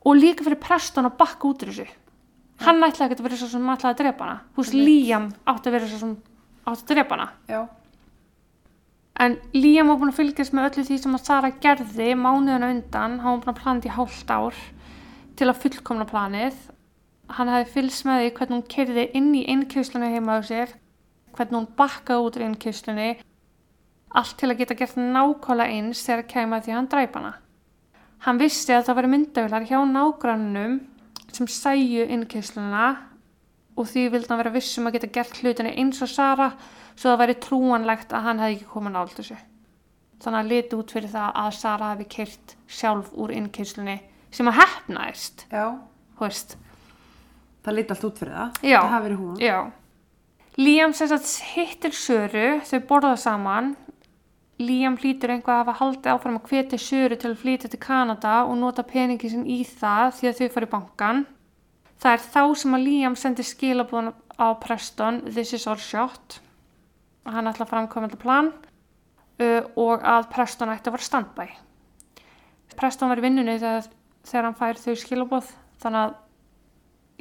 Og 0.06 0.18
líka 0.18 0.46
fyrir 0.46 0.60
preston 0.62 1.10
að 1.10 1.18
bakka 1.20 1.50
út 1.50 1.66
úr 1.66 1.72
þessu. 1.72 1.88
Hann 2.62 2.82
ætlaði 2.86 3.14
ekki 3.14 3.22
að 3.22 3.28
vera 3.28 3.40
svo 3.42 3.50
sem 3.52 3.70
ætlaði 3.74 3.94
að 3.94 4.02
drepa 4.02 4.26
hana. 4.26 4.42
Þú 4.56 4.64
veist, 4.64 4.76
Liam 4.78 5.30
átti 5.50 5.70
að 5.70 5.78
vera 5.78 5.90
svo 5.92 6.02
sem 6.02 6.12
átti 6.66 6.84
að 6.84 6.92
drepa 6.92 7.18
hana. 7.18 7.30
Já, 7.50 7.62
en 9.22 9.38
Liam 9.54 9.90
var 9.92 10.02
búin 10.02 10.14
að 10.14 10.20
fylgjast 10.20 10.54
með 10.58 10.70
öllu 10.70 10.86
því 10.90 11.00
sem 11.02 11.18
að 11.18 11.26
Sara 11.26 11.56
gerði 11.64 12.12
mánuðuna 12.18 12.70
undan, 12.76 13.18
hann 13.22 13.40
var 13.40 13.42
búin 13.44 13.54
að 13.54 13.62
plana 13.62 13.90
í 13.90 13.96
hálft 13.98 14.32
ár 14.34 14.62
til 15.38 15.50
að 15.50 15.60
fullkomna 15.66 16.08
planið. 16.10 16.58
Hann 17.32 17.50
hefði 17.50 17.74
fylgst 17.76 18.06
með 18.06 18.22
því 18.22 18.32
hvernig 18.38 18.58
hún 18.58 18.70
kerði 18.76 19.04
inn 19.18 19.30
í 19.38 19.46
innkjöslunni 19.54 20.14
heima 20.16 20.38
á 20.38 20.42
sér 20.44 20.74
hvernig 21.36 21.58
hún 21.58 21.70
bakkaði 21.78 22.26
út 22.26 22.38
úr 22.38 22.48
innkjöslunni 22.48 23.12
allt 24.20 24.36
til 24.40 24.50
að 24.52 24.58
geta 24.62 24.78
gert 24.80 24.98
nákvæmlega 25.00 25.78
eins 25.78 26.04
þegar 26.06 26.28
kæma 26.34 26.60
því 26.64 26.76
hann 26.76 26.90
dræpa 26.92 27.22
hana 27.22 27.34
hann 28.26 28.42
vissi 28.42 28.74
að 28.76 28.88
það 28.88 29.00
væri 29.00 29.12
myndavilar 29.16 29.68
hjá 29.70 29.80
nágrannum 29.90 30.80
sem 31.32 31.48
sæju 31.50 32.06
innkjösluna 32.12 32.90
og 33.80 33.88
því 33.88 34.08
vildi 34.14 34.30
hann 34.30 34.42
vera 34.42 34.54
vissum 34.54 34.90
að 34.90 34.98
geta 34.98 35.12
gert 35.16 35.40
hlutinni 35.42 35.74
eins 35.80 36.02
og 36.04 36.12
Sara 36.12 36.52
svo 36.92 37.08
það 37.10 37.22
væri 37.24 37.38
trúanlegt 37.42 38.14
að 38.14 38.26
hann 38.28 38.42
hefði 38.44 38.58
ekki 38.60 38.70
komið 38.74 38.96
nált 38.98 39.16
þessu. 39.18 39.38
Þannig 40.22 40.40
að 40.42 40.50
liti 40.52 40.78
út 40.78 40.92
fyrir 40.94 41.14
það 41.16 41.38
að 41.42 41.54
Sara 41.58 41.92
hefði 41.94 42.08
kyrt 42.16 42.56
sjálf 42.70 43.14
úr 43.18 43.34
innkeyslunni 43.34 43.98
sem 44.32 44.48
að 44.48 44.60
hefnaðist, 44.62 45.46
já, 45.52 45.66
þú 46.18 46.28
veist. 46.28 46.58
það 47.66 47.78
líti 47.78 47.96
allt 47.96 48.06
út 48.08 48.20
fyrir 48.22 48.36
það. 48.38 48.60
Já. 48.64 48.78
Það 48.80 48.92
hafi 48.94 49.08
verið 49.08 49.24
hún. 49.24 49.40
Já. 49.42 49.58
Liam 50.62 50.94
sem 50.94 51.10
sagt 51.10 51.32
hittir 51.56 51.96
Söru, 51.96 52.46
þau 52.68 52.80
borða 52.90 53.16
saman. 53.20 53.74
Liam 54.64 54.98
hlýtur 55.00 55.34
einhvað 55.34 55.56
að 55.56 55.62
hafa 55.62 55.78
haldið 55.80 56.12
áfram 56.14 56.38
að 56.40 56.50
hvetja 56.52 56.80
Söru 56.82 57.18
til 57.20 57.32
að 57.32 57.42
flytja 57.42 57.70
til 57.72 57.80
Kanada 57.82 58.34
og 58.46 58.58
nota 58.60 58.86
peningi 58.88 59.32
sinn 59.32 59.48
í 59.50 59.62
það 59.68 60.14
því 60.18 60.30
að 60.30 60.40
þau 60.40 60.50
fari 60.56 60.70
í 60.70 60.72
bankan. 60.72 61.24
Það 62.02 62.16
er 62.18 62.26
þá 62.34 62.44
sem 62.62 62.78
að 62.78 62.86
Liam 62.88 63.18
sendir 63.20 63.48
skilabúðan 63.48 64.14
á 64.42 64.48
Preston, 64.62 65.22
this 65.30 65.54
is 65.54 65.68
our 65.70 65.82
shot. 65.82 66.40
Hann 67.30 67.50
ætla 67.50 67.68
að 67.68 67.74
framkvæma 67.74 68.10
þetta 68.10 68.22
plan 68.22 68.52
uh, 68.52 69.62
og 69.78 70.02
að 70.02 70.30
Preston 70.34 70.72
ætti 70.74 70.90
að 70.90 70.98
vera 70.98 71.10
standby. 71.10 71.50
Preston 72.78 73.12
var 73.12 73.22
í 73.22 73.26
vinnunni 73.26 73.60
þegar, 73.60 73.90
þegar 74.26 74.48
hann 74.48 74.58
fær 74.58 74.80
þau 74.82 74.96
skilabúð, 74.98 75.52
þannig 75.84 76.06
að 76.06 76.16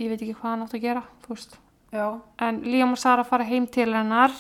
ég 0.01 0.13
veit 0.13 0.23
ekki 0.23 0.39
hvað 0.39 0.51
hann 0.55 0.65
átti 0.65 0.81
að 0.81 0.87
gera, 0.87 1.05
þú 1.25 1.35
veist. 1.35 1.59
Já, 1.91 2.07
En 2.39 2.63
Liam 2.63 2.95
og 2.95 3.01
Sara 3.03 3.25
fara 3.27 3.45
heim 3.45 3.67
til 3.67 3.91
hennar. 3.93 4.33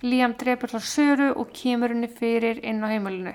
Liam 0.00 0.32
drepur 0.40 0.72
það 0.72 0.84
Söru 0.88 1.28
og 1.36 1.50
kemur 1.52 1.92
henni 1.92 2.08
fyrir 2.08 2.62
inn 2.64 2.80
á 2.80 2.88
heimilinu. 2.88 3.34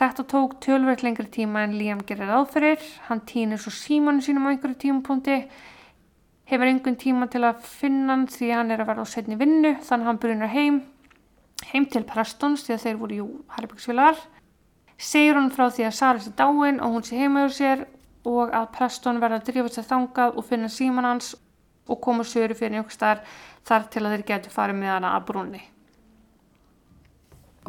Þetta 0.00 0.24
tók 0.24 0.54
tölvöld 0.64 1.02
lengri 1.04 1.28
tíma 1.28 1.66
en 1.66 1.74
Liam 1.76 2.00
gerir 2.08 2.30
ráð 2.32 2.46
fyrir. 2.54 2.78
Hann 3.08 3.20
týnir 3.28 3.60
svo 3.60 3.70
símanu 3.76 4.24
sínum 4.24 4.48
á 4.48 4.56
einhverju 4.56 4.78
tímapunkti. 4.80 5.36
Hefur 6.48 6.70
engun 6.70 6.96
tíma 6.96 7.28
til 7.28 7.44
að 7.44 7.60
finna 7.60 8.14
hann 8.14 8.24
því 8.26 8.48
hann 8.54 8.72
er 8.72 8.80
að 8.80 8.88
verða 8.88 9.04
á 9.04 9.12
setni 9.12 9.36
vinnu. 9.36 9.74
Þannig 9.84 10.08
hann 10.08 10.20
brunar 10.22 10.54
heim. 10.54 10.80
Heim 11.72 11.86
til 11.92 12.06
Prestons 12.08 12.64
því 12.64 12.74
að 12.78 12.84
þeir 12.86 13.02
voru 13.02 13.18
jú 13.20 13.28
Harpiksvilar. 13.52 14.16
Segir 14.96 15.36
hann 15.36 15.52
frá 15.52 15.68
því 15.68 15.90
að 15.90 15.98
Sara 15.98 16.24
sé 16.24 16.32
dáin 16.38 16.80
og 16.80 16.96
hún 16.96 17.04
sé 17.04 17.20
heima 17.20 17.44
hjá 17.44 17.52
sér 17.58 17.84
og 18.24 18.52
að 18.54 18.70
Preston 18.78 19.20
verða 19.20 19.42
að 19.42 19.48
drífa 19.50 19.74
sér 19.74 19.88
þangað 19.90 20.38
og 20.38 20.46
finna 20.46 20.70
síman 20.70 21.08
hans 21.10 21.34
og 21.90 22.00
koma 22.00 22.24
söru 22.24 22.54
fyrir 22.54 22.78
einhvers 22.78 23.00
þar, 23.00 23.24
þar 23.66 23.88
til 23.90 24.04
að 24.06 24.16
þeir 24.16 24.26
getur 24.32 24.54
farið 24.54 24.78
með 24.78 24.94
hana 24.94 25.14
að 25.18 25.28
brúnni. 25.30 25.62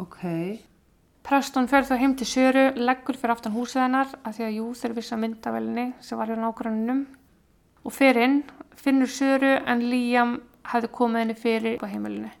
Ok. 0.00 0.22
Preston 1.24 1.68
fer 1.70 1.86
þá 1.86 1.94
heim 2.00 2.14
til 2.18 2.26
Söru, 2.26 2.64
leggur 2.76 3.16
fyrir 3.16 3.32
aftan 3.32 3.54
húsið 3.54 3.84
hennar 3.84 4.10
að 4.26 4.36
því 4.36 4.44
að 4.44 4.56
jú 4.58 4.64
þeir 4.80 4.94
vissa 4.98 5.18
myndavelinni 5.20 5.84
sem 6.04 6.18
var 6.18 6.28
hjá 6.28 6.36
nágrannunum 6.36 7.04
og 7.84 7.94
fer 7.94 8.18
inn, 8.20 8.40
finnur 8.76 9.08
Söru 9.08 9.54
en 9.62 9.84
Liam 9.88 10.34
hefði 10.72 10.90
komið 10.98 11.22
henni 11.22 11.38
fyrir 11.38 11.78
á 11.80 11.86
heimilinu. 11.86 12.32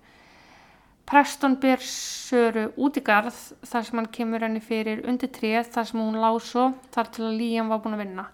Preston 1.06 1.56
ber 1.62 1.80
Söru 1.84 2.70
út 2.80 2.98
í 2.98 3.04
garð 3.06 3.38
þar 3.62 3.86
sem 3.86 4.00
hann 4.00 4.12
kemur 4.12 4.44
henni 4.44 4.60
fyrir 4.64 5.04
undir 5.08 5.30
tréð 5.32 5.70
þar 5.76 5.90
sem 5.90 6.00
hún 6.00 6.20
lág 6.20 6.40
svo 6.42 6.70
þar 6.92 7.12
til 7.14 7.28
að 7.28 7.36
Liam 7.40 7.70
var 7.70 7.84
búin 7.84 7.96
að 7.96 8.06
vinna. 8.06 8.30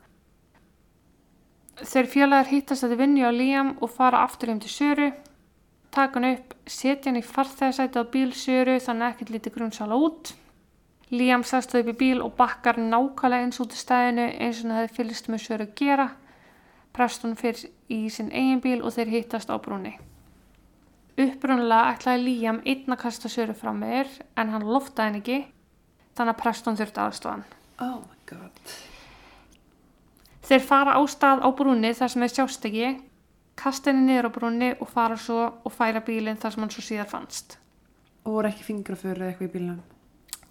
Þeir 1.81 2.09
fjölaðar 2.13 2.51
hittast 2.51 2.85
að 2.85 2.95
þið 2.95 3.03
vinni 3.05 3.27
á 3.27 3.31
Liam 3.31 3.77
og 3.81 3.93
fara 3.93 4.25
aftur 4.25 4.51
heim 4.51 4.65
til 4.65 4.73
Söru 4.73 5.13
taka 5.95 6.21
hann 6.21 6.29
upp, 6.35 6.55
setja 6.67 7.11
hann 7.11 7.21
í 7.21 7.25
farþegarsæti 7.27 8.01
á 8.01 8.05
bílsjöru 8.13 8.77
þannig 8.83 9.15
ekkert 9.15 9.33
lítið 9.35 9.57
grunnsala 9.57 9.99
út. 9.99 10.33
Liam 11.11 11.43
sest 11.43 11.75
upp 11.75 11.89
í 11.91 11.97
bíl 11.99 12.21
og 12.23 12.37
bakkar 12.39 12.79
nákvæmlega 12.79 13.47
eins 13.47 13.59
út 13.63 13.75
í 13.75 13.79
stæðinu 13.81 14.29
eins 14.39 14.61
og 14.61 14.69
hann 14.69 14.77
hefði 14.79 14.97
fylgst 14.99 15.31
með 15.31 15.43
sjöru 15.45 15.67
að 15.67 15.75
gera. 15.81 16.07
Preston 16.95 17.35
fyrir 17.39 17.67
í 17.91 18.05
sinn 18.11 18.31
eigin 18.31 18.63
bíl 18.63 18.79
og 18.83 18.95
þeir 18.95 19.11
hittast 19.17 19.51
á 19.51 19.59
brúni. 19.59 19.97
Uppbrunlega 21.19 21.97
ætlaði 21.97 22.23
Liam 22.29 22.63
einn 22.63 22.95
að 22.95 23.03
kasta 23.03 23.31
sjöru 23.31 23.57
fram 23.59 23.83
með 23.83 23.97
þér 23.97 24.15
en 24.43 24.55
hann 24.55 24.69
loftaði 24.71 25.09
henni 25.09 25.21
ekki 25.25 25.41
þannig 26.15 26.37
að 26.37 26.41
Preston 26.45 26.79
þurfti 26.79 27.03
aðstofan. 27.03 27.45
Oh 27.83 27.99
my 28.07 28.19
god. 28.31 28.75
Þeir 30.47 30.67
fara 30.67 30.95
á 30.99 31.03
stað 31.11 31.43
á 31.43 31.49
brúni 31.55 31.91
þar 31.95 32.13
sem 32.13 32.25
þeir 32.25 32.37
sjást 32.37 32.65
ekki 32.71 32.89
kasta 33.61 33.93
henni 33.93 34.07
niður 34.09 34.31
á 34.33 34.37
brúnni 34.37 34.71
og 34.81 34.89
fara 34.89 35.17
svo 35.21 35.41
og 35.65 35.73
færa 35.75 36.01
bílinn 36.05 36.39
þar 36.41 36.55
sem 36.55 36.65
hann 36.65 36.73
svo 36.73 36.85
síðar 36.85 37.11
fannst. 37.11 37.59
Og 38.25 38.37
voru 38.37 38.49
ekki 38.51 38.67
fingrafur 38.67 39.19
eða 39.19 39.33
eitthvað 39.33 39.51
í 39.51 39.53
bílunum? 39.55 39.83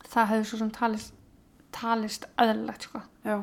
Það 0.10 0.30
hefði 0.34 0.50
svo 0.50 0.60
sem 0.60 0.70
talist, 0.74 1.16
talist 1.74 2.28
öðlilegt 2.42 2.88
sko. 2.88 3.02
Já. 3.26 3.42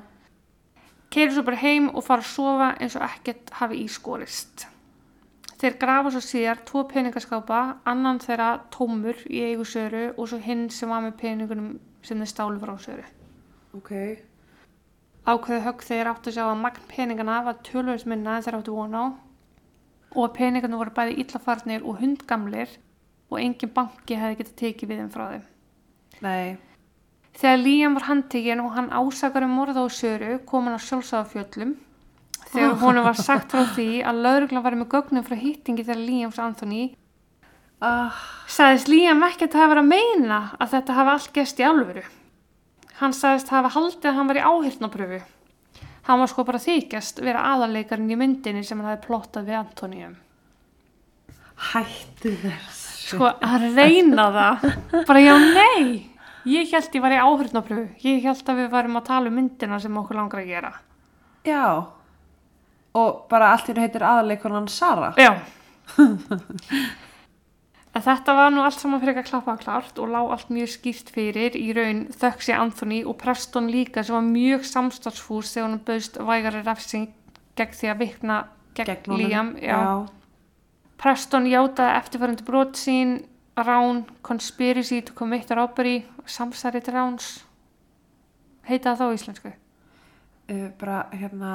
Keiri 1.11 1.35
svo 1.35 1.45
bara 1.47 1.61
heim 1.63 1.91
og 1.93 2.07
fara 2.07 2.23
að 2.23 2.33
sofa 2.33 2.71
eins 2.83 2.97
og 2.99 3.05
ekkert 3.07 3.53
hafi 3.59 3.83
ískorist. 3.85 4.67
Þeir 5.57 5.77
grafa 5.81 6.13
svo 6.13 6.21
síðar 6.21 6.63
tvo 6.69 6.83
peningaskápa, 6.91 7.61
annan 7.89 8.19
þeirra 8.21 8.49
tómur 8.75 9.23
í 9.31 9.43
eigu 9.47 9.65
söru 9.65 10.11
og 10.13 10.27
svo 10.29 10.41
hinn 10.43 10.67
sem 10.71 10.91
var 10.93 11.05
með 11.07 11.15
peningunum 11.23 11.71
sem 12.05 12.19
þeir 12.21 12.33
stálu 12.33 12.59
frá 12.61 12.75
söru. 12.83 13.07
Ok. 13.79 13.93
Ákveðu 15.27 15.63
högg 15.65 15.87
þeir 15.87 16.11
áttu 16.11 16.31
að 16.31 16.37
sjá 16.37 16.45
að 16.45 16.61
magn 16.61 16.91
peningana 16.91 17.39
var 17.47 17.63
tölvöld 17.67 18.05
minna 18.07 18.37
en 18.37 18.45
þeir 18.45 18.59
áttu 18.61 18.75
von 18.77 18.95
á 18.95 19.05
og 20.17 20.23
að 20.25 20.37
peningarnir 20.41 20.81
voru 20.81 20.95
bæði 20.97 21.19
illafarnir 21.23 21.85
og 21.85 22.01
hundgamlir 22.01 22.73
og 23.31 23.41
engin 23.43 23.73
banki 23.77 24.19
hefði 24.19 24.41
getið 24.41 24.57
tekið 24.63 24.91
við 24.91 25.03
þeim 25.03 25.11
frá 25.15 25.25
þeim. 25.33 25.47
Nei. 26.25 26.57
Þegar 27.37 27.59
Líam 27.61 27.97
var 27.99 28.07
handtekinn 28.09 28.63
og 28.65 28.71
hann 28.73 28.93
ásakar 28.97 29.45
um 29.45 29.57
morða 29.59 29.85
á 29.85 29.89
Söru 29.93 30.39
kom 30.49 30.69
hann 30.69 30.79
á 30.79 30.81
sjálfsagafjöllum 30.81 31.75
þegar 32.47 32.79
honum 32.81 33.05
var 33.05 33.19
sagt 33.19 33.53
frá 33.53 33.67
því 33.77 33.91
að 34.09 34.23
lauruglan 34.25 34.65
var 34.65 34.77
með 34.79 34.93
gögnum 34.95 35.27
frá 35.27 35.37
hýttingi 35.37 35.85
þegar 35.85 36.07
Líams 36.07 36.41
Anthony 36.41 36.95
Ah, 37.85 38.17
sagðist 38.49 38.89
Líam 38.89 39.21
ekkert 39.27 39.53
að 39.53 39.61
hafa 39.67 39.81
að 39.83 39.89
meina 39.91 40.39
að 40.57 40.71
þetta 40.73 40.95
hafa 40.97 41.17
allt 41.19 41.33
gest 41.37 41.59
í 41.61 41.65
alvöru. 41.69 42.05
Hann 42.97 43.13
sagðist 43.13 43.51
hafa 43.53 43.69
haldið 43.75 44.09
að 44.09 44.17
hann 44.17 44.31
var 44.31 44.39
í 44.41 44.45
áhyrnapröfu. 44.49 45.19
Hann 46.07 46.21
var 46.23 46.31
sko 46.31 46.45
bara 46.47 46.61
þykjast 46.63 47.19
vera 47.25 47.43
aðarleikarinn 47.55 48.13
í 48.15 48.19
myndinni 48.19 48.63
sem 48.65 48.79
hann 48.81 48.93
hafi 48.93 49.07
plottað 49.09 49.49
við 49.49 49.59
Antoníum. 49.59 50.17
hættu 51.73 52.35
þess. 52.43 52.83
Sko 53.07 53.31
að 53.33 53.65
reyna 53.79 54.27
það, 54.35 54.65
bara 55.09 55.21
já 55.23 55.33
nei, 55.41 56.07
ég 56.51 56.73
held 56.75 56.95
ég 56.99 57.03
var 57.05 57.15
í 57.15 57.21
áhyrnapröfu. 57.23 57.87
Ég 58.05 58.23
held 58.27 58.51
að 58.51 58.61
við 58.61 58.71
varum 58.75 58.99
að 59.01 59.07
tala 59.09 59.31
um 59.31 59.37
myndina 59.39 59.79
sem 59.83 59.97
okkur 60.03 60.19
langar 60.19 60.43
að 60.43 60.51
gera. 60.51 60.73
Já. 61.47 61.65
Og 62.97 63.25
bara 63.31 63.53
allt 63.55 63.71
henni 63.71 63.85
heitir 63.87 64.05
aðaleikonan 64.07 64.69
Sara. 64.69 65.13
Já. 65.19 65.33
En 67.97 68.03
þetta 68.05 68.35
var 68.37 68.51
nú 68.53 68.61
allt 68.61 68.77
saman 68.77 69.01
fyrir 69.01 69.15
ekki 69.15 69.23
að 69.25 69.29
klappa 69.31 69.55
að 69.55 69.63
klárt 69.63 70.01
og 70.03 70.11
lág 70.13 70.33
allt 70.35 70.51
mjög 70.53 70.69
skýrt 70.75 71.13
fyrir 71.15 71.55
í 71.57 71.71
raun 71.73 72.03
þöksi 72.13 72.53
Anthony 72.53 72.99
og 73.09 73.17
Preston 73.23 73.71
líka 73.73 74.05
sem 74.05 74.19
var 74.19 74.27
mjög 74.27 74.67
samstagsfús 74.69 75.55
þegar 75.55 75.71
hann 75.71 75.81
bauðst 75.87 76.19
vægari 76.29 76.61
refsing 76.67 77.07
gegn 77.57 77.79
því 77.79 77.89
að 77.93 78.03
vikna 78.03 78.37
gegn, 78.77 78.91
Gegn. 79.07 79.17
Liam. 79.17 79.55
Já. 79.63 79.79
Já. 79.81 79.95
Preston 81.01 81.49
játaði 81.49 81.97
eftirfærandi 82.03 82.45
brot 82.45 82.77
sín, 82.81 83.17
rán, 83.57 84.05
conspiracy 84.25 85.01
to 85.05 85.17
commit 85.17 85.51
robbery, 85.57 86.03
samsæri 86.29 86.83
til 86.85 86.97
ráns. 86.97 87.31
Heita 88.69 88.93
það 88.93 89.01
þá 89.01 89.21
íslensku? 89.21 89.55
Uh, 90.51 90.69
bara 90.81 91.07
hérna, 91.17 91.55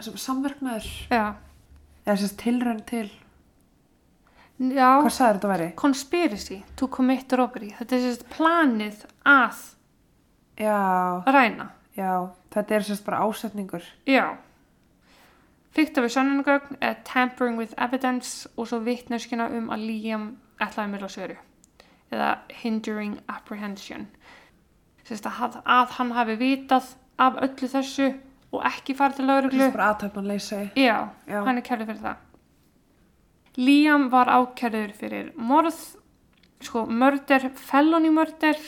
sem 0.00 0.16
samverknaður. 0.16 0.88
Já. 1.12 1.36
Eða 2.04 2.16
sérst 2.20 2.40
tilraun 2.40 2.80
til. 2.88 3.08
Já, 4.60 4.90
Hvað 5.02 5.10
sagður 5.10 5.38
þetta 5.40 5.48
væri? 5.50 5.68
conspiracy 5.76 6.60
to 6.78 6.86
commit 6.88 7.32
robbery. 7.32 7.72
Þetta 7.78 7.96
er 7.96 8.02
sérst 8.04 8.26
planið 8.30 9.00
að 9.26 9.62
Já, 10.62 10.76
ræna. 11.26 11.68
já. 11.96 12.28
Þetta 12.54 12.74
er 12.76 12.80
sérst 12.86 13.04
bara 13.04 13.18
ásetningur. 13.26 13.82
Já. 14.06 14.36
Fyrta 15.74 16.04
við 16.04 16.12
sönnunagögn 16.14 16.76
er 16.80 16.94
tampering 17.04 17.56
with 17.58 17.74
evidence 17.82 18.46
og 18.56 18.68
svo 18.70 18.78
vittneskina 18.86 19.48
um 19.50 19.72
að 19.74 19.82
Liam 19.88 20.28
ætlaði 20.62 20.92
mjög 20.92 21.10
söru. 21.10 21.36
Eða 22.14 22.28
hindering 22.62 23.16
apprehension. 23.28 24.06
Sérst 25.04 25.26
að, 25.26 25.58
að 25.66 25.96
hann 25.98 26.12
hafi 26.14 26.36
vitað 26.38 26.92
af 27.18 27.40
öllu 27.42 27.68
þessu 27.74 28.12
og 28.54 28.62
ekki 28.70 28.94
farið 28.94 29.16
til 29.18 29.26
lauruglu. 29.26 29.64
er 29.66 29.74
bara 29.74 29.90
aðtöfmanleysi. 29.96 30.60
Já, 30.78 31.08
Já. 31.26 31.40
hann 31.44 31.58
er 31.58 31.66
kærður 31.66 31.90
fyrir 31.90 32.04
það. 32.06 32.16
Liam 33.56 34.08
var 34.10 34.26
ákærður 34.26 34.92
fyrir 34.98 35.30
morð, 35.38 35.76
sko 36.64 36.86
mörder, 36.90 37.50
felony 37.54 38.10
mörder 38.10 38.58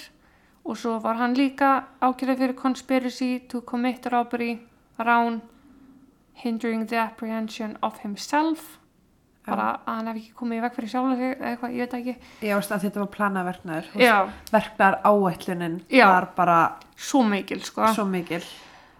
og 0.66 0.78
svo 0.78 0.96
var 1.02 1.18
hann 1.18 1.34
líka 1.34 1.86
ákærður 2.02 2.38
fyrir 2.38 2.56
conspiracy 2.58 3.30
to 3.50 3.62
commit 3.66 4.06
robbery, 4.12 4.58
rán, 4.98 5.40
hindering 6.42 6.86
the 6.86 6.98
apprehension 7.00 7.76
of 7.82 7.98
himself, 8.02 8.78
bara 9.46 9.80
að 9.86 9.92
hann 9.94 10.10
hef 10.10 10.20
ekki 10.20 10.32
komið 10.38 10.58
í 10.58 10.62
veg 10.64 10.78
fyrir 10.78 10.92
sjálf 10.92 11.12
eða 11.16 11.50
eitthvað, 11.50 11.74
ég 11.76 11.84
veit 11.86 11.98
ekki. 12.00 12.16
Já, 12.46 12.56
þetta 12.66 13.02
var 13.02 13.12
planaverknaður. 13.14 13.90
Já, 14.02 14.16
Verknar 14.52 14.98
áætlunin 15.06 15.76
Já. 15.90 16.06
var 16.10 16.30
bara 16.36 16.58
svo 16.96 17.22
mikil 17.26 17.62
sko. 17.62 17.86
svo 17.94 18.06
mikil. 18.10 18.42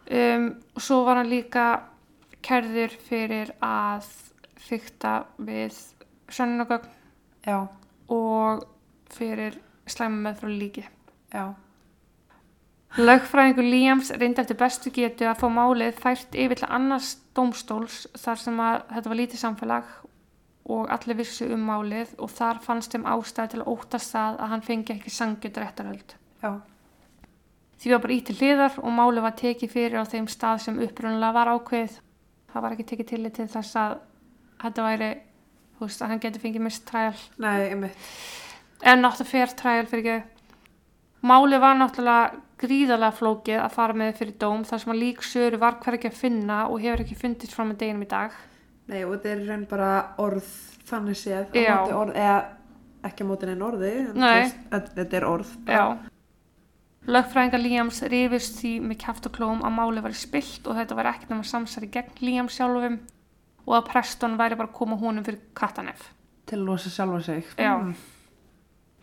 Um, 0.07 0.53
og 0.75 0.83
svo 0.83 1.03
var 1.07 1.19
hann 1.19 1.31
líka 1.31 1.67
kærður 2.47 2.95
fyrir 3.09 3.51
að 3.59 4.07
fykta 4.67 5.13
við 5.39 5.77
sönnunagögn 6.33 6.91
Já, 7.47 7.61
og 8.11 8.65
fyrir 9.15 9.61
slæma 9.87 10.29
með 10.29 10.41
frá 10.43 10.51
líki. 10.51 10.85
já. 11.33 11.55
Lögfræðingur 12.97 13.67
Líams 13.67 14.11
reyndi 14.17 14.41
eftir 14.41 14.57
bestu 14.57 14.91
getu 14.91 15.27
að 15.29 15.43
fá 15.43 15.49
málið 15.53 15.99
fært 16.01 16.35
yfir 16.35 16.63
til 16.63 16.69
annars 16.73 17.17
dómstóls 17.37 18.07
þar 18.17 18.41
sem 18.41 18.61
að 18.63 18.79
þetta 18.95 19.11
var 19.13 19.21
lítið 19.21 19.43
samfélag 19.43 19.91
og 20.77 20.89
allir 20.95 21.19
vissu 21.19 21.47
um 21.53 21.67
málið 21.69 22.15
og 22.19 22.33
þar 22.33 22.63
fannst 22.65 22.95
þeim 22.95 23.05
ástæði 23.13 23.53
til 23.53 23.61
að 23.61 23.69
óttast 23.75 24.15
það 24.17 24.41
að 24.41 24.51
hann 24.55 24.65
fengi 24.67 24.97
ekki 24.97 25.13
sangjut 25.13 25.61
réttaröld. 25.61 26.17
Já, 26.43 26.51
Því 27.77 27.93
var 27.93 28.01
bara 28.01 28.15
ítt 28.17 28.31
til 28.31 28.37
hliðar 28.41 28.79
og 28.81 28.93
málið 28.97 29.25
var 29.27 29.35
tekið 29.37 29.73
fyrir 29.75 30.01
á 30.01 30.05
þeim 30.09 30.27
stað 30.33 30.63
sem 30.65 30.79
upprunalega 30.81 31.37
var 31.37 31.51
ákveðið. 31.53 31.99
Það 32.53 32.63
var 32.65 32.73
ekki 32.73 32.87
tekið 32.89 33.11
til 33.37 33.49
þess 33.53 33.77
að 33.77 33.99
þetta 34.63 34.87
væri, 34.87 35.11
þú 35.77 35.87
veist, 35.87 36.03
að 36.03 36.09
hann 36.13 36.23
geti 36.25 36.43
fengið 36.43 36.65
mist 36.67 36.87
træl 36.89 37.15
nei, 37.43 37.69
einmitt. 37.71 38.09
en 38.83 39.03
náttúrulega 39.05 39.31
fair 39.31 39.55
trial 39.61 39.87
fyrir 39.91 40.05
ekki. 40.07 40.33
Málið 41.27 41.61
var 41.65 41.79
náttúrulega 41.81 42.43
gríðarlega 42.61 43.17
flókið 43.19 43.61
að 43.61 43.73
fara 43.77 43.97
með 43.97 44.13
fyrir 44.21 44.37
dóm 44.41 44.65
þar 44.65 44.83
sem 44.83 44.93
að 44.95 45.01
lík 45.03 45.23
söru 45.27 45.59
var 45.61 45.79
hver 45.83 45.97
ekki 45.99 46.09
að 46.13 46.21
finna 46.21 46.59
og 46.71 46.81
hefur 46.85 47.03
ekki 47.05 47.19
fundist 47.19 47.53
fram 47.57 47.73
með 47.73 47.81
deginum 47.83 48.05
í 48.07 48.11
dag. 48.13 48.37
Nei, 48.87 49.01
og 49.05 49.17
þetta 49.17 49.33
er 49.35 49.41
raun 49.49 49.65
bara 49.69 49.91
orð 50.23 50.51
þannig 50.87 51.19
séð. 51.19 51.57
Orð, 51.97 52.13
eða 52.15 52.37
ekki 53.09 53.27
á 53.27 53.29
móti 53.29 53.49
neinn 53.49 53.65
orði. 53.67 53.91
en 54.07 54.85
Þetta 54.95 55.17
er 55.19 55.27
orð. 55.27 55.51
bara. 55.67 55.77
Já. 55.77 56.13
Lögfræðingar 57.07 57.63
Líams 57.63 58.01
rifist 58.11 58.57
því 58.59 58.73
með 58.83 58.99
kæft 59.05 59.27
og 59.29 59.35
klóm 59.37 59.61
að 59.63 59.77
málið 59.77 60.07
var 60.09 60.15
spilt 60.19 60.65
og 60.67 60.75
þetta 60.75 60.97
var 60.99 61.07
ekkert 61.13 61.31
nema 61.31 61.45
samsari 61.47 61.87
gegn 61.95 62.17
Líam 62.21 62.49
sjálfum 62.51 62.97
og 63.67 63.75
að 63.79 63.89
Preston 63.91 64.37
væri 64.39 64.59
bara 64.59 64.71
að 64.71 64.79
koma 64.79 64.99
honum 65.01 65.27
fyrir 65.27 65.43
kattanef. 65.59 66.11
Til 66.47 66.61
að 66.61 66.69
losa 66.69 66.93
sjálfa 66.93 67.21
sig. 67.27 67.51
Mm. 67.59 67.95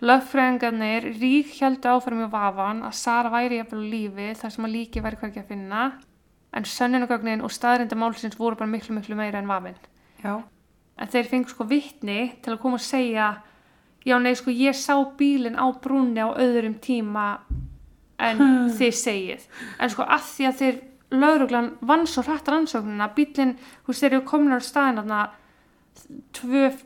Lögfræðingarnir 0.03 1.09
rík 1.19 1.53
heldur 1.59 1.97
áfram 1.97 2.25
í 2.25 2.31
vafan 2.31 2.81
að 2.87 2.97
Sara 2.99 3.31
væri 3.31 3.59
jafnvel 3.59 3.83
lífi 3.91 4.31
þar 4.39 4.55
sem 4.55 4.67
að 4.67 4.75
líki 4.77 5.03
væri 5.03 5.19
hvergi 5.21 5.43
að 5.43 5.51
finna 5.51 5.83
en 6.53 6.67
sönnunagögnin 6.69 7.43
og 7.43 7.51
staðrinda 7.51 7.97
málsins 7.97 8.37
voru 8.39 8.59
bara 8.59 8.69
miklu 8.69 8.95
miklu 8.95 9.15
meira 9.17 9.39
en 9.41 9.49
vafinn. 9.49 9.79
Já, 10.23 10.43
en 10.99 11.09
þeir 11.11 11.29
fengu 11.31 11.51
sko 11.51 11.65
vittni 11.67 12.19
til 12.43 12.53
að 12.53 12.61
koma 12.61 12.79
og 12.79 12.85
segja 12.85 13.29
já 14.05 14.17
nei 14.19 14.33
sko 14.37 14.53
ég 14.53 14.75
sá 14.77 14.95
bílinn 15.17 15.59
á 15.59 15.65
brúnni 15.83 16.21
á 16.21 16.29
öðrum 16.35 16.75
tíma 16.83 17.27
en 18.19 18.41
þið 18.77 18.97
segið 18.99 19.47
en 19.79 19.93
sko 19.93 20.05
að 20.05 20.27
því 20.29 20.49
að 20.49 20.59
þeir 20.61 20.81
lauruglan 21.13 21.71
vann 21.85 22.07
svo 22.09 22.23
hrætt 22.25 22.49
rannsóknina 22.49 23.09
bílinn, 23.15 23.55
þú 23.83 23.91
veist 23.91 24.03
þeir 24.05 24.15
eru 24.15 24.25
komin 24.27 24.55
á 24.55 24.59
staðin 24.63 25.01
þarna 25.01 25.19
2.51 26.39 26.79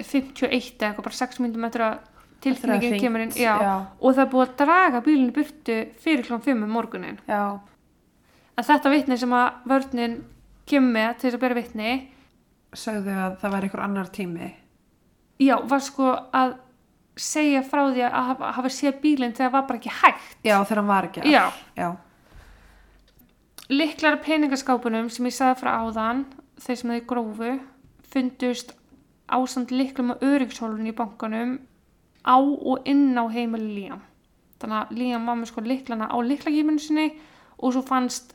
eða 0.00 0.88
eitthvað 0.88 1.06
bara 1.06 1.20
6 1.20 1.42
minnum 1.44 1.66
eftir 1.68 1.84
að 1.86 1.98
tilkynningin 2.40 3.00
kemur 3.02 3.24
inn 3.26 3.34
já, 3.36 3.54
já. 3.60 3.74
og 4.00 4.14
það 4.14 4.22
er 4.24 4.30
búið 4.32 4.46
að 4.46 4.56
draga 4.62 5.02
bílinn 5.04 5.34
burtu 5.36 5.76
fyrir 6.00 6.24
klón 6.24 6.44
5 6.46 6.64
um 6.64 6.72
morgunin 6.72 7.20
já, 7.28 7.44
en 8.56 8.68
þetta 8.70 8.94
vitni 8.94 9.20
sem 9.20 9.36
að 9.36 9.68
vörnin 9.68 10.16
kemur 10.70 10.96
með 10.96 11.12
til 11.18 11.28
þess 11.28 11.36
að 11.36 11.44
bera 11.44 11.60
vitni 11.60 11.92
sögðu 12.80 13.14
að 13.18 13.38
það 13.42 13.54
væri 13.54 13.68
einhver 13.68 13.84
annar 13.84 14.10
tími. 14.14 14.50
já, 15.42 15.56
var 15.68 15.84
sko 15.84 16.10
að 16.32 16.56
segja 17.20 17.62
frá 17.66 17.82
því 17.90 18.04
að 18.06 18.16
hafa, 18.30 18.52
hafa 18.56 18.70
séð 18.72 19.00
bílinn 19.02 19.34
þegar 19.36 19.50
það 19.50 19.56
var 19.56 19.66
bara 19.68 19.80
ekki 19.80 19.92
hægt. 20.00 20.30
Já, 20.46 20.54
þegar 20.64 20.80
hann 20.80 20.90
var 20.90 21.08
ekki. 21.08 21.24
Já, 21.28 21.44
liklar 23.70 24.18
peningaskápunum 24.24 25.08
sem 25.12 25.28
ég 25.28 25.36
sagði 25.36 25.60
frá 25.62 25.70
áðan 25.78 26.24
þeir 26.60 26.78
sem 26.80 26.92
þeir 26.94 27.08
grófu 27.12 27.50
fundust 28.10 28.74
ásamt 29.30 29.70
liklum 29.70 30.10
og 30.14 30.22
öryggshólun 30.26 30.88
í 30.90 30.94
bankanum 30.96 31.58
á 32.26 32.36
og 32.36 32.88
inn 32.90 33.14
á 33.14 33.24
heimili 33.30 33.70
Líam 33.76 34.02
þannig 34.60 34.78
að 34.80 34.94
Líam 34.98 35.30
var 35.30 35.38
með 35.38 35.52
sko 35.52 35.64
liklana 35.64 36.10
á 36.10 36.16
liklagíminu 36.18 36.82
sinni 36.82 37.06
og 37.60 37.76
svo 37.76 37.82
fannst 37.86 38.34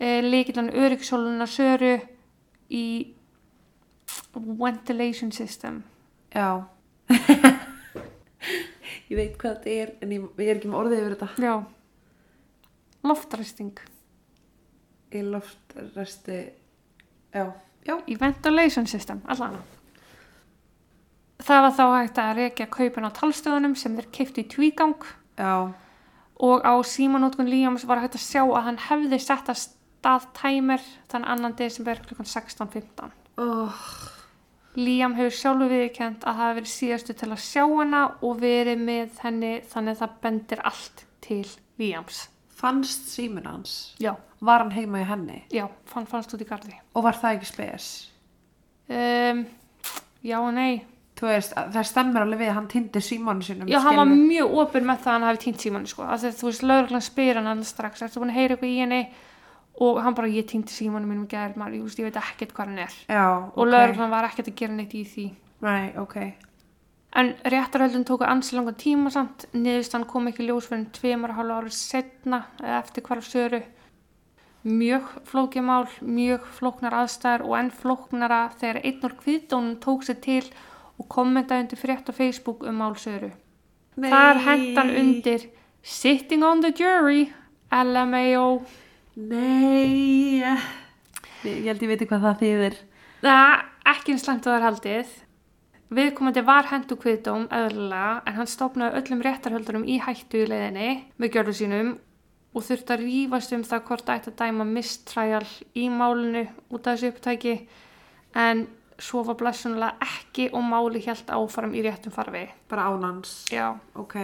e, 0.00 0.20
liklan 0.24 0.72
öryggshóluna 0.74 1.46
Söru 1.46 2.00
í 2.68 3.14
ventilation 4.34 5.32
system 5.32 5.84
já. 6.34 6.66
ég 9.08 9.16
veit 9.16 9.38
hvað 9.38 9.62
þetta 9.62 9.70
er, 9.70 9.94
en 10.02 10.12
ég, 10.12 10.26
ég 10.42 10.48
er 10.50 10.56
ekki 10.58 10.68
með 10.72 10.80
orðið 10.82 11.04
yfir 11.04 11.14
þetta. 11.14 11.30
já 11.38 11.54
loftræsting 13.06 13.95
Í 15.14 15.22
loftresti, 15.22 16.40
já, 17.34 17.46
já, 17.86 17.94
í 18.10 18.16
ventilation 18.18 18.88
system, 18.90 19.22
allan. 19.30 19.60
Það 21.46 21.62
var 21.62 21.74
þá 21.76 21.84
hægt 21.92 22.18
að 22.18 22.36
rekja 22.40 22.66
kaupin 22.72 23.06
á 23.06 23.10
talstöðunum 23.14 23.76
sem 23.78 23.94
þeir 23.98 24.08
keiptu 24.14 24.42
í 24.42 24.48
tvígang. 24.50 25.10
Já, 25.36 25.70
og 26.40 26.66
á 26.66 26.74
símanótkun 26.84 27.48
Líams 27.48 27.86
var 27.88 28.02
hægt 28.02 28.18
að 28.18 28.26
sjá 28.26 28.42
að 28.44 28.64
hann 28.66 28.82
hefði 28.88 29.20
sett 29.22 29.48
að 29.52 29.62
stað 29.62 30.28
tæmer 30.36 30.82
þann 31.10 31.24
annan 31.24 31.56
desember 31.56 32.00
kl. 32.04 32.18
16.15 32.20 33.14
oh, 33.40 33.80
Líam 34.76 35.16
hefur 35.16 35.32
sjálfu 35.32 35.68
viðkjönd 35.72 36.20
að 36.20 36.26
það 36.26 36.40
hafi 36.42 36.58
verið 36.58 36.72
síðastu 36.72 37.16
til 37.16 37.30
að 37.30 37.44
sjá 37.46 37.62
hana 37.64 38.02
og 38.20 38.40
verið 38.42 38.82
með 38.84 39.22
henni 39.24 39.52
þannig 39.70 39.96
að 39.96 40.02
það 40.02 40.18
bendir 40.26 40.64
allt 40.68 41.04
til 41.24 41.44
Líams. 41.80 42.26
Fannst 42.56 43.08
símur 43.12 43.48
hans, 43.48 43.94
já, 44.00 44.14
var 44.46 44.64
hann 44.64 44.74
heima 44.74 45.02
í 45.02 45.06
henni 45.08 45.42
já, 45.52 45.66
fann 45.90 46.06
fannst 46.10 46.34
út 46.34 46.42
í 46.42 46.48
gardi 46.48 46.74
og 46.94 47.06
var 47.06 47.18
það 47.20 47.38
ekki 47.38 47.50
spes? 47.52 47.88
um, 48.88 49.46
já 50.26 50.38
og 50.40 50.52
nei 50.56 50.84
Þú 51.16 51.30
veist, 51.30 51.54
að 51.56 51.70
það 51.72 51.86
stemmir 51.88 52.22
alveg 52.26 52.40
við 52.42 52.50
að 52.50 52.56
hann 52.58 52.66
týndi 52.68 53.00
símanu 53.00 53.44
sinum. 53.46 53.68
Já, 53.72 53.78
hann 53.80 53.96
var 53.96 54.10
mjög 54.10 54.56
opinn 54.60 54.84
með 54.84 54.98
það 55.00 55.08
að 55.08 55.14
hann 55.14 55.24
hafi 55.24 55.38
týnt 55.46 55.62
símanni 55.64 55.88
sko. 55.88 56.02
Að 56.04 56.26
þú 56.36 56.48
veist, 56.50 56.64
lauruglan 56.68 57.04
spyr 57.06 57.38
hann 57.40 57.48
alveg 57.48 57.68
strax, 57.70 58.02
ertu 58.04 58.20
búin 58.20 58.32
að 58.34 58.36
heyra 58.36 58.56
eitthvað 58.58 58.68
í 58.74 58.80
henni 58.82 58.98
og 59.86 60.00
hann 60.04 60.16
bara, 60.18 60.28
ég 60.28 60.44
týndi 60.50 60.74
símanni 60.76 61.08
mínum 61.08 61.24
gær, 61.30 61.54
maður, 61.56 61.78
ég, 61.78 61.86
veist, 61.86 62.02
ég 62.02 62.10
veit 62.10 62.18
ekkert 62.20 62.52
hvað 62.52 62.68
hann 62.68 62.82
er. 62.84 62.98
Já, 63.08 63.24
Og 63.56 63.70
lauruglan 63.70 64.12
var 64.12 64.28
ekkert 64.28 64.50
að 64.52 64.58
gera 64.60 64.76
neitt 64.76 64.92
í 64.92 65.02
því. 65.08 65.24
Nei, 65.64 65.86
ok. 66.04 66.18
En 67.16 67.32
réttarhöldun 67.48 68.04
tóku 68.04 68.28
ansi 68.28 68.58
langan 68.58 68.76
tíma 68.76 69.12
samt, 69.14 69.48
niðurst 69.56 69.96
hann 69.96 70.04
kom 70.10 70.28
ekki 70.28 70.44
ljós 70.50 70.68
fyrir 70.68 70.84
tveimur 70.92 71.32
og 71.32 71.40
hálfa 71.40 71.62
árið 71.62 71.76
setna 71.78 72.42
eftir 72.76 73.08
hvar 73.08 73.24
söru. 73.24 73.62
Mjög 74.66 75.10
flókið 75.28 75.62
mál, 75.62 75.84
mjög 76.02 76.46
flóknar 76.56 76.96
aðstæður 77.04 77.44
og 77.46 77.52
enn 77.60 77.68
flóknara 77.70 78.40
þegar 78.58 78.80
einn 78.82 79.04
úr 79.06 79.14
kviðdónum 79.20 79.76
tók 79.82 80.02
sér 80.06 80.18
til 80.24 80.42
og 80.96 81.06
kommentaði 81.12 81.66
undir 81.66 81.78
frétt 81.78 82.10
á 82.10 82.12
Facebook 82.16 82.64
um 82.66 82.80
mál 82.82 82.96
söru. 82.98 83.30
Nei. 83.96 84.10
Þar 84.10 84.42
hendan 84.48 84.90
undir 84.98 85.46
Sitting 85.86 86.42
on 86.42 86.64
the 86.64 86.72
jury 86.74 87.28
LMAO 87.70 88.64
Nei. 89.16 90.42
Ég 91.46 91.62
held 91.70 91.84
ég 91.84 91.88
veit 91.88 92.02
hvað 92.10 92.26
það 92.26 92.42
þýðir. 92.42 92.74
Það 93.22 93.54
ekki 93.92 94.12
eins 94.12 94.26
að 94.28 94.42
það 94.44 94.56
er 94.56 94.66
haldið 94.66 95.14
Viðkomandi 95.96 96.42
var 96.42 96.66
hendu 96.66 96.96
kviðdóm 96.98 97.44
eðlilega 97.54 98.24
en 98.26 98.34
hann 98.40 98.48
stopnaði 98.50 98.98
öllum 98.98 99.20
réttarhöldurum 99.22 99.84
í 99.86 100.00
hættu 100.02 100.40
í 100.42 100.48
leiðinni 100.50 100.88
með 101.22 101.30
gjörðu 101.36 101.54
sínum 101.60 101.92
og 102.56 102.64
þurfti 102.64 102.94
að 102.94 103.04
rífast 103.04 103.52
um 103.52 103.64
það 103.66 103.84
hvort 103.90 104.10
ætti 104.14 104.32
að 104.32 104.38
dæma 104.40 104.66
mistræjal 104.70 105.44
í 105.76 105.90
málinu 105.92 106.46
út 106.72 106.86
af 106.86 106.96
þessu 106.96 107.12
upptæki 107.12 107.54
en 108.46 108.64
svo 108.98 109.22
var 109.26 109.36
blessunlega 109.36 110.08
ekki 110.08 110.48
og 110.56 110.64
máli 110.64 111.02
hjælt 111.04 111.30
áfram 111.36 111.76
í 111.76 111.84
réttum 111.84 112.14
farfi. 112.14 112.46
Bara 112.68 112.88
ánans. 112.88 113.44
Já. 113.52 113.76
Ok. 113.94 114.16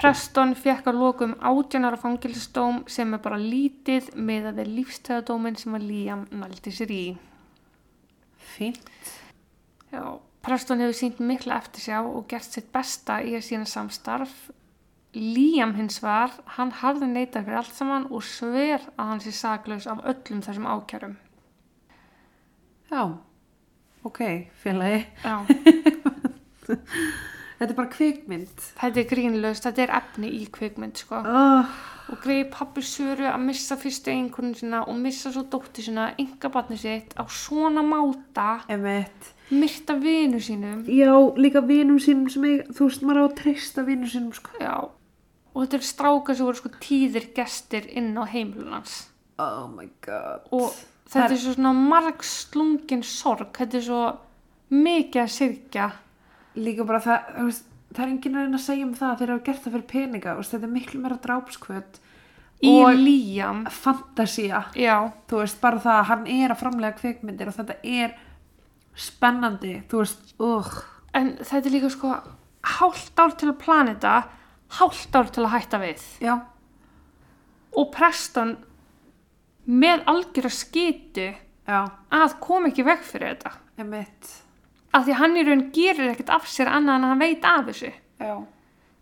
Preston 0.00 0.54
fekk 0.56 0.86
að 0.88 1.00
lokum 1.00 1.34
átjanara 1.44 1.98
fangilsdóm 2.00 2.84
sem 2.88 3.10
er 3.12 3.20
bara 3.20 3.40
lítið 3.40 4.14
með 4.16 4.50
að 4.50 4.60
þeir 4.60 4.70
lífstæðadómin 4.78 5.58
sem 5.60 5.76
að 5.76 5.86
Liam 5.90 6.22
nældi 6.32 6.72
sér 6.72 6.94
í. 6.94 7.04
Fínt. 8.54 8.88
Já, 9.92 10.04
Preston 10.40 10.80
hefur 10.80 10.96
sínt 10.96 11.20
mikla 11.20 11.58
eftir 11.60 11.84
sjá 11.84 11.98
og 12.00 12.24
gert 12.30 12.48
sitt 12.48 12.70
besta 12.72 13.18
í 13.20 13.34
að 13.36 13.44
sína 13.44 13.68
samstarf. 13.68 14.32
Liam 15.14 15.72
hins 15.74 15.98
var, 16.04 16.30
hann 16.56 16.70
harði 16.82 17.08
neitað 17.10 17.48
fyrir 17.48 17.58
allt 17.58 17.74
saman 17.74 18.04
og 18.14 18.22
sver 18.22 18.84
að 18.94 19.08
hann 19.08 19.22
sé 19.24 19.32
saklaus 19.34 19.88
af 19.90 20.04
öllum 20.06 20.42
þessum 20.44 20.68
ákjærum. 20.70 21.16
Já. 22.90 23.02
Ok, 24.06 24.20
félagi. 24.62 25.02
Já, 25.24 25.34
Þetta 27.60 27.74
er 27.74 27.76
bara 27.76 27.90
kvikmynd. 27.92 28.60
þetta 28.80 29.00
er 29.02 29.08
grínlaust, 29.10 29.64
þetta 29.66 29.82
er 29.84 29.90
efni 29.98 30.30
í 30.38 30.46
kvikmynd, 30.54 30.96
sko. 31.02 31.18
Oh. 31.28 31.72
Og 32.10 32.22
greið 32.24 32.46
pappi 32.54 32.80
Söru 32.86 33.26
að 33.28 33.42
missa 33.44 33.76
fyrstu 33.78 34.08
einhvern 34.14 34.54
sína 34.56 34.80
og 34.88 34.96
missa 34.98 35.28
svo 35.34 35.42
dóttir 35.52 35.84
sína, 35.90 36.06
ynga 36.22 36.48
barni 36.54 36.78
sitt, 36.80 37.12
á 37.20 37.22
svona 37.28 37.82
máta, 37.84 38.62
Emmett. 38.72 39.28
myrta 39.52 39.98
vinu 40.00 40.40
sínum. 40.40 40.86
Já, 40.88 41.12
líka 41.36 41.60
vinum 41.60 41.98
sínum 42.00 42.30
sem 42.32 42.48
ég, 42.48 42.64
þú 42.72 42.88
veist, 42.88 43.04
maður 43.04 43.20
á 43.20 43.24
að 43.28 43.36
treysta 43.42 43.84
vinum 43.84 44.08
sínum, 44.08 44.32
sko. 44.32 44.56
Já, 44.62 44.74
og 45.54 45.62
þetta 45.64 45.76
er 45.80 45.86
strákar 45.88 46.36
sem 46.36 46.46
voru 46.46 46.56
sko 46.60 46.70
tíðir 46.80 47.30
gestir 47.34 47.86
inn 47.96 48.12
á 48.18 48.24
heimilunans. 48.30 49.08
Oh 49.40 49.66
my 49.72 49.88
god. 50.04 50.46
og 50.52 50.72
þetta 51.08 51.24
er- 51.24 51.32
er 51.32 51.40
svo 51.40 51.54
svona 51.56 51.72
margslungin 51.74 53.02
sorg, 53.02 53.52
þetta 53.56 53.74
er 53.78 53.82
svo 53.86 54.18
mikið 54.70 55.22
að 55.22 55.34
syrkja 55.38 55.90
Líka 56.56 56.84
bara 56.84 56.98
það, 57.00 57.44
veist, 57.46 57.64
það 57.94 58.02
er 58.04 58.08
enginn 58.10 58.34
að 58.36 58.42
reyna 58.44 58.58
að 58.58 58.64
segja 58.66 58.84
um 58.86 58.94
það 58.94 59.10
að 59.12 59.18
þeir 59.20 59.30
hafa 59.30 59.44
gert 59.46 59.62
það 59.64 59.72
fyrir 59.72 59.86
peninga, 59.92 60.34
veist, 60.36 60.50
þetta 60.50 60.66
er 60.66 60.72
miklu 60.74 61.00
meira 61.00 61.18
drápskvöld 61.22 62.00
í 62.60 62.72
fantasía, 63.70 64.64
já, 64.74 64.96
þú 65.30 65.38
veist, 65.40 65.60
bara 65.62 65.78
það 65.80 66.00
að 66.00 66.08
hann 66.10 66.26
er 66.26 66.50
að 66.50 66.58
framlega 66.60 66.98
kvikmyndir 66.98 67.48
og 67.48 67.54
þetta 67.54 67.76
er 67.84 68.16
spennandi, 68.96 69.82
þú 69.88 70.02
veist, 70.02 70.34
uh, 70.42 70.82
en 71.16 71.36
þetta 71.38 71.66
er 71.70 71.74
líka 71.76 71.90
sko 71.94 72.12
hálft 72.76 73.16
ár 73.22 73.32
til 73.38 73.48
að 73.52 73.58
plana 73.62 73.94
þetta 73.94 74.16
hálft 74.78 75.16
ár 75.18 75.30
til 75.34 75.44
að 75.46 75.54
hætta 75.56 75.80
við. 75.82 76.04
Já, 76.22 76.34
og 77.76 77.90
Preston 77.94 78.56
með 79.70 80.04
algjör 80.10 80.48
að 80.50 80.56
skitu 80.56 81.26
já, 81.30 81.80
að 82.10 82.38
kom 82.42 82.66
ekki 82.70 82.86
veg 82.86 83.02
fyrir 83.06 83.34
þetta. 83.34 83.52
Af 84.90 85.04
því 85.06 85.18
hann 85.20 85.36
í 85.38 85.44
raun 85.46 85.66
gerir 85.74 86.10
ekkert 86.10 86.32
af 86.34 86.48
sér 86.50 86.70
annað 86.72 86.96
en 86.98 87.04
að 87.06 87.12
hann 87.12 87.22
veit 87.22 87.44
af 87.46 87.68
þessu. 87.68 87.92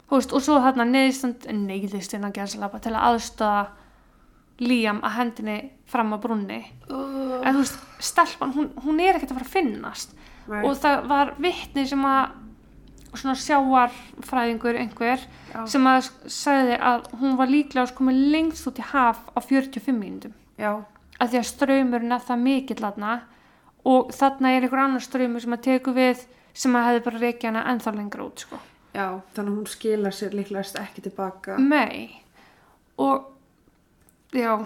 Veist, 0.08 0.32
og 0.32 0.40
svo 0.44 0.56
þarna 0.64 0.84
neyðistand, 0.88 1.46
neyðist 1.52 2.14
innan 2.16 2.32
gæðsalapa 2.36 2.80
til 2.84 2.94
að 2.94 3.06
aðstöða 3.10 3.66
Líam 4.58 4.98
að 5.06 5.12
hendinni 5.14 5.56
fram 5.86 6.10
á 6.10 6.18
brunni. 6.18 6.58
uh, 6.90 7.38
En 7.46 7.54
þú 7.54 7.60
veist, 7.62 7.82
stelpan, 8.02 8.52
hún, 8.56 8.72
hún 8.82 8.98
er 8.98 9.14
ekkert 9.14 9.30
að 9.30 9.38
fara 9.38 9.46
að 9.46 9.52
finnast. 9.52 10.16
Nei. 10.48 10.62
Og 10.66 10.74
það 10.82 11.04
var 11.12 11.30
vitni 11.38 11.84
sem 11.86 12.02
að, 12.08 12.32
svona 13.14 13.34
sjáarfræðingur 13.40 14.76
einhver, 14.78 15.22
Já. 15.54 15.62
sem 15.66 15.86
að 15.88 16.10
sagði 16.28 16.78
að 16.80 17.06
hún 17.20 17.36
var 17.38 17.48
líklega 17.48 17.94
komin 17.96 18.18
lengst 18.32 18.66
út 18.68 18.78
í 18.78 18.84
haf 18.90 19.22
á 19.32 19.38
45 19.40 19.94
mínútum. 19.96 20.32
já, 20.58 20.84
Af 21.20 21.30
því 21.32 21.38
að 21.38 21.48
ströymurinn 21.50 22.12
er 22.14 22.20
það 22.22 22.38
mikill 22.42 22.76
þarna 22.78 23.20
og 23.84 24.12
þarna 24.14 24.52
er 24.54 24.62
einhver 24.62 24.78
annar 24.84 25.00
ströymur 25.02 25.40
sem 25.42 25.52
að 25.56 25.62
teku 25.62 25.92
við 25.96 26.26
sem 26.54 26.76
að 26.76 26.84
hefði 26.88 27.04
bara 27.04 27.18
reykja 27.18 27.48
hana 27.50 27.64
ennþá 27.72 27.94
lengra 27.96 28.24
út, 28.26 28.38
sko. 28.44 28.58
já, 28.94 29.20
þannig 29.34 29.50
að 29.52 29.56
hún 29.56 29.66
skila 29.66 30.10
sér 30.14 30.34
líklegast 30.34 30.78
ekki 30.78 31.02
tilbaka. 31.08 31.56
Nei 31.58 32.20
og 32.98 33.32
já 34.32 34.58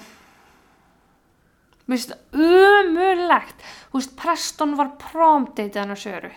Mér 1.83 1.99
finnst 1.99 2.13
þetta 2.13 2.39
umurlegt. 2.39 3.63
Þú 3.91 3.99
veist, 3.99 4.13
Preston 4.17 4.77
var 4.79 4.93
promdate 5.03 5.81
hann 5.81 5.91
á 5.93 5.99
Söru. 5.99 6.31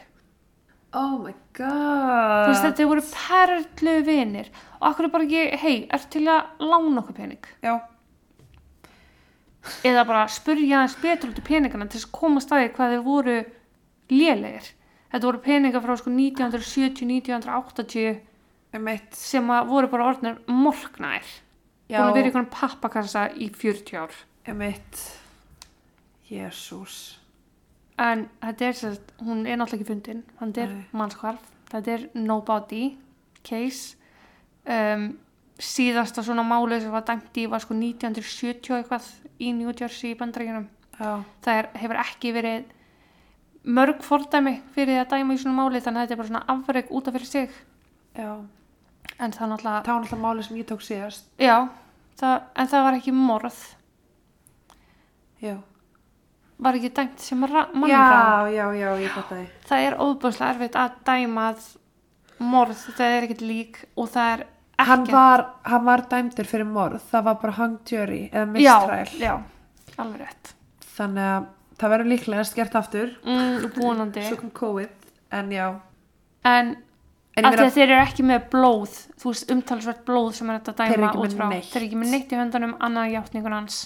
Oh 0.96 1.18
my 1.20 1.34
Þú 1.56 1.60
god. 1.60 2.48
veist, 2.50 2.64
þetta 2.66 2.86
voru 2.88 3.04
perlu 3.12 3.96
vinir. 4.08 4.48
Og 4.80 4.88
akkur 4.89 5.08
er 5.10 5.12
bara 5.12 5.26
ekki, 5.28 5.43
hei, 5.60 5.76
er 5.91 6.06
til 6.14 6.24
að 6.32 6.62
lána 6.64 7.02
okkur 7.04 7.18
pening? 7.18 7.50
Já, 7.64 7.76
Eða 9.86 10.04
bara 10.06 10.28
spurja 10.30 10.78
aðeins 10.84 10.96
betur 11.02 11.32
út 11.32 11.39
í 11.41 11.46
peningana 11.46 11.88
til 11.89 11.98
þess 11.98 12.06
að 12.12 12.18
koma 12.20 12.41
staði 12.43 12.68
hvað 12.76 12.91
þeir 12.93 13.06
voru 13.08 13.38
lélegir. 14.14 14.68
Þetta 15.10 15.26
voru 15.26 15.41
peningar 15.41 15.82
frá 15.82 15.96
sko 15.98 16.12
1970, 16.14 17.08
1980 17.10 18.22
einmitt. 18.76 19.16
sem 19.18 19.50
að 19.50 19.72
voru 19.72 19.89
bara 19.89 20.06
orðnir 20.12 20.38
morgnaðir. 20.52 21.32
Búin 21.89 21.98
að 22.04 22.14
vera 22.14 22.28
í 22.28 22.30
einhvern 22.30 22.50
pappakassa 22.54 23.26
í 23.34 23.50
40 23.50 23.98
ár. 24.04 24.14
einmitt. 24.46 25.02
Jésús. 26.30 27.18
En 27.98 28.26
þetta 28.43 28.66
er 28.68 28.74
sérst, 28.76 29.12
hún 29.24 29.46
er 29.48 29.56
náttúrulega 29.58 29.80
ekki 29.80 29.88
fundin, 29.88 30.24
hann 30.41 30.52
er 30.60 30.72
mannskvarf, 30.91 31.39
þetta 31.72 31.93
er 31.93 32.02
nobody 32.20 32.98
case. 33.48 33.96
Um, 34.68 35.14
síðasta 35.62 36.24
svona 36.26 36.43
málið 36.43 36.82
sem 36.84 36.91
var 36.91 37.06
dæmt 37.08 37.38
í 37.39 37.46
var 37.48 37.64
sko 37.64 37.74
1970 37.78 38.74
og 38.74 38.82
eitthvað 38.82 39.06
í 39.39 39.54
New 39.56 39.72
Jersey 39.72 40.12
í 40.12 40.18
bandrækjunum. 40.20 40.66
Það 40.98 41.54
er, 41.62 41.70
hefur 41.80 42.00
ekki 42.02 42.34
verið 42.36 42.66
mörg 43.66 44.04
fordæmi 44.04 44.58
fyrir 44.76 45.00
að 45.06 45.14
dæma 45.16 45.34
í 45.34 45.39
svona 45.41 45.56
máli 45.62 45.80
þannig 45.84 46.02
að 46.02 46.06
þetta 46.06 46.14
er 46.16 46.20
bara 46.22 46.32
svona 46.34 46.43
afreg 46.56 46.91
út 46.91 47.08
af 47.08 47.16
fyrir 47.16 47.32
sig. 47.32 47.56
já. 48.18 48.34
En 49.20 49.32
það 49.32 49.50
náttúrulega, 49.54 49.84
Það 49.86 49.93
var 49.93 50.02
náttúrulega 50.04 50.26
málið 50.28 50.46
sem 50.50 50.58
ég 50.58 50.68
tók 50.68 50.82
síðast. 50.84 51.24
já, 51.39 51.56
það, 52.20 52.41
en 52.56 52.68
það 52.68 52.84
var 52.84 52.93
ekki 53.00 53.12
morð, 53.16 53.60
Já. 55.41 55.56
Var 56.58 56.78
ekki 56.78 56.89
dæmt 56.95 57.20
sem 57.20 57.39
mannrán. 57.41 57.88
Já, 57.89 58.47
já, 58.53 58.66
já, 58.80 58.89
ég 59.01 59.10
fattaði. 59.16 59.47
það 59.68 59.88
er 59.88 59.97
óbúslega 59.99 60.49
erfitt 60.53 60.76
að 60.80 60.91
dæma 61.06 61.47
að 61.51 61.66
morð, 62.39 62.86
það 62.97 63.16
er 63.18 63.28
ekkert 63.28 63.41
lík 63.41 63.82
og 63.95 64.10
það 64.14 64.32
er 64.34 64.45
ekki 64.45 64.88
Hann 64.89 65.06
var, 65.08 65.45
hann 65.64 65.86
var 65.86 66.01
dæmdur 66.12 66.45
fyrir 66.49 66.68
morð. 66.68 67.01
Það 67.12 67.24
var 67.30 67.36
bara 67.41 67.53
hung 67.60 67.78
jury 67.88 68.30
eða 68.32 68.45
mistræl. 68.51 69.12
já, 69.20 69.28
já, 69.28 69.36
alveg 69.97 70.20
rétt 70.26 70.53
Þannig 70.95 71.30
að 71.36 71.45
það 71.80 71.89
verður 71.93 72.10
líklegast 72.12 72.56
gert 72.56 72.76
aftur. 72.76 73.14
mm, 73.24 73.70
kom 74.39 74.51
COVID. 74.51 74.89
En 75.32 75.51
já. 75.51 75.80
en, 76.45 76.76
En 77.36 77.43
ég 77.43 77.51
meina, 77.51 77.72
þeir 77.72 77.89
eru 77.89 77.99
ekki 77.99 78.24
með 78.24 78.45
blóð 78.53 78.93
þú 79.20 79.32
veist 79.32 79.49
umtalsvert 79.51 80.06
blóð 80.08 80.30
sem 80.38 80.49
er 80.49 80.60
þetta 80.62 80.72
að 80.72 80.93
dæma 80.95 81.10
út 81.20 81.34
frá 81.36 81.49
þeir 81.51 81.76
eru 81.82 81.86
ekki 81.89 81.97
með 81.99 82.12
neitt 82.14 82.32
í 82.32 82.38
höndunum 82.39 82.76
annað 82.80 83.10
hjáttningun 83.12 83.56
hans 83.58 83.80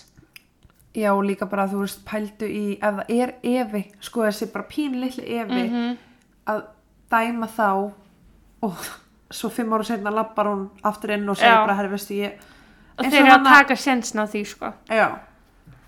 já, 0.95 1.11
líka 1.21 1.45
bara 1.49 1.67
þú 1.69 1.83
veist, 1.83 2.01
pældu 2.05 2.47
í, 2.49 2.63
ef 2.81 2.95
það 3.01 3.11
er 3.21 3.33
evi, 3.43 3.83
sko 4.01 4.23
þessi 4.25 4.47
bara 4.53 4.65
pínlitli 4.71 5.25
evi, 5.41 5.63
mm 5.69 5.97
að 6.49 6.63
dæma 7.11 7.45
þá 7.53 7.67
og 8.65 8.77
svo 9.29 9.49
fimm 9.53 9.73
ára 9.75 9.85
setna 9.85 10.09
lappar 10.09 10.47
hún 10.49 10.63
aftur 10.83 11.11
inn 11.13 11.29
og 11.29 11.37
segir 11.37 11.51
Já. 11.53 11.59
bara, 11.61 11.75
herri, 11.77 11.91
veistu, 11.91 12.15
ég, 12.17 12.39
og 12.97 13.05
þeir 13.05 13.19
eru 13.19 13.33
að 13.35 13.43
taka 13.45 13.75
sjensna 13.77 14.25
á 14.25 14.27
því 14.31 14.41
sko 14.49 14.71
já, 14.89 15.05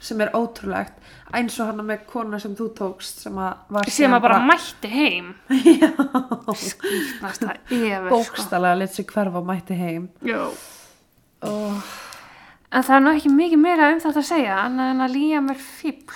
sem 0.02 0.22
er 0.22 0.30
ótrúlegt. 0.38 0.94
Eins 1.34 1.58
og 1.62 1.72
hann 1.72 1.82
með 1.88 2.06
kona 2.12 2.38
sem 2.42 2.54
þú 2.58 2.68
tókst 2.78 3.24
sem 3.26 3.38
að 3.42 3.58
var 3.74 3.90
sem 3.90 4.14
að 4.14 4.22
bara 4.22 4.40
mætti 4.46 4.90
heim 4.94 5.34
skrýtnast 6.62 7.42
það 7.46 7.74
yfir 7.74 8.06
sko. 8.06 8.14
bókstælega 8.14 8.80
lit 8.84 8.94
sig 8.96 9.06
hverfa 9.10 9.42
mætti 9.46 9.78
heim. 9.82 10.10
Já. 10.26 10.42
Og 11.42 11.84
En 12.72 12.86
það 12.88 12.96
er 12.96 13.02
nú 13.04 13.12
ekki 13.16 13.32
mikið 13.36 13.60
meira 13.60 13.90
um 13.92 14.00
þetta 14.04 14.22
að 14.22 14.30
segja 14.30 14.60
annað 14.64 14.92
en 14.94 15.04
að 15.06 15.14
Líam 15.16 15.50
er 15.52 15.60
fíbl 15.60 16.16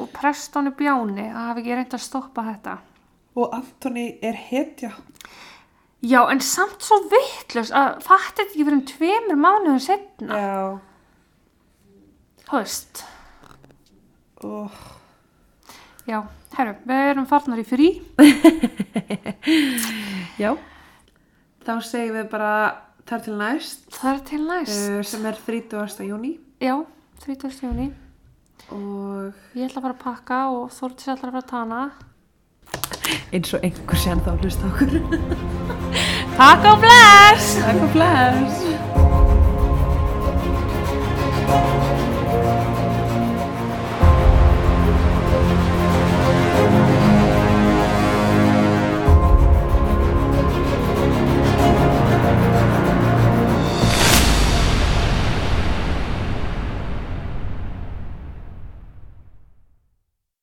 og 0.00 0.06
Preston 0.14 0.70
er 0.70 0.74
bjáni 0.78 1.26
að 1.28 1.48
hafa 1.48 1.60
ekki 1.60 1.76
reynd 1.76 1.96
að 1.96 2.06
stoppa 2.06 2.40
þetta. 2.46 2.74
Og 3.40 3.46
Antoni 3.56 4.06
er 4.24 4.36
hetja. 4.48 4.90
Já, 6.00 6.20
en 6.32 6.40
samt 6.40 6.80
svo 6.86 6.96
vittlust 7.10 7.74
að 7.76 7.98
fatta 8.06 8.40
þetta 8.40 8.46
ekki 8.46 8.64
fyrir 8.64 8.78
um 8.78 8.86
tveimur 8.88 9.38
mánuðum 9.42 9.82
setna. 9.84 10.38
Já. 10.40 10.60
Veist. 12.50 13.04
Og 14.40 14.72
Já, 16.08 16.22
herru, 16.56 16.72
við 16.88 17.10
erum 17.12 17.26
farnar 17.28 17.60
í 17.60 17.66
frí. 17.68 17.90
já. 20.42 20.54
Þá 21.66 21.74
segjum 21.86 22.16
við 22.16 22.30
bara 22.32 22.52
þar 23.10 23.24
til 23.26 23.34
næst 23.40 23.88
Það 23.96 24.12
er 24.14 24.20
til 24.30 24.44
næst. 24.46 24.78
uh, 24.90 25.02
sem 25.04 25.26
er 25.26 25.40
30. 25.46 26.06
júni 26.08 26.32
Já, 26.62 26.76
30. 27.24 27.60
júni. 27.66 27.88
og 28.70 29.32
Ég 29.56 29.66
ætla 29.66 29.80
að 29.80 29.84
fara 29.88 29.94
að 29.96 30.02
pakka 30.04 30.40
og 30.54 30.70
Þórtis 30.70 31.08
ætla 31.14 31.28
að 31.28 31.34
fara 31.34 31.42
að 31.42 31.50
tana. 31.50 31.80
eins 33.34 33.54
og 33.54 33.64
einhver 33.66 33.98
sér 33.98 34.20
þá 34.22 34.30
hlusta 34.40 34.70
okkur. 34.70 34.92
Takk 36.40 36.68
og 36.72 36.78
bless! 36.84 37.54
Takk 37.64 37.82
og 37.88 37.92
bless. 37.96 39.09